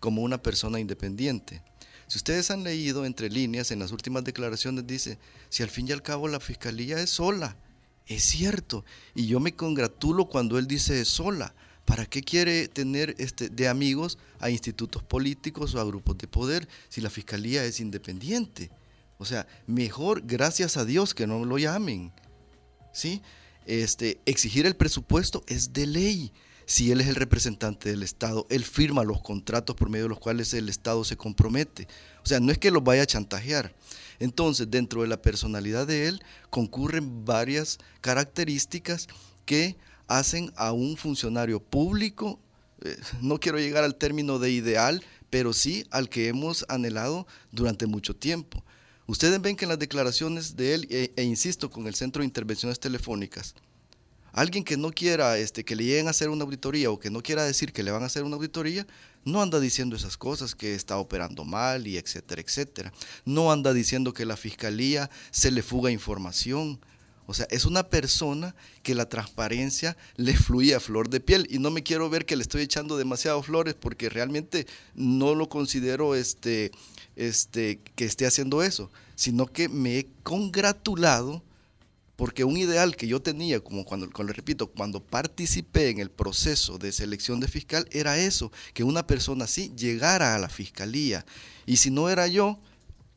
como 0.00 0.22
una 0.22 0.42
persona 0.42 0.80
independiente. 0.80 1.62
Si 2.08 2.16
ustedes 2.18 2.50
han 2.50 2.64
leído 2.64 3.04
entre 3.04 3.30
líneas 3.30 3.70
en 3.70 3.78
las 3.78 3.92
últimas 3.92 4.24
declaraciones, 4.24 4.86
dice, 4.86 5.18
si 5.50 5.62
al 5.62 5.68
fin 5.68 5.86
y 5.86 5.92
al 5.92 6.02
cabo 6.02 6.26
la 6.26 6.40
fiscalía 6.40 6.98
es 7.00 7.10
sola, 7.10 7.56
es 8.06 8.24
cierto, 8.24 8.84
y 9.14 9.26
yo 9.26 9.38
me 9.38 9.54
congratulo 9.54 10.24
cuando 10.26 10.58
él 10.58 10.66
dice 10.66 11.00
es 11.00 11.08
sola. 11.08 11.54
¿Para 11.84 12.04
qué 12.04 12.22
quiere 12.22 12.68
tener 12.68 13.14
este, 13.18 13.48
de 13.48 13.68
amigos 13.68 14.18
a 14.40 14.50
institutos 14.50 15.02
políticos 15.02 15.74
o 15.74 15.80
a 15.80 15.84
grupos 15.84 16.18
de 16.18 16.28
poder 16.28 16.68
si 16.90 17.00
la 17.00 17.08
fiscalía 17.08 17.64
es 17.64 17.80
independiente? 17.80 18.70
O 19.18 19.24
sea, 19.24 19.46
mejor, 19.66 20.22
gracias 20.26 20.76
a 20.76 20.84
Dios, 20.84 21.14
que 21.14 21.26
no 21.26 21.44
lo 21.44 21.56
llamen. 21.56 22.12
¿sí? 22.92 23.22
Este, 23.66 24.20
exigir 24.26 24.66
el 24.66 24.76
presupuesto 24.76 25.44
es 25.46 25.72
de 25.72 25.86
ley. 25.86 26.32
Si 26.68 26.92
él 26.92 27.00
es 27.00 27.06
el 27.06 27.14
representante 27.14 27.88
del 27.88 28.02
Estado, 28.02 28.46
él 28.50 28.62
firma 28.62 29.02
los 29.02 29.22
contratos 29.22 29.74
por 29.74 29.88
medio 29.88 30.04
de 30.04 30.10
los 30.10 30.18
cuales 30.18 30.52
el 30.52 30.68
Estado 30.68 31.02
se 31.02 31.16
compromete. 31.16 31.88
O 32.22 32.26
sea, 32.26 32.40
no 32.40 32.52
es 32.52 32.58
que 32.58 32.70
lo 32.70 32.82
vaya 32.82 33.04
a 33.04 33.06
chantajear. 33.06 33.74
Entonces, 34.18 34.70
dentro 34.70 35.00
de 35.00 35.08
la 35.08 35.22
personalidad 35.22 35.86
de 35.86 36.08
él 36.08 36.22
concurren 36.50 37.24
varias 37.24 37.78
características 38.02 39.08
que 39.46 39.78
hacen 40.08 40.52
a 40.56 40.72
un 40.72 40.98
funcionario 40.98 41.58
público, 41.58 42.38
eh, 42.82 42.98
no 43.22 43.40
quiero 43.40 43.58
llegar 43.58 43.82
al 43.82 43.94
término 43.94 44.38
de 44.38 44.50
ideal, 44.50 45.02
pero 45.30 45.54
sí 45.54 45.86
al 45.90 46.10
que 46.10 46.28
hemos 46.28 46.66
anhelado 46.68 47.26
durante 47.50 47.86
mucho 47.86 48.14
tiempo. 48.14 48.62
Ustedes 49.06 49.40
ven 49.40 49.56
que 49.56 49.64
en 49.64 49.70
las 49.70 49.78
declaraciones 49.78 50.54
de 50.54 50.74
él, 50.74 50.86
e, 50.90 51.14
e, 51.16 51.22
insisto, 51.22 51.70
con 51.70 51.86
el 51.86 51.94
Centro 51.94 52.20
de 52.20 52.26
Intervenciones 52.26 52.78
Telefónicas, 52.78 53.54
alguien 54.40 54.62
que 54.62 54.76
no 54.76 54.92
quiera 54.92 55.36
este, 55.36 55.64
que 55.64 55.74
le 55.74 55.84
lleguen 55.84 56.06
a 56.06 56.10
hacer 56.10 56.28
una 56.28 56.44
auditoría 56.44 56.90
o 56.90 56.98
que 57.00 57.10
no 57.10 57.22
quiera 57.22 57.44
decir 57.44 57.72
que 57.72 57.82
le 57.82 57.90
van 57.90 58.04
a 58.04 58.06
hacer 58.06 58.22
una 58.22 58.36
auditoría, 58.36 58.86
no 59.24 59.42
anda 59.42 59.58
diciendo 59.58 59.96
esas 59.96 60.16
cosas, 60.16 60.54
que 60.54 60.76
está 60.76 60.96
operando 60.98 61.44
mal 61.44 61.88
y 61.88 61.96
etcétera, 61.98 62.40
etcétera. 62.40 62.92
No 63.24 63.50
anda 63.50 63.72
diciendo 63.72 64.14
que 64.14 64.24
la 64.24 64.36
fiscalía 64.36 65.10
se 65.32 65.50
le 65.50 65.62
fuga 65.62 65.90
información. 65.90 66.78
O 67.26 67.34
sea, 67.34 67.46
es 67.50 67.64
una 67.64 67.88
persona 67.88 68.54
que 68.82 68.94
la 68.94 69.08
transparencia 69.08 69.96
le 70.16 70.34
fluye 70.34 70.74
a 70.74 70.80
flor 70.80 71.10
de 71.10 71.20
piel. 71.20 71.46
Y 71.50 71.58
no 71.58 71.70
me 71.70 71.82
quiero 71.82 72.08
ver 72.08 72.24
que 72.24 72.36
le 72.36 72.42
estoy 72.42 72.62
echando 72.62 72.96
demasiado 72.96 73.42
flores 73.42 73.74
porque 73.74 74.08
realmente 74.08 74.66
no 74.94 75.34
lo 75.34 75.48
considero 75.48 76.14
este, 76.14 76.70
este, 77.16 77.80
que 77.96 78.04
esté 78.04 78.24
haciendo 78.24 78.62
eso, 78.62 78.88
sino 79.16 79.46
que 79.46 79.68
me 79.68 79.98
he 79.98 80.06
congratulado 80.22 81.42
porque 82.18 82.42
un 82.42 82.56
ideal 82.56 82.96
que 82.96 83.06
yo 83.06 83.22
tenía, 83.22 83.60
como 83.60 83.84
cuando, 83.84 84.08
le 84.08 84.32
repito, 84.32 84.66
cuando 84.66 84.98
participé 84.98 85.90
en 85.90 86.00
el 86.00 86.10
proceso 86.10 86.76
de 86.76 86.90
selección 86.90 87.38
de 87.38 87.46
fiscal, 87.46 87.88
era 87.92 88.18
eso, 88.18 88.50
que 88.74 88.82
una 88.82 89.06
persona 89.06 89.44
así 89.44 89.72
llegara 89.76 90.34
a 90.34 90.38
la 90.40 90.48
fiscalía. 90.48 91.24
Y 91.64 91.76
si 91.76 91.92
no 91.92 92.08
era 92.08 92.26
yo, 92.26 92.58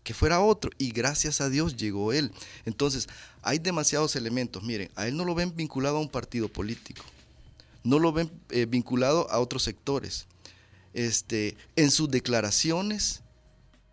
que 0.03 0.13
fuera 0.13 0.39
otro. 0.39 0.69
Y 0.77 0.91
gracias 0.91 1.41
a 1.41 1.49
Dios 1.49 1.77
llegó 1.77 2.13
él. 2.13 2.31
Entonces, 2.63 3.09
hay 3.41 3.57
demasiados 3.57 4.15
elementos. 4.15 4.61
Miren, 4.61 4.91
a 4.93 5.07
él 5.07 5.17
no 5.17 5.25
lo 5.25 5.33
ven 5.33 5.55
vinculado 5.55 5.97
a 5.97 6.01
un 6.01 6.09
partido 6.09 6.47
político. 6.47 7.03
No 7.83 7.97
lo 7.97 8.13
ven 8.13 8.29
eh, 8.51 8.67
vinculado 8.67 9.27
a 9.31 9.39
otros 9.39 9.63
sectores. 9.63 10.27
Este, 10.93 11.57
en 11.75 11.89
sus 11.89 12.07
declaraciones 12.11 13.20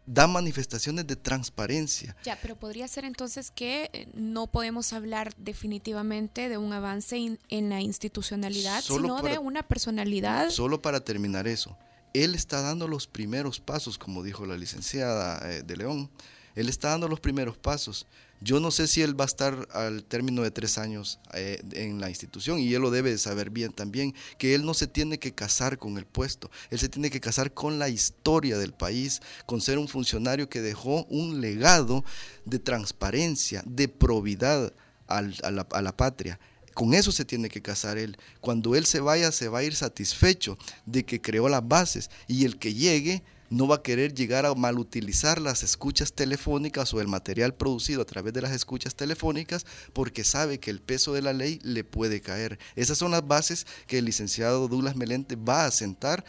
da 0.08 0.26
manifestaciones 0.26 1.06
de 1.06 1.16
transparencia. 1.16 2.16
Ya, 2.24 2.38
pero 2.40 2.56
podría 2.56 2.88
ser 2.88 3.04
entonces 3.04 3.50
que 3.50 3.90
eh, 3.92 4.08
no 4.14 4.46
podemos 4.46 4.94
hablar 4.94 5.34
definitivamente 5.36 6.48
de 6.48 6.56
un 6.56 6.72
avance 6.72 7.38
en 7.48 7.68
la 7.68 7.82
institucionalidad, 7.82 8.82
sino 8.82 9.20
de 9.20 9.36
una 9.38 9.62
personalidad. 9.68 10.48
Solo 10.48 10.80
para 10.80 11.00
terminar 11.00 11.46
eso, 11.46 11.76
él 12.14 12.34
está 12.34 12.62
dando 12.62 12.88
los 12.88 13.06
primeros 13.06 13.60
pasos, 13.60 13.98
como 13.98 14.22
dijo 14.22 14.46
la 14.46 14.56
licenciada 14.56 15.40
eh, 15.50 15.62
de 15.62 15.76
León, 15.76 16.10
él 16.54 16.70
está 16.70 16.88
dando 16.88 17.06
los 17.06 17.20
primeros 17.20 17.58
pasos. 17.58 18.06
Yo 18.40 18.60
no 18.60 18.70
sé 18.70 18.86
si 18.86 19.02
él 19.02 19.18
va 19.18 19.24
a 19.24 19.26
estar 19.26 19.68
al 19.72 20.04
término 20.04 20.42
de 20.42 20.50
tres 20.50 20.78
años 20.78 21.18
eh, 21.34 21.60
en 21.72 22.00
la 22.00 22.08
institución 22.08 22.60
y 22.60 22.72
él 22.72 22.82
lo 22.82 22.90
debe 22.90 23.16
saber 23.18 23.50
bien 23.50 23.72
también, 23.72 24.14
que 24.38 24.54
él 24.54 24.64
no 24.64 24.74
se 24.74 24.86
tiene 24.86 25.18
que 25.18 25.34
casar 25.34 25.78
con 25.78 25.98
el 25.98 26.06
puesto, 26.06 26.50
él 26.70 26.78
se 26.78 26.88
tiene 26.88 27.10
que 27.10 27.20
casar 27.20 27.52
con 27.52 27.78
la 27.78 27.88
historia 27.88 28.56
del 28.58 28.72
país, 28.72 29.20
con 29.46 29.60
ser 29.60 29.78
un 29.78 29.88
funcionario 29.88 30.48
que 30.48 30.60
dejó 30.60 31.04
un 31.06 31.40
legado 31.40 32.04
de 32.44 32.60
transparencia, 32.60 33.62
de 33.66 33.88
probidad 33.88 34.72
a, 35.08 35.22
la, 35.22 35.66
a 35.72 35.82
la 35.82 35.96
patria. 35.96 36.38
Con 36.74 36.94
eso 36.94 37.10
se 37.10 37.24
tiene 37.24 37.48
que 37.48 37.60
casar 37.60 37.98
él. 37.98 38.16
Cuando 38.40 38.76
él 38.76 38.86
se 38.86 39.00
vaya, 39.00 39.32
se 39.32 39.48
va 39.48 39.58
a 39.58 39.64
ir 39.64 39.74
satisfecho 39.74 40.56
de 40.86 41.04
que 41.04 41.20
creó 41.20 41.48
las 41.48 41.66
bases 41.66 42.08
y 42.28 42.44
el 42.44 42.56
que 42.56 42.72
llegue 42.72 43.24
no 43.50 43.66
va 43.66 43.76
a 43.76 43.82
querer 43.82 44.14
llegar 44.14 44.46
a 44.46 44.54
malutilizar 44.54 45.40
las 45.40 45.62
escuchas 45.62 46.12
telefónicas 46.12 46.92
o 46.94 47.00
el 47.00 47.08
material 47.08 47.54
producido 47.54 48.02
a 48.02 48.06
través 48.06 48.32
de 48.32 48.42
las 48.42 48.52
escuchas 48.52 48.94
telefónicas 48.94 49.66
porque 49.92 50.24
sabe 50.24 50.58
que 50.60 50.70
el 50.70 50.80
peso 50.80 51.12
de 51.12 51.22
la 51.22 51.32
ley 51.32 51.58
le 51.62 51.84
puede 51.84 52.20
caer. 52.20 52.58
Esas 52.76 52.98
son 52.98 53.10
las 53.10 53.26
bases 53.26 53.66
que 53.86 53.98
el 53.98 54.04
licenciado 54.04 54.68
Douglas 54.68 54.96
Melente 54.96 55.36
va 55.36 55.66
a 55.66 55.70
sentar, 55.70 56.24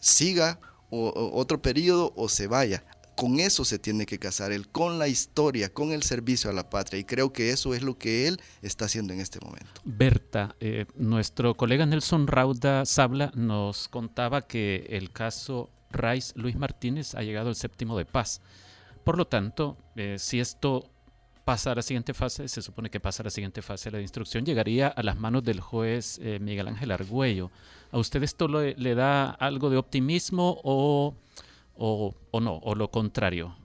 siga 0.00 0.60
otro 0.90 1.60
periodo 1.60 2.12
o 2.16 2.28
se 2.28 2.46
vaya. 2.46 2.84
Con 3.14 3.40
eso 3.40 3.64
se 3.64 3.80
tiene 3.80 4.06
que 4.06 4.20
casar 4.20 4.52
él, 4.52 4.68
con 4.68 5.00
la 5.00 5.08
historia, 5.08 5.74
con 5.74 5.90
el 5.90 6.04
servicio 6.04 6.50
a 6.50 6.52
la 6.52 6.70
patria. 6.70 7.00
Y 7.00 7.04
creo 7.04 7.32
que 7.32 7.50
eso 7.50 7.74
es 7.74 7.82
lo 7.82 7.98
que 7.98 8.28
él 8.28 8.40
está 8.62 8.84
haciendo 8.84 9.12
en 9.12 9.18
este 9.18 9.40
momento. 9.40 9.80
Berta, 9.84 10.54
eh, 10.60 10.86
nuestro 10.94 11.56
colega 11.56 11.84
Nelson 11.84 12.28
Rauda 12.28 12.86
Sabla 12.86 13.32
nos 13.34 13.88
contaba 13.88 14.46
que 14.46 14.86
el 14.90 15.10
caso 15.10 15.68
Rice 15.90 16.32
Luis 16.36 16.56
Martínez 16.56 17.14
ha 17.14 17.22
llegado 17.22 17.48
al 17.48 17.56
séptimo 17.56 17.96
de 17.96 18.04
paz. 18.04 18.40
Por 19.04 19.16
lo 19.16 19.26
tanto, 19.26 19.76
eh, 19.96 20.16
si 20.18 20.40
esto 20.40 20.90
pasa 21.44 21.72
a 21.72 21.74
la 21.74 21.82
siguiente 21.82 22.12
fase, 22.12 22.46
se 22.46 22.60
supone 22.60 22.90
que 22.90 23.00
pasa 23.00 23.22
a 23.22 23.24
la 23.24 23.30
siguiente 23.30 23.62
fase 23.62 23.90
de 23.90 23.96
la 23.96 24.02
instrucción, 24.02 24.44
llegaría 24.44 24.88
a 24.88 25.02
las 25.02 25.16
manos 25.16 25.42
del 25.44 25.60
juez 25.60 26.18
eh, 26.22 26.38
Miguel 26.40 26.68
Ángel 26.68 26.90
Argüello. 26.90 27.50
¿A 27.90 27.98
usted 27.98 28.22
esto 28.22 28.48
le, 28.48 28.94
da 28.94 29.30
algo 29.30 29.70
de 29.70 29.78
optimismo 29.78 30.60
o, 30.62 31.14
o, 31.78 32.40
no, 32.40 32.56
o 32.58 32.74
lo 32.74 32.90
contrario? 32.90 33.56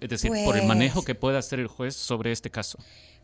Es 0.00 0.08
decir, 0.08 0.32
por 0.44 0.56
el 0.56 0.66
manejo 0.66 0.94
pues 0.94 1.06
que 1.06 1.14
puede 1.14 1.38
hacer 1.38 1.60
el 1.60 1.68
juez 1.68 1.94
sobre 1.94 2.32
este 2.32 2.50
caso. 2.50 2.78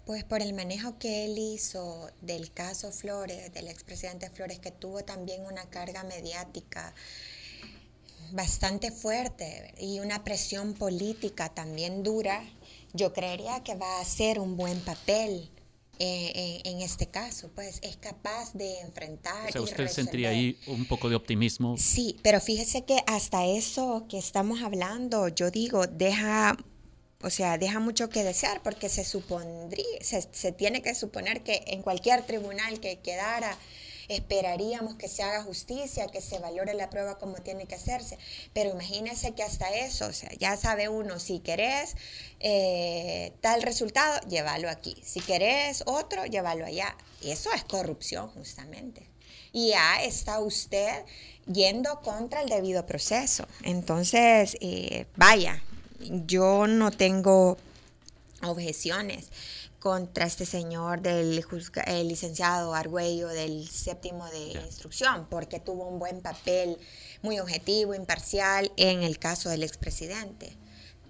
Pues 0.07 0.25
por 0.25 0.41
el 0.41 0.55
manejo 0.55 0.99
que 0.99 1.25
él 1.25 1.37
hizo 1.37 2.09
del 2.23 2.53
caso 2.53 2.93
Flores, 2.93 3.53
del 3.53 3.69
expresidente 3.69 4.31
Flores, 4.31 4.59
que 4.59 4.71
tuvo 4.71 5.03
también 5.03 5.45
una 5.45 5.69
carga 5.69 6.05
mediática 6.05 6.95
bastante 8.33 8.91
fuerte 8.91 9.75
y 9.79 10.01
una 10.01 10.25
presión 10.25 10.75
política 10.75 11.49
también 11.49 12.03
dura, 12.03 12.43
yo 12.93 13.13
creería 13.13 13.63
que 13.63 13.75
va 13.75 13.99
a 13.99 14.01
hacer 14.01 14.39
un 14.39 14.57
buen 14.57 14.81
papel 14.81 15.51
eh, 16.01 16.61
en, 16.65 16.81
este 16.81 17.07
caso, 17.09 17.51
pues 17.57 17.81
es 17.83 17.97
capaz 17.97 18.53
de 18.55 18.81
enfrentar. 18.81 19.49
O 19.49 19.53
sea, 19.53 19.61
usted 19.63 19.89
sentiría 19.89 20.29
ahí 20.29 20.57
un 20.69 20.87
poco 20.87 21.09
de 21.09 21.17
optimismo. 21.17 21.77
Sí, 21.77 22.17
pero 22.23 22.41
fíjese 22.41 22.85
que 22.85 22.99
hasta 23.09 23.47
eso 23.47 24.07
que 24.09 24.17
estamos 24.17 24.63
hablando, 24.63 25.27
yo 25.27 25.51
digo, 25.51 25.89
deja, 25.89 26.57
o 27.21 27.31
sea, 27.31 27.59
deja 27.59 27.81
mucho 27.81 28.09
que 28.11 28.23
desear, 28.23 28.63
porque 28.63 28.89
se 28.89 29.05
supondría, 29.05 29.85
se, 30.01 30.23
se 30.31 30.53
tiene 30.53 30.83
que 30.83 30.95
suponer 30.95 31.43
que 31.43 31.65
en 31.67 31.83
cualquier 31.83 32.25
tribunal 32.25 32.79
que 32.79 33.01
quedara 33.01 33.59
esperaríamos 34.09 34.95
que 34.95 35.09
se 35.09 35.23
haga 35.23 35.43
justicia, 35.43 36.07
que 36.09 36.21
se 36.21 36.39
valore 36.39 36.75
la 36.75 36.91
prueba 36.91 37.19
como 37.19 37.37
tiene 37.37 37.67
que 37.67 37.75
hacerse. 37.75 38.19
Pero 38.53 38.71
imagínense 38.71 39.33
que 39.35 39.43
hasta 39.43 39.69
eso, 39.75 40.07
o 40.07 40.13
sea, 40.13 40.31
ya 40.39 40.57
sabe 40.57 40.89
uno, 40.89 41.19
si 41.19 41.41
querés 41.41 41.95
eh, 42.41 43.33
tal 43.41 43.63
resultado, 43.63 44.21
llévalo 44.29 44.71
aquí. 44.71 44.97
Si 45.05 45.21
querés 45.21 45.83
otro, 45.87 46.25
llévalo 46.27 46.65
allá. 46.65 46.97
Eso 47.23 47.53
es 47.53 47.65
corrupción, 47.65 48.29
justamente. 48.31 49.07
y 49.53 49.71
ya 49.71 50.03
está 50.03 50.41
usted 50.41 51.05
yendo 51.47 52.01
contra 52.01 52.43
el 52.43 52.49
debido 52.49 52.85
proceso. 52.87 53.47
Entonces, 53.63 54.57
eh, 54.61 55.07
vaya, 55.17 55.63
yo 56.01 56.67
no 56.67 56.91
tengo 56.91 57.57
objeciones 58.43 59.31
contra 59.79 60.27
este 60.27 60.45
señor 60.45 61.01
del 61.01 61.45
el 61.87 62.09
licenciado 62.09 62.75
Argüello 62.75 63.29
del 63.29 63.69
séptimo 63.69 64.27
de 64.27 64.53
instrucción, 64.67 65.27
porque 65.31 65.61
tuvo 65.61 65.87
un 65.87 65.99
buen 65.99 66.21
papel 66.21 66.77
muy 67.23 67.39
objetivo, 67.39 67.95
imparcial 67.95 68.73
en 68.77 69.03
el 69.03 69.19
caso 69.19 69.49
del 69.49 69.63
expresidente 69.63 70.57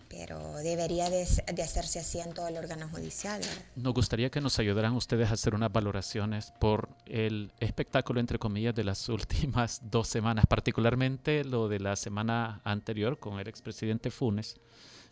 pero 0.09 0.57
debería 0.57 1.11
de, 1.11 1.23
hacerse 1.63 1.99
así 2.01 2.19
en 2.19 2.33
todo 2.33 2.49
el 2.49 2.57
órgano 2.57 2.89
judicial. 2.89 3.41
Nos 3.77 3.95
gustaría 3.95 4.31
que 4.31 4.41
nos 4.41 4.59
ayudaran 4.59 4.95
ustedes 4.95 5.31
a 5.31 5.35
hacer 5.35 5.55
unas 5.55 5.73
valoraciones 5.73 6.53
por 6.59 6.89
el 7.07 7.53
espectáculo, 7.61 8.19
entre 8.19 8.39
comillas, 8.39 8.75
de 8.75 8.85
las 8.85 9.09
últimas 9.11 9.81
dos 9.91 10.09
semanas, 10.09 10.47
particularmente 10.49 11.45
lo 11.45 11.69
de 11.69 11.81
la 11.81 11.95
semana 11.95 12.61
anterior 12.65 13.19
con 13.19 13.39
el 13.39 13.49
expresidente 13.49 14.11
Funes 14.11 14.57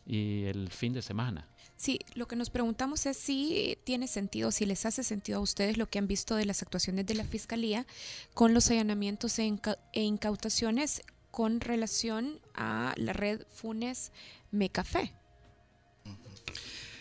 y 0.07 0.45
el 0.45 0.71
fin 0.71 0.93
de 0.93 1.03
semana. 1.03 1.47
Sí, 1.77 2.01
lo 2.15 2.27
que 2.27 2.37
nos 2.37 2.49
preguntamos 2.49 3.05
es 3.05 3.19
si 3.19 3.79
tiene 3.85 4.09
sentido, 4.09 4.51
si 4.51 4.65
les 4.65 4.87
hace 4.87 5.03
sentido 5.03 5.39
a 5.39 5.43
ustedes 5.43 5.77
lo 5.77 5.89
que 5.89 5.99
han 5.99 6.07
visto 6.07 6.35
de 6.35 6.47
las 6.47 6.63
actuaciones 6.63 7.05
de 7.05 7.15
la 7.15 7.25
Fiscalía 7.25 7.87
con 8.33 8.55
los 8.55 8.71
allanamientos 8.71 9.39
e, 9.39 9.55
e 9.93 10.03
incautaciones 10.03 11.03
con 11.31 11.61
relación 11.61 12.41
a 12.55 12.95
la 12.97 13.13
red 13.13 13.43
Funes 13.53 14.11
Mecafé. 14.53 15.13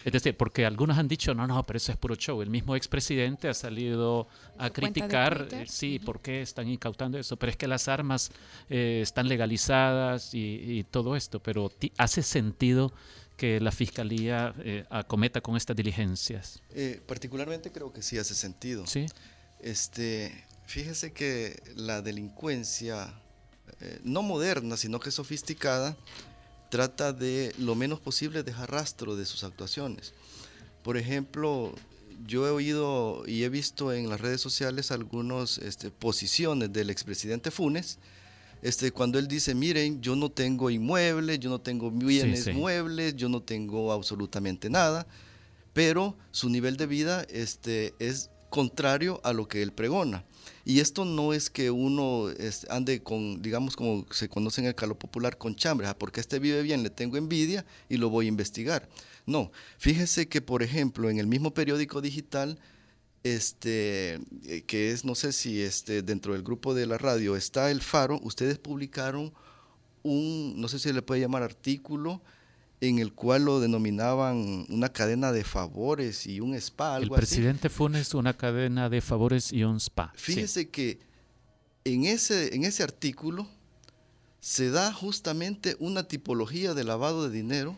Es 0.03 0.13
decir, 0.13 0.38
porque 0.38 0.67
algunos 0.67 0.99
han 0.99 1.07
dicho, 1.07 1.34
no, 1.34 1.47
no, 1.47 1.65
pero 1.65 1.78
eso 1.78 1.91
es 1.91 1.97
puro 1.97 2.15
show. 2.15 2.39
El 2.43 2.51
mismo 2.51 2.76
expresidente 2.76 3.47
ha 3.47 3.55
salido 3.55 4.28
a 4.59 4.69
criticar, 4.69 5.47
eh, 5.51 5.65
sí, 5.67 5.97
¿por 5.97 6.21
qué 6.21 6.43
están 6.43 6.67
incautando 6.67 7.17
eso? 7.17 7.38
Pero 7.38 7.49
es 7.49 7.57
que 7.57 7.67
las 7.67 7.88
armas 7.88 8.32
eh, 8.69 8.99
están 9.01 9.28
legalizadas 9.28 10.30
y, 10.34 10.86
todo 10.91 11.15
esto, 11.15 11.41
pero 11.41 11.71
¿hace 11.97 12.21
sentido 12.21 12.93
que 13.38 13.59
la 13.59 13.71
fiscalía 13.71 14.53
eh, 14.59 14.86
acometa 14.89 15.41
con 15.41 15.55
estas 15.55 15.75
diligencias? 15.75 16.61
particularmente 17.05 17.71
creo 17.71 17.91
que 17.91 18.01
sí 18.01 18.17
hace 18.17 18.36
sentido. 18.36 18.86
Sí. 18.88 19.05
Este, 19.59 20.45
fíjese 20.65 21.13
que 21.13 21.61
la 21.75 22.01
delincuencia 22.01 23.13
eh, 23.81 23.99
no 24.03 24.21
moderna, 24.21 24.77
sino 24.77 24.99
que 24.99 25.11
sofisticada, 25.11 25.97
trata 26.69 27.13
de 27.13 27.53
lo 27.57 27.75
menos 27.75 27.99
posible 27.99 28.43
dejar 28.43 28.71
rastro 28.71 29.15
de 29.15 29.25
sus 29.25 29.43
actuaciones. 29.43 30.13
Por 30.83 30.97
ejemplo, 30.97 31.73
yo 32.25 32.47
he 32.47 32.51
oído 32.51 33.23
y 33.27 33.43
he 33.43 33.49
visto 33.49 33.91
en 33.91 34.09
las 34.09 34.21
redes 34.21 34.41
sociales 34.41 34.91
algunas 34.91 35.57
este, 35.57 35.91
posiciones 35.91 36.71
del 36.71 36.89
expresidente 36.89 37.51
Funes, 37.51 37.97
este, 38.66 38.91
cuando 38.91 39.20
él 39.20 39.28
dice, 39.28 39.53
miren, 39.53 40.01
yo 40.01 40.16
no 40.16 40.32
tengo 40.32 40.72
inmuebles, 40.72 41.39
yo 41.39 41.51
no 41.51 41.61
tengo 41.61 41.91
bienes 41.91 42.51
muebles, 42.51 43.16
yo 43.16 43.30
no 43.30 43.39
tengo 43.39 43.91
absolutamente 43.91 44.72
nada, 44.72 45.05
pero 45.72 46.18
su 46.32 46.49
nivel 46.49 46.76
de 46.76 46.88
vida 46.88 47.28
este, 47.30 47.93
es 47.99 48.32
contrario 48.49 49.22
a 49.24 49.34
lo 49.34 49.47
que 49.47 49.61
él 49.61 49.72
pregona. 49.72 50.26
Y 50.63 50.80
esto 50.80 51.05
no 51.05 51.32
es 51.32 51.51
que 51.51 51.70
uno 51.70 52.32
ande 52.70 53.03
con, 53.03 53.39
digamos, 53.43 53.76
como 53.76 54.07
se 54.09 54.30
conoce 54.30 54.61
en 54.61 54.68
el 54.68 54.74
calo 54.74 54.97
popular, 54.97 55.38
con 55.38 55.55
chambre, 55.55 55.86
ah, 55.86 55.95
porque 55.95 56.20
este 56.20 56.39
vive 56.39 56.63
bien, 56.63 56.82
le 56.82 56.89
tengo 56.89 57.18
envidia 57.18 57.68
y 57.88 57.97
lo 57.97 58.09
voy 58.09 58.26
a 58.26 58.30
investigar. 58.30 58.89
No, 59.28 59.51
fíjese 59.78 60.28
que, 60.28 60.41
por 60.41 60.63
ejemplo, 60.63 61.11
en 61.11 61.20
el 61.20 61.28
mismo 61.28 61.53
periódico 61.53 62.01
digital, 62.01 62.57
este, 63.26 64.19
eh, 64.45 64.63
que 64.67 64.91
es, 64.91 65.03
no 65.03 65.15
sé 65.15 65.34
si 65.34 65.59
este, 65.63 66.03
dentro 66.03 66.34
del 66.34 66.43
grupo 66.43 66.76
de 66.76 66.86
la 66.86 66.99
radio 66.99 67.36
está 67.36 67.71
El 67.71 67.82
Faro, 67.82 68.19
ustedes 68.21 68.59
publicaron 68.59 69.34
un, 70.03 70.53
no 70.61 70.67
sé 70.67 70.78
si 70.78 70.93
le 70.93 71.01
puede 71.01 71.21
llamar 71.21 71.41
artículo, 71.41 72.21
en 72.82 72.99
el 72.99 73.13
cual 73.13 73.45
lo 73.45 73.59
denominaban 73.59 74.67
una 74.69 74.89
cadena 74.89 75.32
de 75.32 75.43
favores 75.43 76.28
y 76.28 76.39
un 76.39 76.53
spa. 76.53 76.97
el 76.97 77.09
presidente 77.09 77.69
Funes 77.69 78.13
una 78.13 78.38
cadena 78.38 78.89
de 78.89 79.01
favores 79.01 79.51
y 79.51 79.63
un 79.63 79.78
spa. 79.78 80.13
Fíjese 80.15 80.69
que 80.69 80.99
en 81.84 82.05
ese, 82.05 82.53
en 82.53 82.63
ese 82.63 82.84
artículo 82.84 83.47
se 84.39 84.69
da 84.69 84.93
justamente 84.93 85.76
una 85.80 86.07
tipología 86.07 86.76
de 86.76 86.84
lavado 86.84 87.28
de 87.28 87.36
dinero 87.36 87.76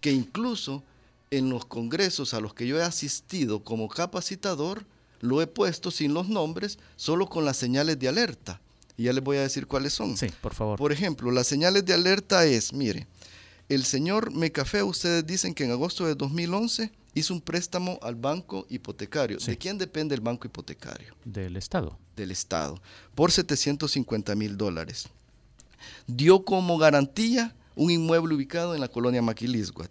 que 0.00 0.12
incluso 0.12 0.82
en 1.30 1.48
los 1.48 1.64
congresos 1.64 2.34
a 2.34 2.40
los 2.40 2.54
que 2.54 2.66
yo 2.66 2.78
he 2.78 2.82
asistido 2.82 3.62
como 3.62 3.88
capacitador, 3.88 4.84
lo 5.20 5.40
he 5.42 5.46
puesto 5.46 5.90
sin 5.90 6.14
los 6.14 6.28
nombres, 6.28 6.78
solo 6.96 7.28
con 7.28 7.44
las 7.44 7.56
señales 7.56 7.98
de 7.98 8.08
alerta. 8.08 8.60
Y 8.96 9.04
ya 9.04 9.12
les 9.12 9.22
voy 9.22 9.36
a 9.36 9.42
decir 9.42 9.66
cuáles 9.66 9.92
son. 9.92 10.16
Sí, 10.16 10.26
por 10.40 10.54
favor. 10.54 10.78
Por 10.78 10.92
ejemplo, 10.92 11.30
las 11.30 11.46
señales 11.46 11.84
de 11.84 11.94
alerta 11.94 12.44
es, 12.44 12.72
mire, 12.72 13.06
el 13.68 13.84
señor 13.84 14.32
Mecafé, 14.32 14.82
ustedes 14.82 15.26
dicen 15.26 15.54
que 15.54 15.64
en 15.64 15.70
agosto 15.70 16.04
de 16.04 16.14
2011 16.14 16.90
hizo 17.14 17.34
un 17.34 17.40
préstamo 17.40 17.98
al 18.02 18.16
banco 18.16 18.66
hipotecario. 18.68 19.38
¿De 19.38 19.56
quién 19.56 19.78
depende 19.78 20.14
el 20.14 20.20
banco 20.20 20.46
hipotecario? 20.46 21.14
Del 21.24 21.56
Estado. 21.56 21.96
Del 22.16 22.30
Estado, 22.30 22.80
por 23.14 23.30
750 23.30 24.34
mil 24.34 24.56
dólares. 24.56 25.08
Dio 26.06 26.44
como 26.44 26.76
garantía 26.78 27.54
un 27.76 27.90
inmueble 27.90 28.34
ubicado 28.34 28.74
en 28.74 28.80
la 28.80 28.88
colonia 28.88 29.22
Maquilisguat. 29.22 29.90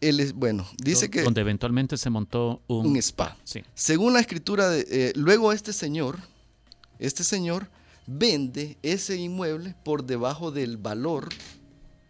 Él 0.00 0.32
bueno, 0.34 0.66
dice 0.76 1.10
que... 1.10 1.22
Donde 1.22 1.40
eventualmente 1.40 1.96
se 1.96 2.10
montó 2.10 2.62
un, 2.68 2.96
spa. 2.96 3.36
Según 3.74 4.12
la 4.12 4.20
escritura, 4.20 4.68
de, 4.68 4.86
eh, 4.88 5.12
luego 5.16 5.52
este 5.52 5.72
señor, 5.72 6.18
este 6.98 7.24
señor 7.24 7.68
vende 8.06 8.78
ese 8.82 9.16
inmueble 9.16 9.74
por 9.84 10.04
debajo 10.04 10.50
del 10.50 10.76
valor 10.76 11.28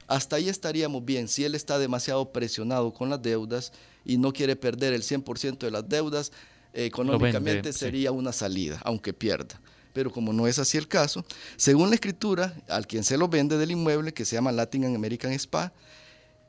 hasta 0.08 0.36
ahí 0.36 0.48
estaríamos 0.48 1.04
bien. 1.04 1.28
Si 1.28 1.44
él 1.44 1.54
está 1.54 1.78
demasiado 1.78 2.32
presionado 2.32 2.92
con 2.92 3.10
las 3.10 3.22
deudas 3.22 3.72
y 4.04 4.16
no 4.16 4.32
quiere 4.32 4.56
perder 4.56 4.94
el 4.94 5.02
100% 5.02 5.58
de 5.58 5.70
las 5.70 5.86
deudas, 5.86 6.32
económicamente 6.72 7.72
sería 7.74 8.10
una 8.10 8.32
salida, 8.32 8.80
aunque 8.84 9.12
pierda. 9.12 9.60
Pero 9.92 10.10
como 10.10 10.32
no 10.32 10.46
es 10.46 10.58
así 10.58 10.78
el 10.78 10.88
caso, 10.88 11.24
según 11.56 11.90
la 11.90 11.96
escritura, 11.96 12.54
al 12.68 12.86
quien 12.86 13.04
se 13.04 13.18
lo 13.18 13.28
vende 13.28 13.58
del 13.58 13.70
inmueble, 13.70 14.14
que 14.14 14.24
se 14.24 14.36
llama 14.36 14.50
Latin 14.50 14.84
American 14.96 15.32
Spa, 15.32 15.72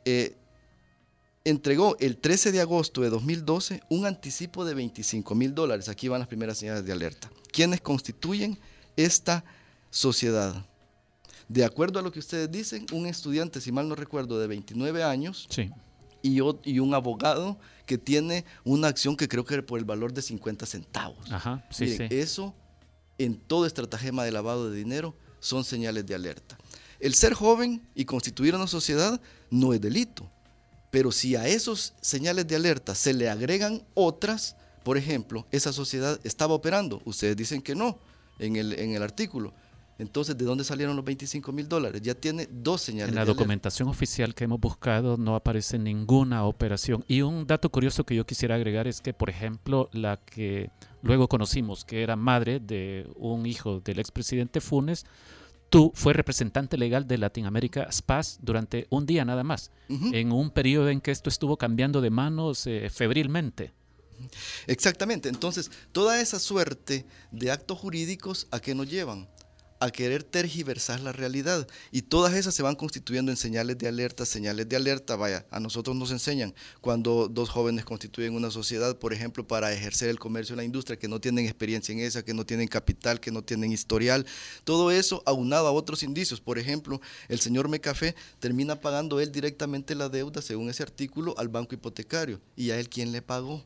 eh, 0.05 0.37
entregó 1.49 1.97
el 1.99 2.17
13 2.17 2.51
de 2.51 2.61
agosto 2.61 3.01
de 3.01 3.09
2012 3.09 3.81
un 3.89 4.05
anticipo 4.05 4.65
de 4.65 4.73
25 4.73 5.35
mil 5.35 5.53
dólares. 5.53 5.89
Aquí 5.89 6.07
van 6.07 6.19
las 6.19 6.27
primeras 6.27 6.57
señales 6.57 6.85
de 6.85 6.91
alerta. 6.91 7.29
¿Quiénes 7.51 7.81
constituyen 7.81 8.59
esta 8.95 9.43
sociedad? 9.89 10.65
De 11.47 11.65
acuerdo 11.65 11.99
a 11.99 12.03
lo 12.03 12.11
que 12.11 12.19
ustedes 12.19 12.51
dicen, 12.51 12.85
un 12.91 13.07
estudiante, 13.07 13.59
si 13.59 13.71
mal 13.71 13.89
no 13.89 13.95
recuerdo, 13.95 14.39
de 14.39 14.47
29 14.47 15.03
años 15.03 15.47
y, 16.21 16.39
y, 16.63 16.79
un 16.79 16.93
abogado 16.93 17.57
que 17.87 17.97
tiene 17.97 18.45
una 18.63 18.87
acción 18.87 19.15
que 19.15 19.27
creo 19.27 19.43
que 19.45 19.55
era 19.55 19.65
por 19.65 19.79
el 19.79 19.85
valor 19.85 20.13
de 20.13 20.21
50 20.21 20.67
centavos. 20.67 21.31
Ajá, 21.31 21.65
sí, 21.71 21.97
Eso, 22.11 22.53
en 23.17 23.35
todo 23.35 23.65
estratagema 23.65 24.23
de 24.23 24.31
lavado 24.31 24.69
de 24.69 24.77
dinero, 24.77 25.15
son 25.39 25.63
señales 25.63 26.05
de 26.05 26.13
alerta. 26.13 26.57
El 26.99 27.15
ser 27.15 27.33
joven 27.33 27.81
y 27.95 28.05
constituir 28.05 28.53
una 28.53 28.67
sociedad 28.67 29.19
no 29.49 29.73
es 29.73 29.81
delito, 29.81 30.29
pero 30.91 31.11
si 31.11 31.35
a 31.35 31.47
esos 31.47 31.93
señales 32.01 32.47
de 32.47 32.55
alerta 32.55 32.95
se 32.95 33.13
le 33.13 33.29
agregan 33.29 33.83
otras, 33.93 34.55
por 34.83 34.97
ejemplo, 34.97 35.45
esa 35.51 35.73
sociedad 35.73 36.19
estaba 36.23 36.53
operando, 36.53 37.01
ustedes 37.05 37.35
dicen 37.35 37.61
que 37.61 37.75
no 37.75 37.99
en 38.39 38.55
el, 38.55 38.73
en 38.73 38.91
el 38.91 39.03
artículo, 39.03 39.53
entonces, 39.99 40.37
¿de 40.37 40.45
dónde 40.45 40.63
salieron 40.63 40.95
los 40.95 41.03
25 41.03 41.51
mil 41.51 41.67
dólares? 41.67 42.01
Ya 42.01 42.15
tiene 42.15 42.47
dos 42.49 42.81
señales. 42.81 43.09
En 43.09 43.15
la 43.15 43.25
documentación 43.25 43.89
oficial 43.89 44.33
que 44.33 44.45
hemos 44.45 44.59
buscado 44.59 45.17
no 45.17 45.35
aparece 45.35 45.77
ninguna 45.77 46.45
operación. 46.45 47.03
Y 47.05 47.21
un 47.21 47.45
dato 47.45 47.69
curioso 47.69 48.05
que 48.05 48.15
yo 48.15 48.25
quisiera 48.25 48.55
agregar 48.55 48.87
es 48.87 49.01
que, 49.01 49.13
por 49.13 49.29
ejemplo, 49.29 49.89
la 49.91 50.15
que 50.15 50.71
luego 51.01 51.27
conocimos, 51.27 51.83
que 51.83 52.01
era 52.01 52.15
madre 52.15 52.61
de 52.61 53.09
un 53.17 53.45
hijo 53.45 53.81
del 53.81 53.99
expresidente 53.99 54.61
Funes, 54.61 55.05
tú 55.70 55.91
fue 55.95 56.13
representante 56.13 56.78
legal 56.78 57.07
de 57.07 57.17
Latinoamérica 57.17 57.91
SPAS 57.91 58.39
durante 58.41 58.88
un 58.89 59.05
día 59.05 59.26
nada 59.26 59.43
más, 59.43 59.72
en 59.88 60.32
un 60.32 60.51
periodo 60.51 60.89
en 60.89 61.01
que 61.01 61.11
esto 61.11 61.30
estuvo 61.30 61.57
cambiando 61.57 62.01
de 62.01 62.09
manos 62.09 62.67
eh, 62.67 62.89
febrilmente. 62.89 63.74
Exactamente, 64.67 65.30
entonces 65.30 65.72
toda 65.91 66.20
esa 66.20 66.39
suerte 66.39 67.05
de 67.32 67.51
actos 67.51 67.78
jurídicos 67.78 68.47
a 68.51 68.59
qué 68.59 68.76
nos 68.76 68.89
llevan? 68.89 69.30
A 69.80 69.91
querer 69.91 70.23
tergiversar 70.23 70.99
la 70.99 71.11
realidad. 71.11 71.67
Y 71.91 72.01
todas 72.01 72.34
esas 72.34 72.53
se 72.53 72.63
van 72.63 72.75
constituyendo 72.75 73.32
en 73.32 73.38
señales 73.38 73.77
de 73.77 73.88
alerta, 73.88 74.25
señales 74.25 74.67
de 74.67 74.75
alerta. 74.75 75.15
Vaya, 75.15 75.45
a 75.51 75.59
nosotros 75.59 75.95
nos 75.95 76.11
enseñan 76.11 76.53
cuando 76.82 77.27
dos 77.30 77.49
jóvenes 77.49 77.86
constituyen 77.86 78.36
una 78.36 78.51
sociedad, 78.51 78.97
por 78.97 79.13
ejemplo, 79.13 79.47
para 79.47 79.71
ejercer 79.73 80.09
el 80.09 80.19
comercio 80.19 80.53
en 80.53 80.57
la 80.57 80.63
industria, 80.63 80.99
que 80.99 81.07
no 81.07 81.21
tienen 81.21 81.45
experiencia 81.45 81.93
en 81.93 81.99
esa, 81.99 82.23
que 82.23 82.34
no 82.34 82.45
tienen 82.45 82.67
capital, 82.67 83.19
que 83.19 83.32
no 83.32 83.41
tienen 83.41 83.71
historial. 83.71 84.25
Todo 84.63 84.91
eso 84.91 85.23
aunado 85.25 85.67
a 85.67 85.71
otros 85.71 86.03
indicios. 86.03 86.41
Por 86.41 86.59
ejemplo, 86.59 86.99
el 87.30 87.39
señor 87.39 87.69
Mecafé 87.69 88.15
termina 88.39 88.82
pagando 88.82 89.19
él 89.19 89.32
directamente 89.32 89.95
la 89.95 90.09
deuda, 90.09 90.41
según 90.41 90.69
ese 90.69 90.84
artículo, 90.84 91.34
al 91.38 91.47
banco 91.47 91.73
hipotecario. 91.75 92.41
¿Y 92.55 92.71
a 92.71 92.80
él 92.80 92.89
quién 92.89 93.11
le 93.11 93.21
pagó? 93.21 93.65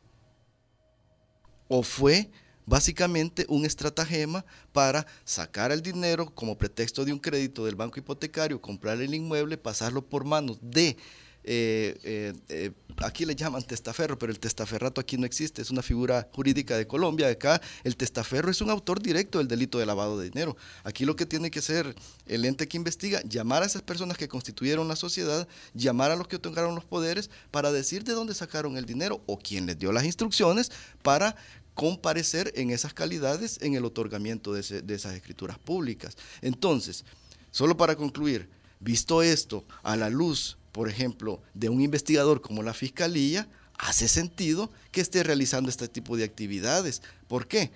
¿O 1.68 1.82
fue 1.82 2.30
básicamente 2.66 3.46
un 3.50 3.66
estratagema 3.66 4.46
para 4.72 5.06
sacar 5.26 5.72
el 5.72 5.82
dinero 5.82 6.34
como 6.34 6.58
pretexto 6.58 7.06
de 7.06 7.14
un 7.14 7.20
crédito 7.20 7.66
del 7.66 7.76
banco 7.76 8.00
hipotecario, 8.00 8.62
comprar 8.62 9.02
el 9.02 9.14
inmueble, 9.14 9.58
pasarlo 9.58 10.04
por 10.04 10.26
manos 10.26 10.58
de 10.62 10.98
eh, 11.46 12.00
eh, 12.04 12.34
eh, 12.48 12.72
aquí 12.98 13.26
le 13.26 13.36
llaman 13.36 13.64
testaferro, 13.64 14.18
pero 14.18 14.32
el 14.32 14.40
testaferrato 14.40 15.02
aquí 15.02 15.18
no 15.18 15.26
existe, 15.26 15.62
es 15.62 15.72
una 15.72 15.82
figura 15.82 16.30
jurídica 16.32 16.78
de 16.78 16.88
Colombia. 16.88 17.28
Acá 17.28 17.62
el 17.84 17.98
testaferro 17.98 18.50
es 18.50 18.62
un 18.62 18.70
autor 18.70 19.02
directo 19.02 19.40
del 19.40 19.48
delito 19.48 19.78
de 19.78 19.86
lavado 19.86 20.18
de 20.18 20.30
dinero. 20.30 20.56
Aquí 20.84 21.06
lo 21.06 21.16
que 21.16 21.26
tiene 21.26 21.52
que 21.52 21.62
ser 21.62 21.96
el 22.28 22.46
ente 22.46 22.68
que 22.68 22.78
investiga, 22.78 23.22
llamar 23.24 23.64
a 23.64 23.66
esas 23.66 23.82
personas 23.82 24.18
que 24.18 24.28
constituyeron 24.28 24.88
la 24.88 24.96
sociedad, 24.96 25.48
llamar 25.74 26.12
a 26.12 26.16
los 26.16 26.28
que 26.28 26.38
otorgaron 26.38 26.76
los 26.76 26.86
poderes 26.86 27.30
para 27.52 27.72
decir 27.72 28.04
de 28.04 28.14
dónde 28.14 28.34
sacaron 28.34 28.78
el 28.78 28.86
dinero 28.86 29.22
o 29.26 29.38
quién 29.38 29.66
les 29.66 29.78
dio 29.78 29.92
las 29.92 30.06
instrucciones 30.06 30.72
para 31.02 31.36
comparecer 31.74 32.52
en 32.56 32.70
esas 32.70 32.94
calidades 32.94 33.60
en 33.62 33.76
el 33.76 33.86
otorgamiento 33.86 34.54
de, 34.54 34.82
de 34.82 34.96
esas 34.96 35.14
escrituras 35.16 35.58
públicas. 35.60 36.16
Entonces, 36.42 37.06
solo 37.52 37.78
para 37.78 37.96
concluir, 37.96 38.50
visto 38.80 39.22
esto 39.22 39.66
a 39.82 39.96
la 39.96 40.10
luz 40.10 40.58
por 40.74 40.90
ejemplo, 40.90 41.40
de 41.54 41.70
un 41.70 41.82
investigador 41.82 42.42
como 42.42 42.64
la 42.64 42.74
Fiscalía, 42.74 43.48
hace 43.78 44.08
sentido 44.08 44.72
que 44.92 45.02
esté 45.02 45.24
realizando 45.24 45.70
este 45.70 45.88
tipo 45.88 46.18
de 46.18 46.24
actividades. 46.24 47.04
¿Por 47.28 47.48
qué? 47.48 47.72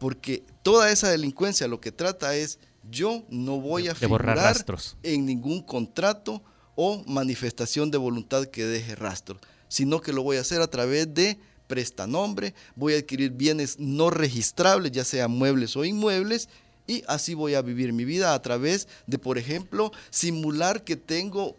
Porque 0.00 0.42
toda 0.62 0.90
esa 0.90 1.08
delincuencia 1.08 1.68
lo 1.68 1.80
que 1.80 1.92
trata 1.92 2.34
es, 2.34 2.58
yo 2.90 3.22
no 3.30 3.60
voy 3.60 3.86
a 3.86 3.94
figurar 3.94 4.66
en 5.04 5.26
ningún 5.26 5.62
contrato 5.62 6.42
o 6.74 7.04
manifestación 7.06 7.90
de 7.92 7.98
voluntad 7.98 8.46
que 8.46 8.66
deje 8.66 8.96
rastro, 8.96 9.38
sino 9.68 10.00
que 10.00 10.12
lo 10.12 10.24
voy 10.24 10.36
a 10.36 10.40
hacer 10.40 10.60
a 10.60 10.66
través 10.66 11.14
de 11.14 11.38
prestanombre, 11.70 12.52
voy 12.74 12.94
a 12.94 12.98
adquirir 12.98 13.30
bienes 13.30 13.78
no 13.78 14.10
registrables, 14.10 14.90
ya 14.90 15.04
sean 15.04 15.30
muebles 15.30 15.76
o 15.76 15.84
inmuebles, 15.84 16.48
y 16.88 17.04
así 17.06 17.34
voy 17.34 17.54
a 17.54 17.62
vivir 17.62 17.92
mi 17.92 18.04
vida 18.04 18.34
a 18.34 18.42
través 18.42 18.88
de, 19.06 19.20
por 19.20 19.38
ejemplo, 19.38 19.92
simular 20.10 20.82
que 20.82 20.96
tengo 20.96 21.56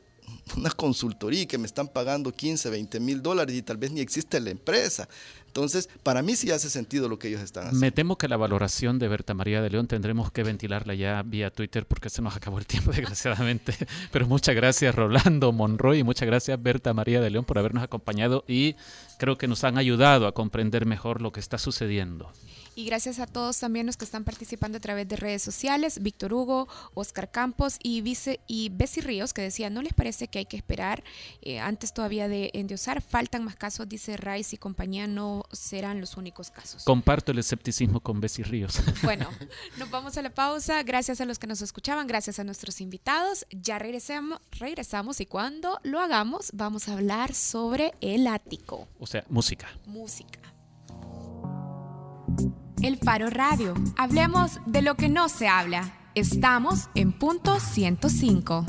una 0.58 0.70
consultoría 0.72 1.46
que 1.46 1.58
me 1.58 1.66
están 1.66 1.88
pagando 1.88 2.34
15, 2.34 2.70
20 2.70 3.00
mil 3.00 3.22
dólares 3.22 3.56
y 3.56 3.62
tal 3.62 3.78
vez 3.78 3.92
ni 3.92 4.02
existe 4.02 4.42
la 4.42 4.50
empresa. 4.50 5.08
Entonces, 5.52 5.90
para 6.02 6.22
mí 6.22 6.38
sí 6.38 6.50
hace 6.50 6.70
sentido 6.70 7.10
lo 7.10 7.20
que 7.20 7.28
ellos 7.28 7.42
están 7.42 7.64
haciendo. 7.64 7.82
Me 7.82 7.92
temo 7.92 8.18
que 8.18 8.30
la 8.30 8.38
valoración 8.38 9.00
de 9.00 9.10
Berta 9.10 9.34
María 9.34 9.62
de 9.62 9.70
León 9.70 9.86
tendremos 9.86 10.32
que 10.32 10.44
ventilarla 10.44 10.94
ya 10.94 11.22
vía 11.24 11.52
Twitter 11.52 11.86
porque 11.86 12.10
se 12.10 12.22
nos 12.22 12.38
acabó 12.38 12.58
el 12.58 12.66
tiempo, 12.66 12.92
desgraciadamente. 12.96 13.76
Pero 14.14 14.28
muchas 14.28 14.56
gracias, 14.56 14.96
Rolando 14.96 15.52
Monroy, 15.52 16.00
y 16.00 16.04
muchas 16.06 16.26
gracias, 16.26 16.64
Berta 16.64 16.94
María 16.94 17.20
de 17.20 17.30
León, 17.30 17.44
por 17.44 17.60
habernos 17.60 17.84
acompañado 17.84 18.46
y 18.48 18.78
creo 19.20 19.38
que 19.38 19.50
nos 19.50 19.66
han 19.66 19.78
ayudado 19.78 20.26
a 20.26 20.32
comprender 20.32 20.86
mejor 20.86 21.22
lo 21.22 21.34
que 21.34 21.42
está 21.42 21.58
sucediendo. 21.58 22.32
Y 22.82 22.86
gracias 22.86 23.20
a 23.20 23.28
todos 23.28 23.60
también 23.60 23.86
los 23.86 23.96
que 23.96 24.06
están 24.06 24.24
participando 24.24 24.80
a 24.80 24.82
través 24.82 25.08
de 25.08 25.16
redes 25.16 25.44
sociales, 25.44 26.02
Víctor 26.02 26.34
Hugo, 26.34 26.68
Oscar 26.96 27.30
Campos 27.30 27.78
y, 27.84 28.02
Vice, 28.02 28.40
y 28.48 28.70
Bessie 28.70 29.04
Ríos, 29.04 29.34
que 29.34 29.44
decía, 29.44 29.70
¿no 29.70 29.84
les 29.84 29.94
parece 29.94 30.30
que 30.30 30.40
hay 30.40 30.46
que 30.46 30.58
esperar 30.58 31.04
eh, 31.44 31.60
antes 31.60 31.94
todavía 31.94 32.28
de 32.28 32.50
endiosar? 32.56 33.04
Faltan 33.04 33.44
más 33.44 33.56
casos, 33.56 33.88
dice 33.88 34.18
Rice 34.18 34.56
y 34.56 34.58
compañía, 34.58 35.06
no 35.06 35.44
serán 35.52 36.02
los 36.02 36.18
únicos 36.18 36.50
casos. 36.50 36.84
Comparto 36.84 37.32
el 37.32 37.38
escepticismo 37.38 38.00
con 38.00 38.20
Bessie 38.20 38.44
Ríos. 38.44 38.82
Bueno, 39.04 39.30
nos 39.78 39.92
vamos 39.92 40.18
a 40.18 40.24
la 40.24 40.32
pausa. 40.32 40.82
Gracias 40.82 41.22
a 41.22 41.26
los 41.26 41.38
que 41.38 41.46
nos 41.46 41.62
escuchaban, 41.62 42.08
gracias 42.08 42.40
a 42.40 42.44
nuestros 42.44 42.82
invitados. 42.82 43.46
Ya 43.52 43.78
regresamos, 43.78 44.40
regresamos 44.54 45.22
y 45.22 45.28
cuando 45.28 45.80
lo 45.84 46.00
hagamos 46.00 46.50
vamos 46.54 46.88
a 46.88 46.94
hablar 46.94 47.36
sobre 47.36 47.94
el 48.02 48.26
ático. 48.26 48.88
O 49.00 49.06
sea, 49.06 49.24
música. 49.30 49.68
Música. 49.86 50.40
El 52.82 52.98
Faro 52.98 53.30
Radio. 53.30 53.76
Hablemos 53.96 54.60
de 54.66 54.82
lo 54.82 54.96
que 54.96 55.08
no 55.08 55.30
se 55.30 55.48
habla. 55.48 55.94
Estamos 56.16 56.90
en 56.96 57.12
punto 57.12 57.60
105. 57.60 58.66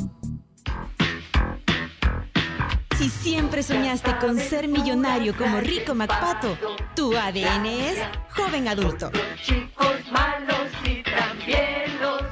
Si 2.98 3.08
siempre 3.08 3.62
soñaste 3.62 4.16
con 4.18 4.38
ser 4.38 4.68
millonario 4.68 5.34
como 5.36 5.60
Rico 5.60 5.94
MacPato, 5.94 6.58
tu 6.94 7.16
ADN 7.16 7.64
es 7.66 7.98
joven 8.36 8.68
adulto. 8.68 9.10
Chicos 9.42 9.96
malos 10.12 10.68
y 10.84 11.02
también 11.02 11.98
los 12.00 12.22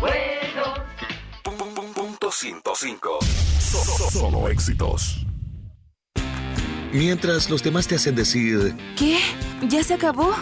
buenos. 0.00 0.80
Punto 1.94 2.30
105. 2.30 3.18
Solo 4.10 4.48
éxitos. 4.48 5.26
Mientras 6.92 7.48
los 7.48 7.62
demás 7.62 7.88
te 7.88 7.94
hacen 7.94 8.14
decir... 8.14 8.76
¿Qué? 8.98 9.18
¿Ya 9.66 9.82
se 9.82 9.94
acabó? 9.94 10.34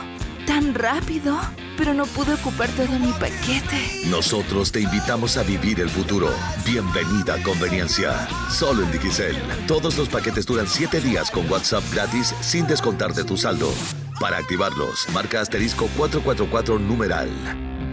Tan 0.50 0.74
rápido, 0.74 1.38
pero 1.78 1.94
no 1.94 2.06
pude 2.06 2.34
ocupar 2.34 2.68
todo 2.70 2.98
mi 2.98 3.12
paquete. 3.12 4.08
Nosotros 4.10 4.72
te 4.72 4.80
invitamos 4.80 5.36
a 5.36 5.44
vivir 5.44 5.78
el 5.78 5.88
futuro. 5.88 6.28
Bienvenida 6.66 7.34
a 7.34 7.42
Conveniencia. 7.44 8.26
Solo 8.50 8.82
en 8.82 8.90
Digicel. 8.90 9.36
Todos 9.68 9.96
los 9.96 10.08
paquetes 10.08 10.46
duran 10.46 10.66
7 10.66 11.00
días 11.02 11.30
con 11.30 11.48
WhatsApp 11.48 11.84
gratis 11.92 12.34
sin 12.40 12.66
descontar 12.66 13.14
de 13.14 13.22
tu 13.22 13.36
saldo. 13.36 13.72
Para 14.18 14.38
activarlos, 14.38 15.08
marca 15.12 15.40
asterisco 15.40 15.86
444 15.96 16.80
numeral. 16.80 17.30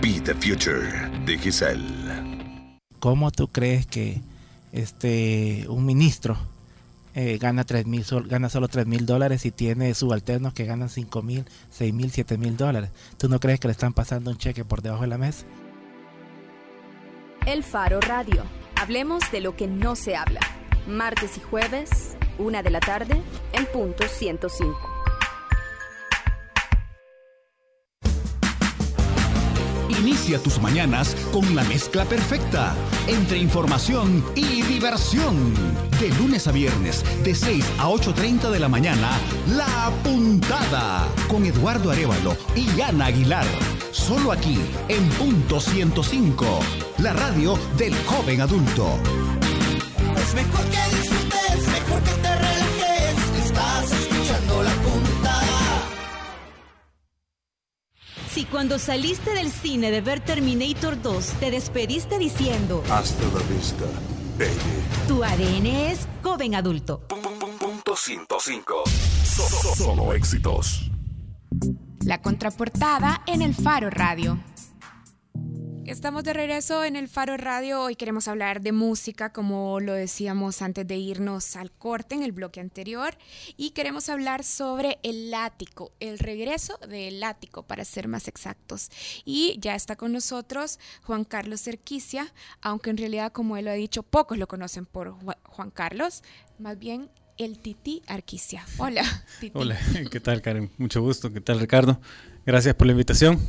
Be 0.01 0.19
the 0.19 0.33
future. 0.33 1.11
Digicel. 1.27 1.79
¿Cómo 2.99 3.29
tú 3.29 3.49
crees 3.49 3.85
que 3.85 4.23
este 4.71 5.67
un 5.69 5.85
ministro 5.85 6.39
eh, 7.19 7.39
gana, 7.39 7.63
3 7.63 7.87
mil, 7.87 8.05
gana 8.27 8.47
solo 8.47 8.67
3 8.67 8.85
mil 8.85 9.07
dólares 9.07 9.43
y 9.47 9.51
tiene 9.51 9.91
subalternos 9.95 10.53
que 10.53 10.65
ganan 10.65 10.87
5 10.87 11.23
mil, 11.23 11.45
6 11.71 11.91
mil, 11.91 12.11
7 12.11 12.37
mil 12.37 12.55
dólares. 12.55 12.91
¿Tú 13.17 13.27
no 13.27 13.39
crees 13.39 13.59
que 13.59 13.67
le 13.67 13.71
están 13.71 13.91
pasando 13.91 14.29
un 14.29 14.37
cheque 14.37 14.63
por 14.63 14.83
debajo 14.83 15.01
de 15.01 15.07
la 15.07 15.17
mesa? 15.17 15.47
El 17.47 17.63
Faro 17.63 17.99
Radio. 18.01 18.43
Hablemos 18.75 19.31
de 19.31 19.41
lo 19.41 19.55
que 19.55 19.65
no 19.65 19.95
se 19.95 20.15
habla. 20.15 20.41
Martes 20.87 21.37
y 21.37 21.41
jueves, 21.41 22.15
una 22.37 22.61
de 22.61 22.69
la 22.69 22.81
tarde, 22.81 23.19
en 23.51 23.65
punto 23.65 24.07
105. 24.07 24.96
Inicia 29.99 30.37
tus 30.37 30.61
mañanas 30.61 31.15
con 31.31 31.55
la 31.55 31.63
mezcla 31.63 32.05
perfecta 32.05 32.75
entre 33.07 33.39
información 33.39 34.23
y 34.35 34.61
diversión. 34.61 35.53
De 35.99 36.09
lunes 36.19 36.47
a 36.47 36.51
viernes, 36.51 37.03
de 37.23 37.33
6 37.33 37.65
a 37.79 37.89
8.30 37.89 38.51
de 38.51 38.59
la 38.59 38.69
mañana, 38.69 39.09
La 39.55 39.91
Puntada 40.03 41.07
con 41.27 41.45
Eduardo 41.45 41.89
Arevalo 41.89 42.37
y 42.55 42.79
Ana 42.79 43.07
Aguilar. 43.07 43.45
Solo 43.91 44.31
aquí, 44.31 44.59
en 44.87 45.07
punto 45.09 45.59
105, 45.59 46.59
la 46.99 47.13
radio 47.13 47.57
del 47.77 47.95
joven 48.05 48.41
adulto. 48.41 48.99
Es 50.15 50.33
mejor 50.35 50.65
que 50.65 50.95
disfrutes, 50.95 51.67
mejor 51.67 52.03
que 52.03 52.11
te 52.11 52.35
relajes. 52.35 53.45
Estás 53.45 53.91
escuchando 53.91 54.63
la 54.63 54.75
Si 58.29 58.45
cuando 58.45 58.77
saliste 58.77 59.33
del 59.33 59.51
cine 59.51 59.91
de 59.91 60.01
ver 60.01 60.19
Terminator 60.19 61.01
2 61.01 61.25
te 61.39 61.51
despediste 61.51 62.19
diciendo 62.19 62.83
Hasta 62.89 63.23
la 63.23 63.43
vista, 63.55 63.85
baby. 64.37 65.07
Tu 65.07 65.23
ADN 65.23 65.65
es 65.65 66.07
joven 66.21 66.55
adulto. 66.55 67.01
Punto 67.07 67.95
105. 67.95 68.83
Solo 69.75 70.13
éxitos. 70.13 70.91
La 72.01 72.21
contraportada 72.21 73.23
en 73.27 73.41
el 73.41 73.53
Faro 73.53 73.89
Radio. 73.89 74.39
Estamos 75.87 76.25
de 76.25 76.33
regreso 76.33 76.83
en 76.83 76.97
el 76.97 77.07
Faro 77.07 77.37
Radio. 77.37 77.83
Hoy 77.83 77.95
queremos 77.95 78.27
hablar 78.27 78.59
de 78.59 78.73
música, 78.73 79.31
como 79.31 79.79
lo 79.79 79.93
decíamos 79.93 80.61
antes 80.61 80.85
de 80.85 80.97
irnos 80.97 81.55
al 81.55 81.71
corte 81.71 82.13
en 82.13 82.23
el 82.23 82.33
bloque 82.33 82.59
anterior. 82.59 83.17
Y 83.55 83.69
queremos 83.69 84.09
hablar 84.09 84.43
sobre 84.43 84.99
el 85.03 85.33
ático, 85.33 85.93
el 86.01 86.19
regreso 86.19 86.77
del 86.89 87.23
ático, 87.23 87.63
para 87.63 87.85
ser 87.85 88.09
más 88.09 88.27
exactos. 88.27 88.89
Y 89.23 89.57
ya 89.61 89.75
está 89.75 89.95
con 89.95 90.11
nosotros 90.11 90.77
Juan 91.03 91.23
Carlos 91.23 91.61
Cerquicia, 91.61 92.33
aunque 92.61 92.89
en 92.89 92.97
realidad, 92.97 93.31
como 93.31 93.55
él 93.55 93.63
lo 93.63 93.71
ha 93.71 93.75
dicho, 93.75 94.03
pocos 94.03 94.37
lo 94.37 94.49
conocen 94.49 94.85
por 94.85 95.15
Juan 95.45 95.71
Carlos, 95.71 96.21
más 96.59 96.77
bien 96.77 97.09
el 97.37 97.59
Titi 97.59 98.01
Arquicia. 98.07 98.65
Hola, 98.77 99.05
Titi. 99.39 99.57
Hola, 99.57 99.79
¿qué 100.11 100.19
tal, 100.19 100.41
Karen? 100.41 100.69
Mucho 100.77 101.01
gusto. 101.01 101.31
¿Qué 101.31 101.39
tal, 101.39 101.61
Ricardo? 101.61 102.01
Gracias 102.45 102.75
por 102.75 102.87
la 102.87 102.91
invitación. 102.91 103.39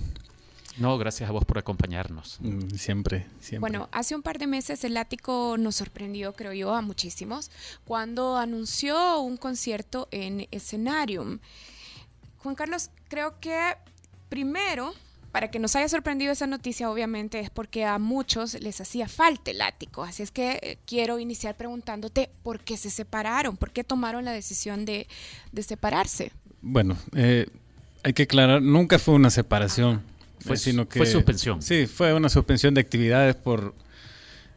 No, 0.78 0.96
gracias 0.96 1.28
a 1.28 1.32
vos 1.32 1.44
por 1.44 1.58
acompañarnos. 1.58 2.38
Mm, 2.40 2.70
siempre, 2.76 3.26
siempre. 3.40 3.58
Bueno, 3.58 3.88
hace 3.92 4.14
un 4.14 4.22
par 4.22 4.38
de 4.38 4.46
meses 4.46 4.84
el 4.84 4.96
ático 4.96 5.56
nos 5.58 5.76
sorprendió, 5.76 6.32
creo 6.34 6.52
yo, 6.52 6.74
a 6.74 6.82
muchísimos, 6.82 7.50
cuando 7.84 8.36
anunció 8.36 9.20
un 9.20 9.36
concierto 9.36 10.08
en 10.10 10.46
Escenarium. 10.50 11.40
Juan 12.38 12.54
Carlos, 12.54 12.90
creo 13.08 13.40
que 13.40 13.76
primero, 14.28 14.94
para 15.32 15.50
que 15.50 15.58
nos 15.58 15.74
haya 15.74 15.88
sorprendido 15.88 16.32
esa 16.32 16.46
noticia, 16.46 16.90
obviamente, 16.90 17.40
es 17.40 17.50
porque 17.50 17.84
a 17.84 17.98
muchos 17.98 18.54
les 18.60 18.80
hacía 18.80 19.08
falta 19.08 19.50
el 19.50 19.60
ático. 19.60 20.04
Así 20.04 20.22
es 20.22 20.30
que 20.30 20.58
eh, 20.62 20.78
quiero 20.86 21.18
iniciar 21.18 21.56
preguntándote 21.56 22.30
por 22.42 22.60
qué 22.60 22.76
se 22.76 22.90
separaron, 22.90 23.56
por 23.56 23.72
qué 23.72 23.82
tomaron 23.82 24.24
la 24.24 24.32
decisión 24.32 24.84
de, 24.84 25.08
de 25.50 25.62
separarse. 25.62 26.30
Bueno, 26.62 26.96
eh, 27.16 27.48
hay 28.04 28.12
que 28.12 28.22
aclarar, 28.24 28.62
nunca 28.62 28.98
fue 28.98 29.14
una 29.14 29.30
separación. 29.30 30.02
Fue, 30.48 30.56
sino 30.56 30.88
que, 30.88 30.98
fue 30.98 31.06
suspensión. 31.06 31.62
Sí, 31.62 31.86
fue 31.86 32.12
una 32.14 32.28
suspensión 32.28 32.74
de 32.74 32.80
actividades 32.80 33.36
por, 33.36 33.74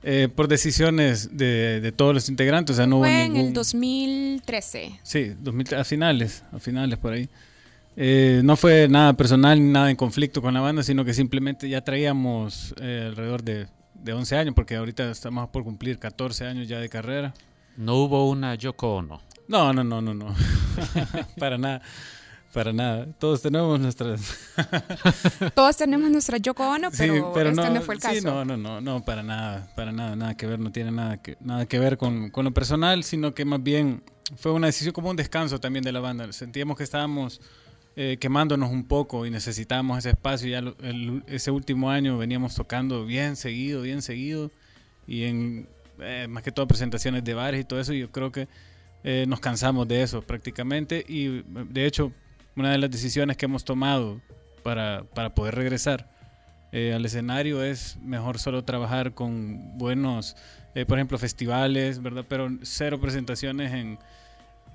eh, 0.04 0.28
por 0.36 0.48
decisiones 0.48 1.38
de, 1.38 1.80
de 1.82 1.92
todos 1.92 2.14
los 2.14 2.28
integrantes. 2.30 2.76
O 2.76 2.78
sea, 2.78 2.88
no 2.88 2.98
hubo 2.98 3.04
Fue 3.06 3.24
en 3.26 3.34
ningún- 3.34 3.48
el 3.50 3.54
2013. 3.54 5.00
Sí, 5.04 5.34
2000 5.40 5.76
a 5.76 5.84
finales, 5.84 6.44
a 6.52 6.60
finales 6.60 6.98
por 6.98 7.14
ahí. 7.14 7.30
Eh, 7.98 8.42
no 8.44 8.56
fue 8.56 8.88
nada 8.88 9.14
personal 9.14 9.60
ni 9.62 9.70
nada 9.72 9.90
en 9.90 9.96
conflicto 9.98 10.42
con 10.42 10.54
la 10.54 10.62
banda, 10.62 10.82
sino 10.82 11.04
que 11.04 11.14
simplemente 11.14 11.68
ya 11.68 11.82
traíamos 11.82 12.74
eh, 12.82 13.06
alrededor 13.10 13.44
de, 13.44 13.68
de 13.96 14.14
11 14.14 14.38
años, 14.38 14.56
porque 14.56 14.76
ahorita 14.78 15.12
estamos 15.12 15.50
por 15.50 15.64
cumplir 15.64 16.00
14 16.00 16.46
años 16.46 16.68
ya 16.68 16.80
de 16.80 16.88
carrera. 16.90 17.34
No 17.78 17.96
hubo 17.98 18.30
una 18.30 18.56
Yoko 18.56 18.96
Ono. 18.96 19.22
No, 19.48 19.74
no, 19.74 19.84
no, 19.84 20.02
no, 20.02 20.14
no. 20.14 20.34
para 21.38 21.58
nada, 21.58 21.82
para 22.54 22.74
nada. 22.74 23.08
Todos 23.20 23.42
tenemos 23.42 23.80
nuestras... 23.80 24.22
Todos 25.56 25.78
tenemos 25.78 26.10
nuestra 26.10 26.38
Yoko 26.38 26.68
Ono, 26.70 26.92
Sí, 26.92 27.08
pero, 27.34 27.50
este 27.50 27.70
no, 27.70 27.82
fue 27.82 27.96
el 27.96 28.02
caso. 28.02 28.16
Sí, 28.16 28.22
no, 28.26 28.44
no, 28.46 28.58
no, 28.58 28.82
no, 28.82 29.04
para 29.04 29.24
nada, 29.24 29.72
para 29.76 29.92
nada, 29.92 30.16
nada 30.16 30.36
que 30.36 30.48
ver, 30.48 30.60
no 30.60 30.72
tiene 30.72 30.92
nada 30.92 31.22
que, 31.22 31.38
nada 31.40 31.66
que 31.66 31.80
ver 31.80 31.98
con, 31.98 32.30
con 32.30 32.46
lo 32.46 32.52
personal, 32.52 33.04
sino 33.04 33.34
que 33.34 33.46
más 33.46 33.62
bien 33.64 34.04
fue 34.38 34.52
una 34.52 34.68
decisión 34.68 34.94
como 34.94 35.10
un 35.10 35.16
descanso 35.16 35.60
también 35.60 35.84
de 35.84 35.92
la 35.92 36.00
banda. 36.00 36.32
Sentíamos 36.32 36.78
que 36.78 36.84
estábamos 36.84 37.42
eh, 37.96 38.18
quemándonos 38.20 38.70
un 38.72 38.86
poco 38.86 39.26
y 39.26 39.30
necesitábamos 39.32 39.98
ese 40.00 40.12
espacio. 40.12 40.48
Ya 40.50 40.62
lo- 40.62 40.76
el- 40.82 41.24
ese 41.28 41.52
último 41.52 41.90
año 41.90 42.18
veníamos 42.18 42.56
tocando 42.56 43.06
bien 43.06 43.36
seguido, 43.36 43.82
bien 43.82 44.02
seguido, 44.02 44.52
y 45.08 45.24
en 45.24 45.68
eh, 46.00 46.28
más 46.30 46.42
que 46.44 46.52
todo 46.52 46.68
presentaciones 46.68 47.24
de 47.24 47.34
bares 47.34 47.62
y 47.62 47.64
todo 47.64 47.80
eso, 47.80 47.94
yo 47.94 48.10
creo 48.12 48.32
que 48.32 48.48
eh, 49.04 49.26
nos 49.28 49.40
cansamos 49.40 49.88
de 49.88 50.02
eso 50.04 50.22
prácticamente 50.22 51.04
y 51.08 51.44
de 51.48 51.86
hecho 51.86 52.12
una 52.56 52.72
de 52.72 52.78
las 52.78 52.92
decisiones 52.92 53.38
que 53.38 53.46
hemos 53.46 53.64
tomado 53.66 54.22
para, 54.64 55.04
para 55.16 55.34
poder 55.34 55.56
regresar 55.56 56.10
eh, 56.72 56.94
al 56.94 57.06
escenario 57.06 57.64
es 57.64 57.98
mejor 57.98 58.40
solo 58.40 58.64
trabajar 58.64 59.14
con 59.14 59.78
buenos, 59.78 60.36
eh, 60.76 60.86
por 60.86 60.98
ejemplo, 60.98 61.18
festivales, 61.18 62.02
¿verdad? 62.02 62.26
Pero 62.28 62.50
cero 62.62 63.00
presentaciones 63.02 63.74
en, 63.74 64.00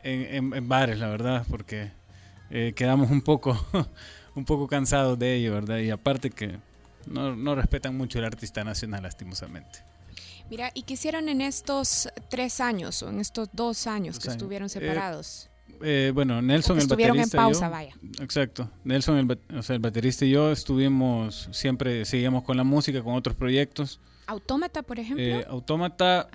en, 0.02 0.34
en- 0.34 0.54
en 0.54 0.68
bares, 0.68 0.98
la 0.98 1.08
verdad, 1.08 1.46
porque 1.50 1.90
eh, 2.50 2.72
quedamos 2.76 3.10
un 3.10 3.22
poco, 3.22 3.58
un 4.34 4.44
poco 4.44 4.66
cansados 4.66 5.18
de 5.18 5.36
ello, 5.36 5.54
¿verdad? 5.54 5.78
Y 5.78 5.90
aparte 5.90 6.30
que 6.30 6.58
no, 7.06 7.34
no 7.36 7.54
respetan 7.54 7.96
mucho 7.96 8.18
el 8.18 8.24
artista 8.26 8.62
nacional, 8.64 9.02
lastimosamente. 9.02 9.78
Mira, 10.50 10.70
¿y 10.74 10.82
qué 10.82 10.94
hicieron 10.94 11.28
en 11.28 11.40
estos 11.40 12.08
tres 12.28 12.60
años 12.60 13.02
o 13.02 13.08
en 13.08 13.20
estos 13.20 13.48
dos 13.52 13.86
años 13.86 14.16
Dos 14.16 14.22
que 14.22 14.28
años. 14.30 14.36
estuvieron 14.42 14.68
separados? 14.68 15.48
Eh, 15.82 16.10
bueno, 16.14 16.40
Nelson, 16.42 16.76
el 16.76 16.82
estuvieron 16.82 17.16
en 17.16 17.22
baterista. 17.22 17.36
y 17.36 17.40
pausa, 17.40 17.66
yo- 17.66 17.70
vaya. 17.70 17.94
Exacto. 18.20 18.70
Nelson, 18.84 19.18
el, 19.18 19.38
o 19.58 19.62
sea, 19.62 19.74
el 19.76 19.80
baterista 19.80 20.24
y 20.24 20.30
yo 20.30 20.50
estuvimos, 20.52 21.48
siempre 21.52 22.04
seguíamos 22.04 22.42
con 22.44 22.56
la 22.56 22.64
música, 22.64 23.02
con 23.02 23.14
otros 23.14 23.36
proyectos. 23.36 24.00
Autómata, 24.26 24.82
por 24.82 24.98
ejemplo. 24.98 25.24
Eh, 25.24 25.44
Autómata 25.48 26.28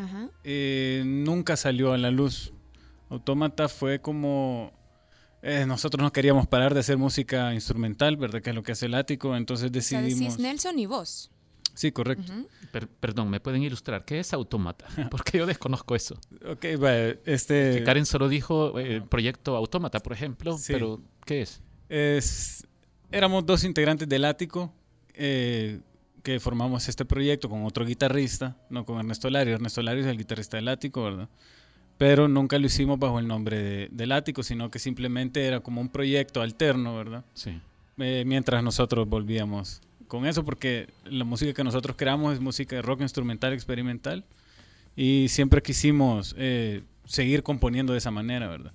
eh, 0.43 1.03
nunca 1.05 1.57
salió 1.57 1.91
a 1.93 1.97
la 1.97 2.09
luz. 2.11 2.53
Autómata 3.09 3.67
fue 3.67 3.99
como... 3.99 4.71
eh, 5.41 5.65
nosotros 5.67 6.01
no 6.01 6.13
queríamos 6.13 6.47
parar 6.47 6.73
de 6.73 6.79
hacer 6.79 6.97
música 6.97 7.53
instrumental, 7.53 8.15
¿verdad? 8.15 8.41
Que 8.41 8.51
es 8.51 8.55
lo 8.55 8.63
que 8.63 8.71
hace 8.71 8.85
el 8.85 8.93
ático. 8.93 9.35
Entonces 9.35 9.65
o 9.71 9.73
sea, 9.81 10.01
decidimos... 10.01 10.19
decís 10.19 10.39
Nelson 10.39 10.79
y 10.79 10.85
vos. 10.85 11.31
Sí, 11.74 11.91
correcto. 11.91 12.32
Ujú. 12.32 12.47
Per- 12.72 12.88
perdón, 12.88 13.30
¿me 13.30 13.39
pueden 13.39 13.63
ilustrar? 13.63 14.05
¿Qué 14.05 14.19
es 14.19 14.34
Autómata? 14.34 14.86
Porque 15.11 15.38
yo 15.38 15.45
desconozco 15.45 15.95
eso. 15.95 16.15
Ok, 16.45 16.65
va, 16.82 16.93
este... 17.26 17.76
Que 17.78 17.84
Karen 17.84 18.05
solo 18.05 18.28
dijo 18.30 18.78
eh, 18.80 19.01
proyecto 19.09 19.55
Autómata, 19.55 19.99
por 19.99 20.13
ejemplo, 20.13 20.57
Sí. 20.57 20.74
pero 20.74 21.01
¿qué 21.26 21.41
es? 21.41 21.61
Es, 21.89 22.67
éramos 23.11 23.45
dos 23.45 23.63
integrantes 23.63 24.07
del 24.07 24.26
Ático 24.26 24.74
eh, 25.13 25.80
que 26.24 26.39
formamos 26.39 26.88
este 26.88 27.03
proyecto 27.05 27.49
con 27.49 27.65
otro 27.65 27.86
guitarrista, 27.86 28.57
no 28.69 28.86
con 28.86 28.97
Ernesto 28.99 29.30
Larios. 29.30 29.55
Ernesto 29.55 29.82
Larios 29.82 30.05
es 30.05 30.11
el 30.11 30.17
guitarrista 30.17 30.57
del 30.57 30.67
Ático, 30.67 31.03
¿verdad? 31.03 31.30
Pero 31.97 32.28
nunca 32.28 32.57
lo 32.57 32.65
hicimos 32.65 32.97
bajo 32.97 33.19
el 33.19 33.28
nombre 33.28 33.57
de- 33.61 33.89
del 33.91 34.11
Ático, 34.11 34.41
sino 34.43 34.72
que 34.72 34.80
simplemente 34.80 35.45
era 35.45 35.59
como 35.59 35.82
un 35.82 35.89
proyecto 35.89 36.41
alterno, 36.41 36.95
¿verdad? 36.95 37.26
Sí. 37.34 37.59
Eh, 37.97 38.24
mientras 38.26 38.63
nosotros 38.63 39.07
volvíamos 39.07 39.82
con 40.12 40.26
eso, 40.26 40.43
porque 40.43 40.89
la 41.05 41.24
música 41.24 41.53
que 41.53 41.64
nosotros 41.64 41.95
creamos 41.97 42.34
es 42.34 42.41
música 42.41 42.76
de 42.76 42.82
rock 42.82 42.99
instrumental 42.99 43.53
experimental 43.53 44.26
y 44.97 45.28
siempre 45.30 45.62
quisimos 45.62 46.36
eh, 46.38 46.84
seguir 47.05 47.43
componiendo 47.43 47.93
de 47.93 47.99
esa 47.99 48.12
manera, 48.12 48.49
¿verdad? 48.49 48.74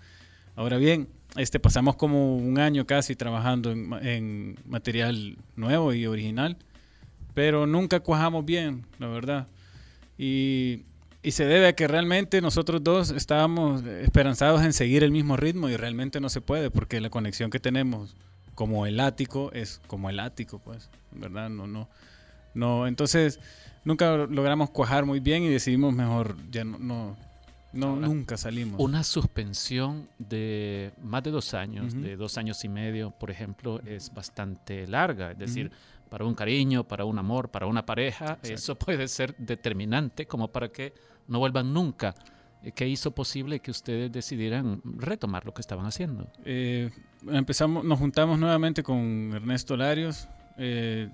Ahora 0.55 0.78
bien, 0.78 1.09
este, 1.37 1.61
pasamos 1.61 1.97
como 1.97 2.39
un 2.39 2.59
año 2.59 2.87
casi 2.87 3.14
trabajando 3.16 3.70
en, 3.70 3.87
ma- 3.87 4.01
en 4.01 4.57
material 4.64 5.37
nuevo 5.57 5.93
y 5.93 6.07
original, 6.07 6.57
pero 7.34 7.66
nunca 7.66 8.01
cuajamos 8.01 8.47
bien, 8.47 8.87
la 8.99 9.09
verdad. 9.09 9.47
Y, 10.16 10.84
y 11.22 11.32
se 11.32 11.45
debe 11.45 11.66
a 11.68 11.74
que 11.74 11.87
realmente 11.87 12.41
nosotros 12.41 12.82
dos 12.82 13.11
estábamos 13.11 13.84
esperanzados 13.84 14.62
en 14.62 14.72
seguir 14.72 15.05
el 15.05 15.11
mismo 15.11 15.37
ritmo 15.37 15.68
y 15.68 15.76
realmente 15.76 16.18
no 16.18 16.30
se 16.30 16.41
puede 16.41 16.70
porque 16.70 16.99
la 17.03 17.11
conexión 17.11 17.51
que 17.51 17.61
tenemos 17.61 18.16
como 18.57 18.86
el 18.86 18.98
ático 18.98 19.52
es 19.52 19.80
como 19.86 20.11
el 20.11 20.18
ático, 20.18 20.59
pues, 20.59 20.90
¿verdad? 21.12 21.48
No, 21.50 21.68
no, 21.68 21.88
no. 22.54 22.88
Entonces, 22.88 23.38
nunca 23.84 24.16
logramos 24.16 24.70
cuajar 24.70 25.04
muy 25.04 25.20
bien 25.20 25.44
y 25.44 25.48
decidimos 25.48 25.94
mejor, 25.94 26.36
ya 26.50 26.64
no, 26.64 26.78
no, 26.78 27.16
no 27.74 27.88
Ahora, 27.88 28.09
nunca 28.09 28.38
salimos. 28.38 28.80
Una 28.80 29.04
suspensión 29.04 30.09
de 30.18 30.90
más 31.02 31.22
de 31.22 31.30
dos 31.30 31.52
años, 31.52 31.94
de 31.94 32.16
dos 32.16 32.38
años 32.38 32.64
y 32.64 32.68
medio, 32.70 33.11
por 33.11 33.30
ejemplo, 33.30 33.80
es 33.86 34.12
bastante 34.12 34.86
larga. 34.86 35.32
Es 35.32 35.38
decir, 35.38 35.70
para 36.09 36.24
un 36.24 36.34
cariño, 36.34 36.82
para 36.82 37.04
un 37.04 37.18
amor, 37.18 37.50
para 37.50 37.66
una 37.66 37.84
pareja, 37.84 38.38
eso 38.42 38.74
puede 38.74 39.07
ser 39.07 39.36
determinante 39.36 40.26
como 40.26 40.48
para 40.48 40.68
que 40.68 40.94
no 41.28 41.38
vuelvan 41.40 41.74
nunca. 41.74 42.14
Eh, 42.66 42.72
¿Qué 42.74 42.88
hizo 42.88 43.12
posible 43.12 43.60
que 43.60 43.70
ustedes 43.70 44.10
decidieran 44.10 44.80
retomar 44.84 45.44
lo 45.46 45.54
que 45.54 45.60
estaban 45.60 45.86
haciendo? 45.86 46.28
Eh, 46.44 46.90
empezamos, 47.28 47.84
nos 47.84 47.98
juntamos 47.98 48.38
nuevamente 48.38 48.82
con 48.82 49.30
Ernesto 49.34 49.76
Larios. 49.76 50.28
eh, 50.58 51.08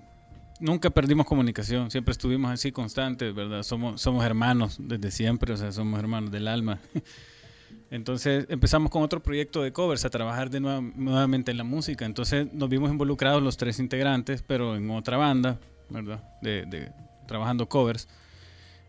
nunca 0.61 0.91
perdimos 0.91 1.27
comunicación, 1.27 1.91
siempre 1.91 2.13
estuvimos 2.13 2.51
así 2.53 2.71
constantes, 2.71 3.35
¿verdad? 3.35 3.65
Somos, 3.65 4.01
somos 4.01 4.25
hermanos 4.25 4.77
desde 4.81 5.11
siempre, 5.11 5.53
o 5.53 5.57
sea, 5.57 5.73
somos 5.73 5.99
hermanos 5.99 6.31
del 6.31 6.47
alma. 6.47 6.79
Entonces 7.91 8.47
empezamos 8.49 8.91
con 8.91 9.03
otro 9.03 9.23
proyecto 9.23 9.63
de 9.63 9.73
covers, 9.73 10.05
a 10.05 10.11
trabajar 10.11 10.49
de 10.51 10.61
nueva- 10.61 10.81
nuevamente 10.81 11.51
en 11.51 11.59
la 11.59 11.65
música. 11.65 12.07
Entonces 12.07 12.53
nos 12.55 12.69
vimos 12.69 12.91
involucrados 12.91 13.43
los 13.43 13.57
tres 13.57 13.79
integrantes, 13.81 14.43
pero 14.43 14.77
en 14.77 14.91
otra 14.91 15.17
banda, 15.19 15.59
¿verdad? 15.91 16.23
De, 16.41 16.65
de- 16.67 16.93
trabajando 17.27 17.69
covers. 17.69 18.09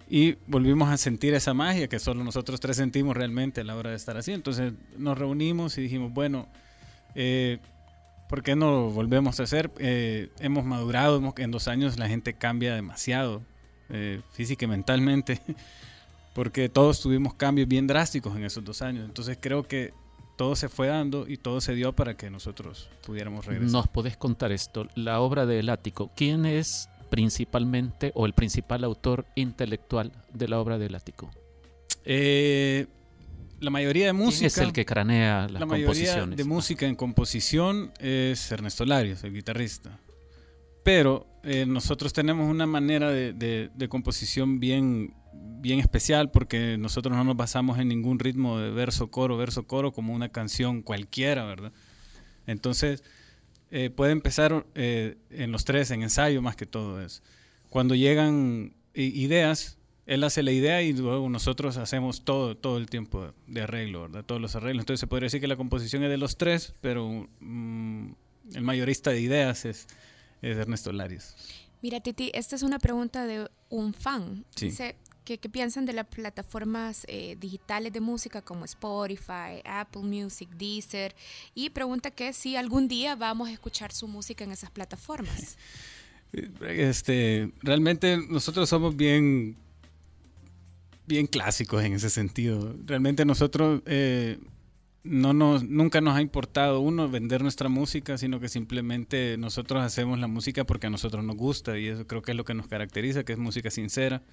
Y 0.10 0.34
volvimos 0.48 0.90
a 0.90 0.98
sentir 0.98 1.34
esa 1.34 1.54
magia 1.54 1.88
que 1.88 2.00
solo 2.00 2.24
nosotros 2.24 2.60
tres 2.60 2.78
sentimos 2.78 3.16
realmente 3.16 3.62
a 3.62 3.64
la 3.64 3.76
hora 3.76 3.90
de 3.92 3.96
estar 3.96 4.18
así. 4.18 4.32
Entonces 4.32 4.74
nos 4.98 5.18
reunimos 5.18 5.78
y 5.78 5.82
dijimos, 5.82 6.14
bueno, 6.14 6.48
eh, 7.16 7.60
¿por 8.30 8.44
qué 8.44 8.56
no 8.56 8.90
volvemos 8.90 9.40
a 9.40 9.44
hacer? 9.44 9.72
Eh, 9.80 10.30
hemos 10.40 10.66
madurado, 10.66 11.18
hemos- 11.18 11.34
en 11.38 11.52
dos 11.52 11.68
años 11.68 11.98
la 11.98 12.08
gente 12.08 12.34
cambia 12.34 12.76
demasiado, 12.76 13.42
eh, 13.90 14.22
física 14.34 14.66
y 14.66 14.68
mentalmente, 14.68 15.40
porque 16.34 16.70
todos 16.70 17.00
tuvimos 17.00 17.34
cambios 17.36 17.68
bien 17.68 17.88
drásticos 17.88 18.36
en 18.36 18.44
esos 18.44 18.64
dos 18.64 18.82
años. 18.82 19.06
Entonces 19.06 19.38
creo 19.40 19.64
que 19.68 19.94
todo 20.36 20.56
se 20.56 20.68
fue 20.68 20.88
dando 20.88 21.28
y 21.28 21.38
todo 21.38 21.62
se 21.62 21.76
dio 21.76 21.94
para 21.94 22.18
que 22.18 22.30
nosotros 22.32 22.90
pudiéramos 23.06 23.46
regresar. 23.46 23.72
¿Nos 23.72 23.88
podés 23.88 24.18
contar 24.18 24.52
esto? 24.52 24.88
La 24.96 25.20
obra 25.20 25.46
del 25.46 25.70
Ático, 25.70 26.12
¿quién 26.16 26.46
es 26.48 26.90
principalmente 27.14 28.12
o 28.16 28.26
el 28.26 28.34
principal 28.34 28.84
autor 28.84 29.28
intelectual 29.36 30.12
de 30.34 30.48
la 30.48 30.60
obra 30.60 30.80
del 30.80 30.96
Ático? 30.96 31.30
Eh, 32.06 32.88
la 33.60 33.70
mayoría 33.70 34.08
de 34.08 34.14
música. 34.14 34.40
¿Quién 34.40 34.48
es 34.48 34.58
el 34.58 34.74
que 34.74 34.84
cranea 34.84 35.42
las 35.48 35.60
la 35.60 35.66
mayoría 35.68 35.86
composiciones? 35.86 36.38
de 36.38 36.44
música 36.44 36.88
en 36.88 36.96
composición 36.96 37.92
es 38.00 38.52
Ernesto 38.52 38.84
Larios, 38.84 39.24
el 39.24 39.32
guitarrista. 39.32 40.00
Pero 40.84 41.28
eh, 41.44 41.68
nosotros 41.68 42.14
tenemos 42.14 42.50
una 42.50 42.66
manera 42.66 43.12
de, 43.12 43.32
de- 43.32 43.70
de 43.76 43.88
composición 43.88 44.60
bien, 44.60 45.14
bien 45.62 45.80
especial 45.80 46.32
porque 46.32 46.78
nosotros 46.80 47.16
no 47.16 47.24
nos 47.24 47.38
basamos 47.38 47.78
en 47.78 47.90
ningún 47.90 48.18
ritmo 48.18 48.58
de 48.58 48.72
verso, 48.72 49.12
coro, 49.12 49.38
verso, 49.38 49.68
coro 49.68 49.92
como 49.92 50.16
una 50.16 50.30
canción 50.30 50.82
cualquiera, 50.82 51.46
¿verdad? 51.46 51.72
Entonces, 52.48 53.04
eh, 53.76 53.90
puede 53.90 54.12
empezar 54.12 54.68
eh, 54.76 55.18
en 55.32 55.52
los 55.52 55.66
tres, 55.66 55.90
en 55.90 56.04
ensayo 56.04 56.44
más 56.44 56.56
que 56.56 56.68
todo 56.68 57.02
eso. 57.02 57.24
Cuando 57.72 57.96
llegan 57.96 58.76
ideas, 58.94 59.80
él 60.06 60.24
hace 60.24 60.44
la 60.44 60.52
idea 60.52 60.84
y 60.84 60.94
luego 60.94 61.28
nosotros 61.28 61.78
hacemos 61.78 62.24
todo, 62.24 62.56
todo 62.56 62.78
el 62.78 62.88
tiempo 62.88 63.34
de 63.48 63.62
arreglo, 63.62 64.04
¿verdad? 64.04 64.24
Todos 64.24 64.40
los 64.40 64.56
arreglos. 64.56 64.84
Entonces 64.84 65.00
se 65.00 65.08
podría 65.08 65.26
decir 65.26 65.42
que 65.42 65.48
la 65.48 65.56
composición 65.56 66.04
es 66.04 66.12
de 66.12 66.18
los 66.18 66.38
tres, 66.38 66.76
pero 66.82 67.28
mm, 67.40 68.12
el 68.54 68.62
mayorista 68.62 69.10
de 69.10 69.22
ideas 69.22 69.66
es, 69.66 69.88
es 70.44 70.56
Ernesto 70.56 70.92
Larios. 70.92 71.34
Mira, 71.82 72.00
Titi, 72.00 72.30
esta 72.36 72.56
es 72.56 72.62
una 72.62 72.78
pregunta 72.78 73.26
de 73.26 73.50
un 73.70 73.96
fan. 73.96 74.46
Sí. 74.56 74.68
Dice, 74.68 74.98
¿Qué, 75.24 75.38
piensan 75.38 75.86
de 75.86 75.94
las 75.94 76.08
plataformas 76.08 77.06
eh, 77.08 77.38
digitales 77.40 77.94
de 77.94 78.02
música 78.02 78.42
como 78.42 78.66
Spotify, 78.66 79.62
Apple 79.64 80.02
Music, 80.02 80.50
Deezer? 80.50 81.16
Y 81.56 81.70
pregunta 81.70 82.12
que 82.12 82.34
si 82.34 82.56
algún 82.56 82.88
día 82.88 83.16
vamos 83.16 83.48
a 83.48 83.52
escuchar 83.54 83.94
su 83.94 84.08
música 84.08 84.44
en 84.44 84.52
esas 84.52 84.72
plataformas. 84.72 85.58
Este, 86.68 87.52
realmente 87.62 88.18
nosotros 88.18 88.68
somos 88.68 88.96
bien, 88.96 89.56
bien 91.06 91.28
clásicos 91.28 91.84
en 91.84 91.94
ese 91.94 92.10
sentido. 92.10 92.76
Realmente 92.88 93.24
nosotros 93.24 93.84
eh, 93.86 94.40
no 95.04 95.34
nos, 95.34 95.64
nunca 95.64 96.02
nos 96.02 96.16
ha 96.16 96.22
importado 96.22 96.80
uno 96.80 97.08
vender 97.08 97.44
nuestra 97.44 97.70
música, 97.70 98.18
sino 98.18 98.40
que 98.40 98.50
simplemente 98.50 99.38
nosotros 99.38 99.84
hacemos 99.84 100.18
la 100.18 100.28
música 100.28 100.64
porque 100.64 100.88
a 100.88 100.90
nosotros 100.90 101.24
nos 101.24 101.36
gusta 101.36 101.78
y 101.78 101.88
eso 101.88 102.08
creo 102.08 102.24
que 102.24 102.32
es 102.32 102.38
lo 102.38 102.46
que 102.46 102.56
nos 102.56 102.68
caracteriza, 102.68 103.24
que 103.24 103.34
es 103.34 103.38
música 103.38 103.70
sincera. 103.70 104.24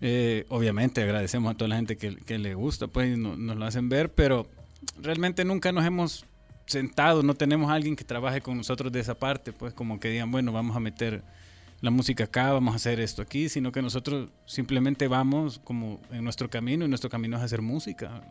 Eh, 0.00 0.46
obviamente 0.48 1.02
agradecemos 1.02 1.52
a 1.52 1.56
toda 1.56 1.68
la 1.68 1.76
gente 1.76 1.96
que, 1.96 2.38
le 2.38 2.54
gusta, 2.54 2.86
pues 2.86 3.16
no- 3.18 3.36
nos 3.36 3.56
lo 3.56 3.64
hacen 3.66 3.88
ver, 3.88 4.12
pero 4.12 4.46
realmente 5.02 5.44
nunca 5.44 5.72
nos 5.72 5.84
hemos 5.84 6.24
sentado, 6.66 7.22
no 7.22 7.34
tenemos 7.34 7.70
a 7.70 7.74
alguien 7.74 7.96
que 7.96 8.04
trabaje 8.04 8.40
con 8.40 8.56
nosotros 8.56 8.90
de 8.92 9.00
esa 9.00 9.14
parte, 9.14 9.52
pues 9.52 9.74
como 9.74 10.00
que 10.00 10.08
digan, 10.08 10.30
bueno, 10.30 10.52
vamos 10.52 10.76
a 10.76 10.80
meter 10.80 11.22
la 11.80 11.90
música 11.90 12.24
acá, 12.24 12.52
vamos 12.52 12.72
a 12.74 12.76
hacer 12.76 13.00
esto 13.00 13.22
aquí, 13.22 13.48
sino 13.48 13.72
que 13.72 13.82
nosotros 13.82 14.30
simplemente 14.46 15.08
vamos 15.08 15.58
como 15.64 16.00
en 16.10 16.22
nuestro 16.24 16.48
camino 16.48 16.84
y 16.84 16.88
nuestro 16.88 17.10
camino 17.10 17.36
es 17.36 17.42
hacer 17.42 17.60
música. 17.60 18.22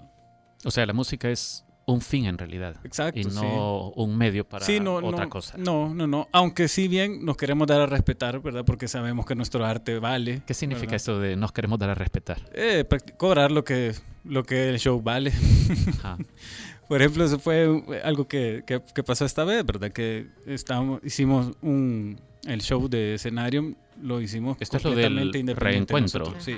O 0.64 0.72
sea, 0.72 0.86
la 0.86 0.94
música 0.94 1.30
es 1.30 1.66
un 1.92 2.02
fin 2.02 2.26
en 2.26 2.38
realidad. 2.38 2.76
Exacto, 2.84 3.20
Y 3.20 3.24
sí. 3.24 3.30
no 3.34 3.90
un 3.92 4.18
medio 4.18 4.48
para 4.48 4.66
Sí, 4.66 4.80
no, 4.80 4.96
otra 4.96 5.26
no, 5.26 5.30
cosa. 5.30 5.58
No, 5.58 5.94
no, 5.94 6.08
no. 6.08 6.28
Aunque 6.32 6.68
sí 6.68 6.88
bien 6.88 7.26
nos 7.26 7.36
queremos 7.38 7.68
dar 7.68 7.82
a 7.82 7.86
respetar, 7.86 8.42
¿verdad? 8.42 8.64
Porque 8.66 8.88
sabemos 8.88 9.26
que 9.26 9.36
nuestro 9.36 9.66
arte 9.66 10.00
vale. 10.00 10.42
¿Qué 10.46 10.54
significa 10.54 10.96
esto 10.96 11.20
de 11.20 11.36
nos 11.36 11.52
queremos 11.52 11.80
dar 11.80 11.90
a 11.90 11.96
respetar? 11.96 12.38
Eh, 12.54 12.86
cobrar 13.18 13.52
lo 13.52 13.64
que, 13.64 13.94
lo 14.24 14.44
que 14.44 14.70
el 14.70 14.80
show 14.80 15.02
vale. 15.02 15.32
Ajá. 16.00 16.18
Por 16.88 17.02
ejemplo, 17.02 17.24
eso 17.24 17.38
fue 17.38 17.68
algo 18.04 18.28
que, 18.28 18.64
que- 18.66 18.82
que 18.96 19.04
pasó 19.04 19.24
esta 19.26 19.44
vez, 19.44 19.64
¿verdad? 19.66 19.92
Que 19.92 20.28
estábamos, 20.48 21.00
hicimos 21.04 21.52
un, 21.62 22.20
el 22.48 22.62
show 22.62 22.88
de 22.90 23.14
escenario, 23.14 23.76
lo 24.02 24.20
hicimos 24.22 24.58
Esto 24.60 24.78
es 24.78 24.84
lo 24.84 24.90
del 24.92 25.06
completamente 25.06 25.38
independiente 25.40 25.94
reencuentro. 25.94 26.34
sí. 26.42 26.58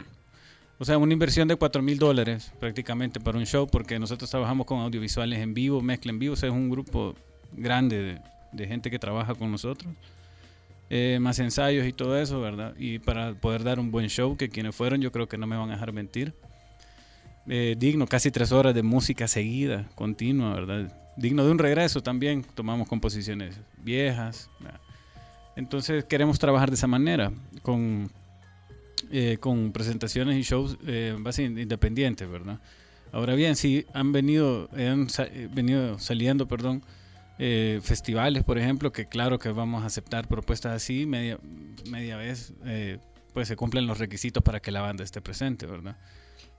O 0.82 0.84
sea, 0.84 0.97
una 0.97 1.13
inversión 1.13 1.47
de 1.47 1.55
4 1.55 1.79
mil 1.84 1.99
dólares 1.99 2.51
prácticamente 2.59 3.19
para 3.19 3.38
un 3.38 3.45
show, 3.45 3.67
porque 3.67 3.99
nosotros 3.99 4.27
trabajamos 4.32 4.65
con 4.65 4.79
audiovisuales 4.79 5.38
en 5.38 5.53
vivo, 5.53 5.79
mezcla 5.79 6.09
en 6.09 6.17
vivo, 6.17 6.34
o 6.34 6.36
sea, 6.36 6.49
es 6.49 6.55
un 6.55 6.71
grupo 6.71 7.13
grande 7.51 8.01
de, 8.01 8.21
de 8.51 8.67
gente 8.67 8.89
que 8.89 8.97
trabaja 8.97 9.36
con 9.36 9.51
nosotros. 9.51 9.93
Eh, 10.89 11.19
más 11.21 11.38
ensayos 11.38 11.86
y 11.86 11.93
todo 11.93 12.17
eso, 12.17 12.41
¿verdad? 12.41 12.73
Y 12.79 12.97
para 12.97 13.36
poder 13.36 13.63
dar 13.63 13.79
un 13.79 13.91
buen 13.91 14.09
show, 14.09 14.36
que 14.36 14.49
quienes 14.49 14.75
fueron 14.75 15.01
yo 15.01 15.11
creo 15.11 15.29
que 15.29 15.38
no 15.38 15.45
me 15.45 15.55
van 15.55 15.69
a 15.69 15.73
dejar 15.73 15.93
mentir. 15.93 16.34
Eh, 17.47 17.75
digno, 17.77 18.07
casi 18.07 18.32
tres 18.32 18.51
horas 18.51 18.73
de 18.73 18.82
música 18.82 19.27
seguida, 19.27 19.88
continua, 19.93 20.55
¿verdad? 20.55 20.91
Digno 21.15 21.45
de 21.45 21.51
un 21.51 21.59
regreso 21.59 22.01
también, 22.01 22.43
tomamos 22.55 22.88
composiciones 22.88 23.55
viejas. 23.84 24.49
¿verdad? 24.59 24.82
Entonces 25.55 26.05
queremos 26.05 26.39
trabajar 26.39 26.71
de 26.71 26.75
esa 26.75 26.88
manera, 26.88 27.32
con, 27.61 28.09
eh, 29.12 29.38
con 29.39 29.72
presentaciones 29.72 30.38
y 30.38 30.41
shows 30.43 30.78
eh, 30.88 31.16
independientes, 31.39 32.30
¿verdad? 32.30 32.59
Ahora 33.12 33.36
bien, 33.36 33.55
si 33.55 33.86
han 33.93 34.12
venido, 34.12 34.70
han 34.74 35.09
sa- 35.09 35.26
eh, 35.26 35.49
venido 35.51 35.99
saliendo, 35.99 36.47
perdón, 36.47 36.84
eh, 37.39 37.80
festivales, 37.84 38.43
por 38.43 38.57
ejemplo, 38.57 38.91
que 38.91 39.07
claro 39.07 39.38
que 39.39 39.49
vamos 39.49 39.84
a 39.84 39.88
aceptar 39.88 40.28
propuestas 40.28 40.74
así, 40.74 41.05
media, 41.05 41.39
media 41.89 42.16
vez, 42.18 42.53
eh, 42.66 42.99
pues 43.34 43.47
se 43.47 43.55
cumplen 43.55 43.88
los 43.88 43.97
requisitos 43.97 44.43
para 44.43 44.59
que 44.62 44.72
la 44.72 44.82
banda 44.82 45.03
esté 45.03 45.22
presente, 45.22 45.66
¿verdad? 45.66 45.97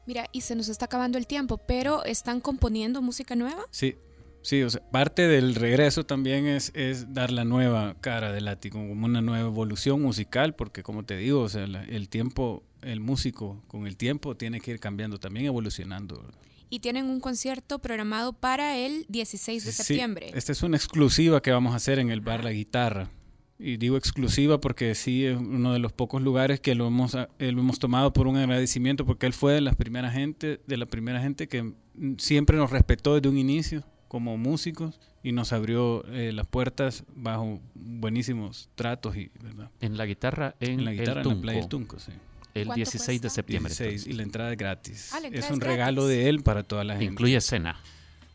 Mira, 0.07 0.27
y 0.33 0.41
se 0.41 0.57
nos 0.57 0.69
está 0.69 0.87
acabando 0.87 1.17
el 1.19 1.27
tiempo, 1.27 1.59
pero 1.59 2.05
¿están 2.05 2.41
componiendo 2.41 3.01
música 3.01 3.37
nueva? 3.37 3.65
Sí, 3.71 3.95
sí, 4.43 4.63
o 4.63 4.71
sea, 4.71 4.81
parte 4.91 5.27
del 5.29 5.55
regreso 5.55 6.05
también 6.05 6.47
es, 6.47 6.71
es 6.75 7.13
dar 7.15 7.31
la 7.33 7.45
nueva 7.45 7.97
cara 8.01 8.33
del 8.33 8.45
látigo, 8.47 8.79
como 8.79 9.07
una 9.07 9.23
nueva 9.23 9.49
evolución 9.49 10.01
musical, 10.03 10.55
porque 10.55 10.83
como 10.83 11.05
te 11.05 11.17
digo, 11.17 11.41
o 11.43 11.49
sea, 11.49 11.67
la- 11.67 11.85
el 11.85 12.09
tiempo, 12.09 12.63
el 12.83 13.01
músico 13.01 13.63
con 13.69 13.87
el 13.87 13.97
tiempo 13.97 14.37
tiene 14.37 14.61
que 14.61 14.73
ir 14.73 14.81
cambiando 14.81 15.19
también, 15.19 15.47
evolucionando. 15.47 16.25
Y 16.71 16.81
tienen 16.81 17.07
un 17.07 17.21
concierto 17.21 17.79
programado 17.81 18.33
para 18.33 18.79
el 18.79 19.05
16 19.09 19.65
de 19.65 19.73
Sí, 19.73 19.83
septiembre. 19.85 20.31
esta 20.35 20.53
es 20.53 20.63
una 20.63 20.77
exclusiva 20.77 21.43
que 21.43 21.51
vamos 21.51 21.73
a 21.75 21.77
hacer 21.77 21.99
en 21.99 22.11
el 22.11 22.21
bar 22.23 22.45
La 22.45 22.53
Guitarra. 22.53 23.11
Y 23.59 23.77
digo 23.77 23.97
exclusiva 23.97 24.59
porque 24.61 24.95
sí 24.97 25.25
es 25.27 25.37
uno 25.37 25.73
de 25.73 25.79
los 25.79 25.93
pocos 25.93 26.21
lugares 26.21 26.59
que 26.59 26.75
lo 26.75 26.89
hemos, 26.89 27.15
eh, 27.15 27.53
lo 27.53 27.61
hemos 27.61 27.79
tomado 27.79 28.13
por 28.13 28.27
un 28.27 28.37
agradecimiento 28.37 29.05
porque 29.07 29.27
él 29.27 29.33
fue 29.35 29.53
de 29.53 29.61
las 29.61 29.77
primeras 29.77 30.15
gente, 30.15 30.61
de 30.67 30.77
la 30.77 30.87
primera 30.87 31.21
gente 31.21 31.47
que 31.47 31.63
mm, 31.63 32.15
siempre 32.19 32.57
nos 32.57 32.71
respetó 32.71 33.15
desde 33.15 33.29
un 33.29 33.39
inicio 33.39 33.85
como 34.13 34.37
músicos 34.37 35.01
y 35.23 35.33
nos 35.33 35.55
abrió 35.55 36.05
eh, 36.13 36.33
las 36.35 36.47
puertas 36.47 37.03
bajo 37.17 37.61
buenísimos 37.75 38.69
tratos 38.75 39.17
y 39.17 39.31
verdad. 39.43 39.71
En 39.81 39.97
la 39.97 40.05
guitarra 40.05 40.55
en, 40.61 40.81
En 40.81 40.85
la 40.85 40.93
guitarra 40.93 41.23
el 41.23 41.27
en 41.29 41.29
la 41.29 41.31
Tunco. 41.31 41.41
Playa 41.41 41.59
del 41.61 41.69
Tunco, 41.71 41.99
sí. 41.99 42.13
El 42.53 42.67
¿Cuánto 42.67 42.77
16 42.77 43.23
de 43.23 43.31
septiembre. 43.31 43.71
16, 43.75 44.07
y 44.07 44.13
la 44.13 44.23
entrada 44.23 44.51
es 44.53 44.59
gratis. 44.59 45.11
Ah, 45.15 45.21
es 45.33 45.49
un 45.51 45.57
es 45.63 45.67
regalo 45.67 46.03
gratis. 46.03 46.19
de 46.19 46.29
él 46.29 46.43
para 46.43 46.63
toda 46.63 46.85
la 46.85 46.93
gente. 46.93 47.07
Incluye 47.07 47.41
cena. 47.41 47.81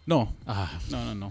No, 0.07 0.34
Ah, 0.47 0.80
no, 0.89 1.05
no, 1.05 1.13
no. 1.13 1.30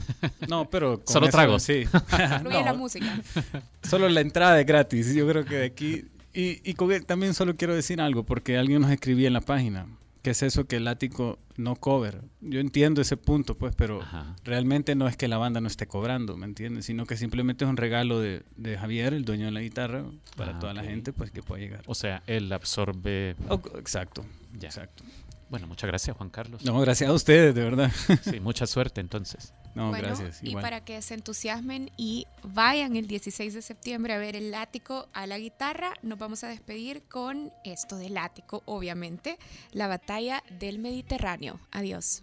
No, 0.48 0.70
pero 0.70 1.02
con 1.02 1.12
Solo 1.12 1.26
eso, 1.26 1.36
tragos. 1.36 1.64
Sí. 1.64 1.82
Incluye 2.38 2.62
la 2.62 2.74
música. 2.74 3.20
Solo 3.82 4.08
la 4.08 4.20
entrada 4.20 4.60
es 4.60 4.66
gratis. 4.66 5.12
Yo 5.12 5.26
creo 5.26 5.44
que 5.44 5.56
de 5.56 5.66
aquí. 5.66 6.04
Y, 6.32 6.60
y 6.62 6.74
con 6.74 6.92
él 6.92 7.04
también 7.04 7.34
solo 7.34 7.56
quiero 7.56 7.74
decir 7.74 8.00
algo, 8.00 8.22
porque 8.22 8.56
alguien 8.58 8.82
nos 8.82 8.92
escribía 8.92 9.26
en 9.26 9.32
la 9.32 9.40
página. 9.40 9.86
Que 10.26 10.30
es 10.30 10.42
eso 10.42 10.66
que 10.66 10.78
el 10.78 10.88
ático 10.88 11.38
no 11.56 11.76
cover? 11.76 12.20
Yo 12.40 12.58
entiendo 12.58 13.00
ese 13.00 13.16
punto, 13.16 13.56
pues, 13.56 13.76
pero 13.76 14.02
Ajá. 14.02 14.34
realmente 14.42 14.96
no 14.96 15.06
es 15.06 15.16
que 15.16 15.28
la 15.28 15.38
banda 15.38 15.60
no 15.60 15.68
esté 15.68 15.86
cobrando, 15.86 16.36
¿me 16.36 16.46
entiendes? 16.46 16.84
Sino 16.86 17.06
que 17.06 17.16
simplemente 17.16 17.64
es 17.64 17.70
un 17.70 17.76
regalo 17.76 18.18
de, 18.18 18.42
de 18.56 18.76
Javier, 18.76 19.14
el 19.14 19.24
dueño 19.24 19.44
de 19.44 19.52
la 19.52 19.60
guitarra, 19.60 20.04
para 20.36 20.56
Ah, 20.56 20.58
toda 20.58 20.74
la 20.74 20.82
gente, 20.82 21.12
pues, 21.12 21.30
que 21.30 21.44
pueda 21.44 21.60
llegar. 21.62 21.82
O 21.86 21.94
sea, 21.94 22.24
él 22.26 22.52
absorbe. 22.52 23.36
Oh, 23.48 23.60
exacto. 23.78 24.24
Ya. 24.58 24.66
Exacto. 24.66 25.04
Bueno, 25.48 25.66
muchas 25.66 25.88
gracias, 25.88 26.16
Juan 26.16 26.30
Carlos. 26.30 26.64
No, 26.64 26.78
gracias 26.80 27.08
a 27.08 27.12
ustedes, 27.12 27.54
de 27.54 27.62
verdad. 27.62 27.92
Sí, 28.22 28.40
mucha 28.40 28.66
suerte 28.66 29.00
entonces. 29.00 29.52
No, 29.74 29.90
Bueno, 29.90 30.08
gracias. 30.08 30.40
Y 30.42 30.54
para 30.54 30.84
que 30.84 31.00
se 31.02 31.14
entusiasmen 31.14 31.90
y 31.96 32.26
vayan 32.42 32.96
el 32.96 33.06
16 33.06 33.54
de 33.54 33.62
septiembre 33.62 34.14
a 34.14 34.18
ver 34.18 34.34
el 34.34 34.50
látigo 34.50 35.08
a 35.12 35.26
la 35.26 35.38
guitarra, 35.38 35.92
nos 36.02 36.18
vamos 36.18 36.42
a 36.44 36.48
despedir 36.48 37.02
con 37.02 37.52
esto 37.62 37.96
del 37.96 38.14
látigo, 38.14 38.62
obviamente, 38.64 39.38
la 39.72 39.86
batalla 39.86 40.42
del 40.58 40.78
Mediterráneo. 40.78 41.60
Adiós. 41.70 42.22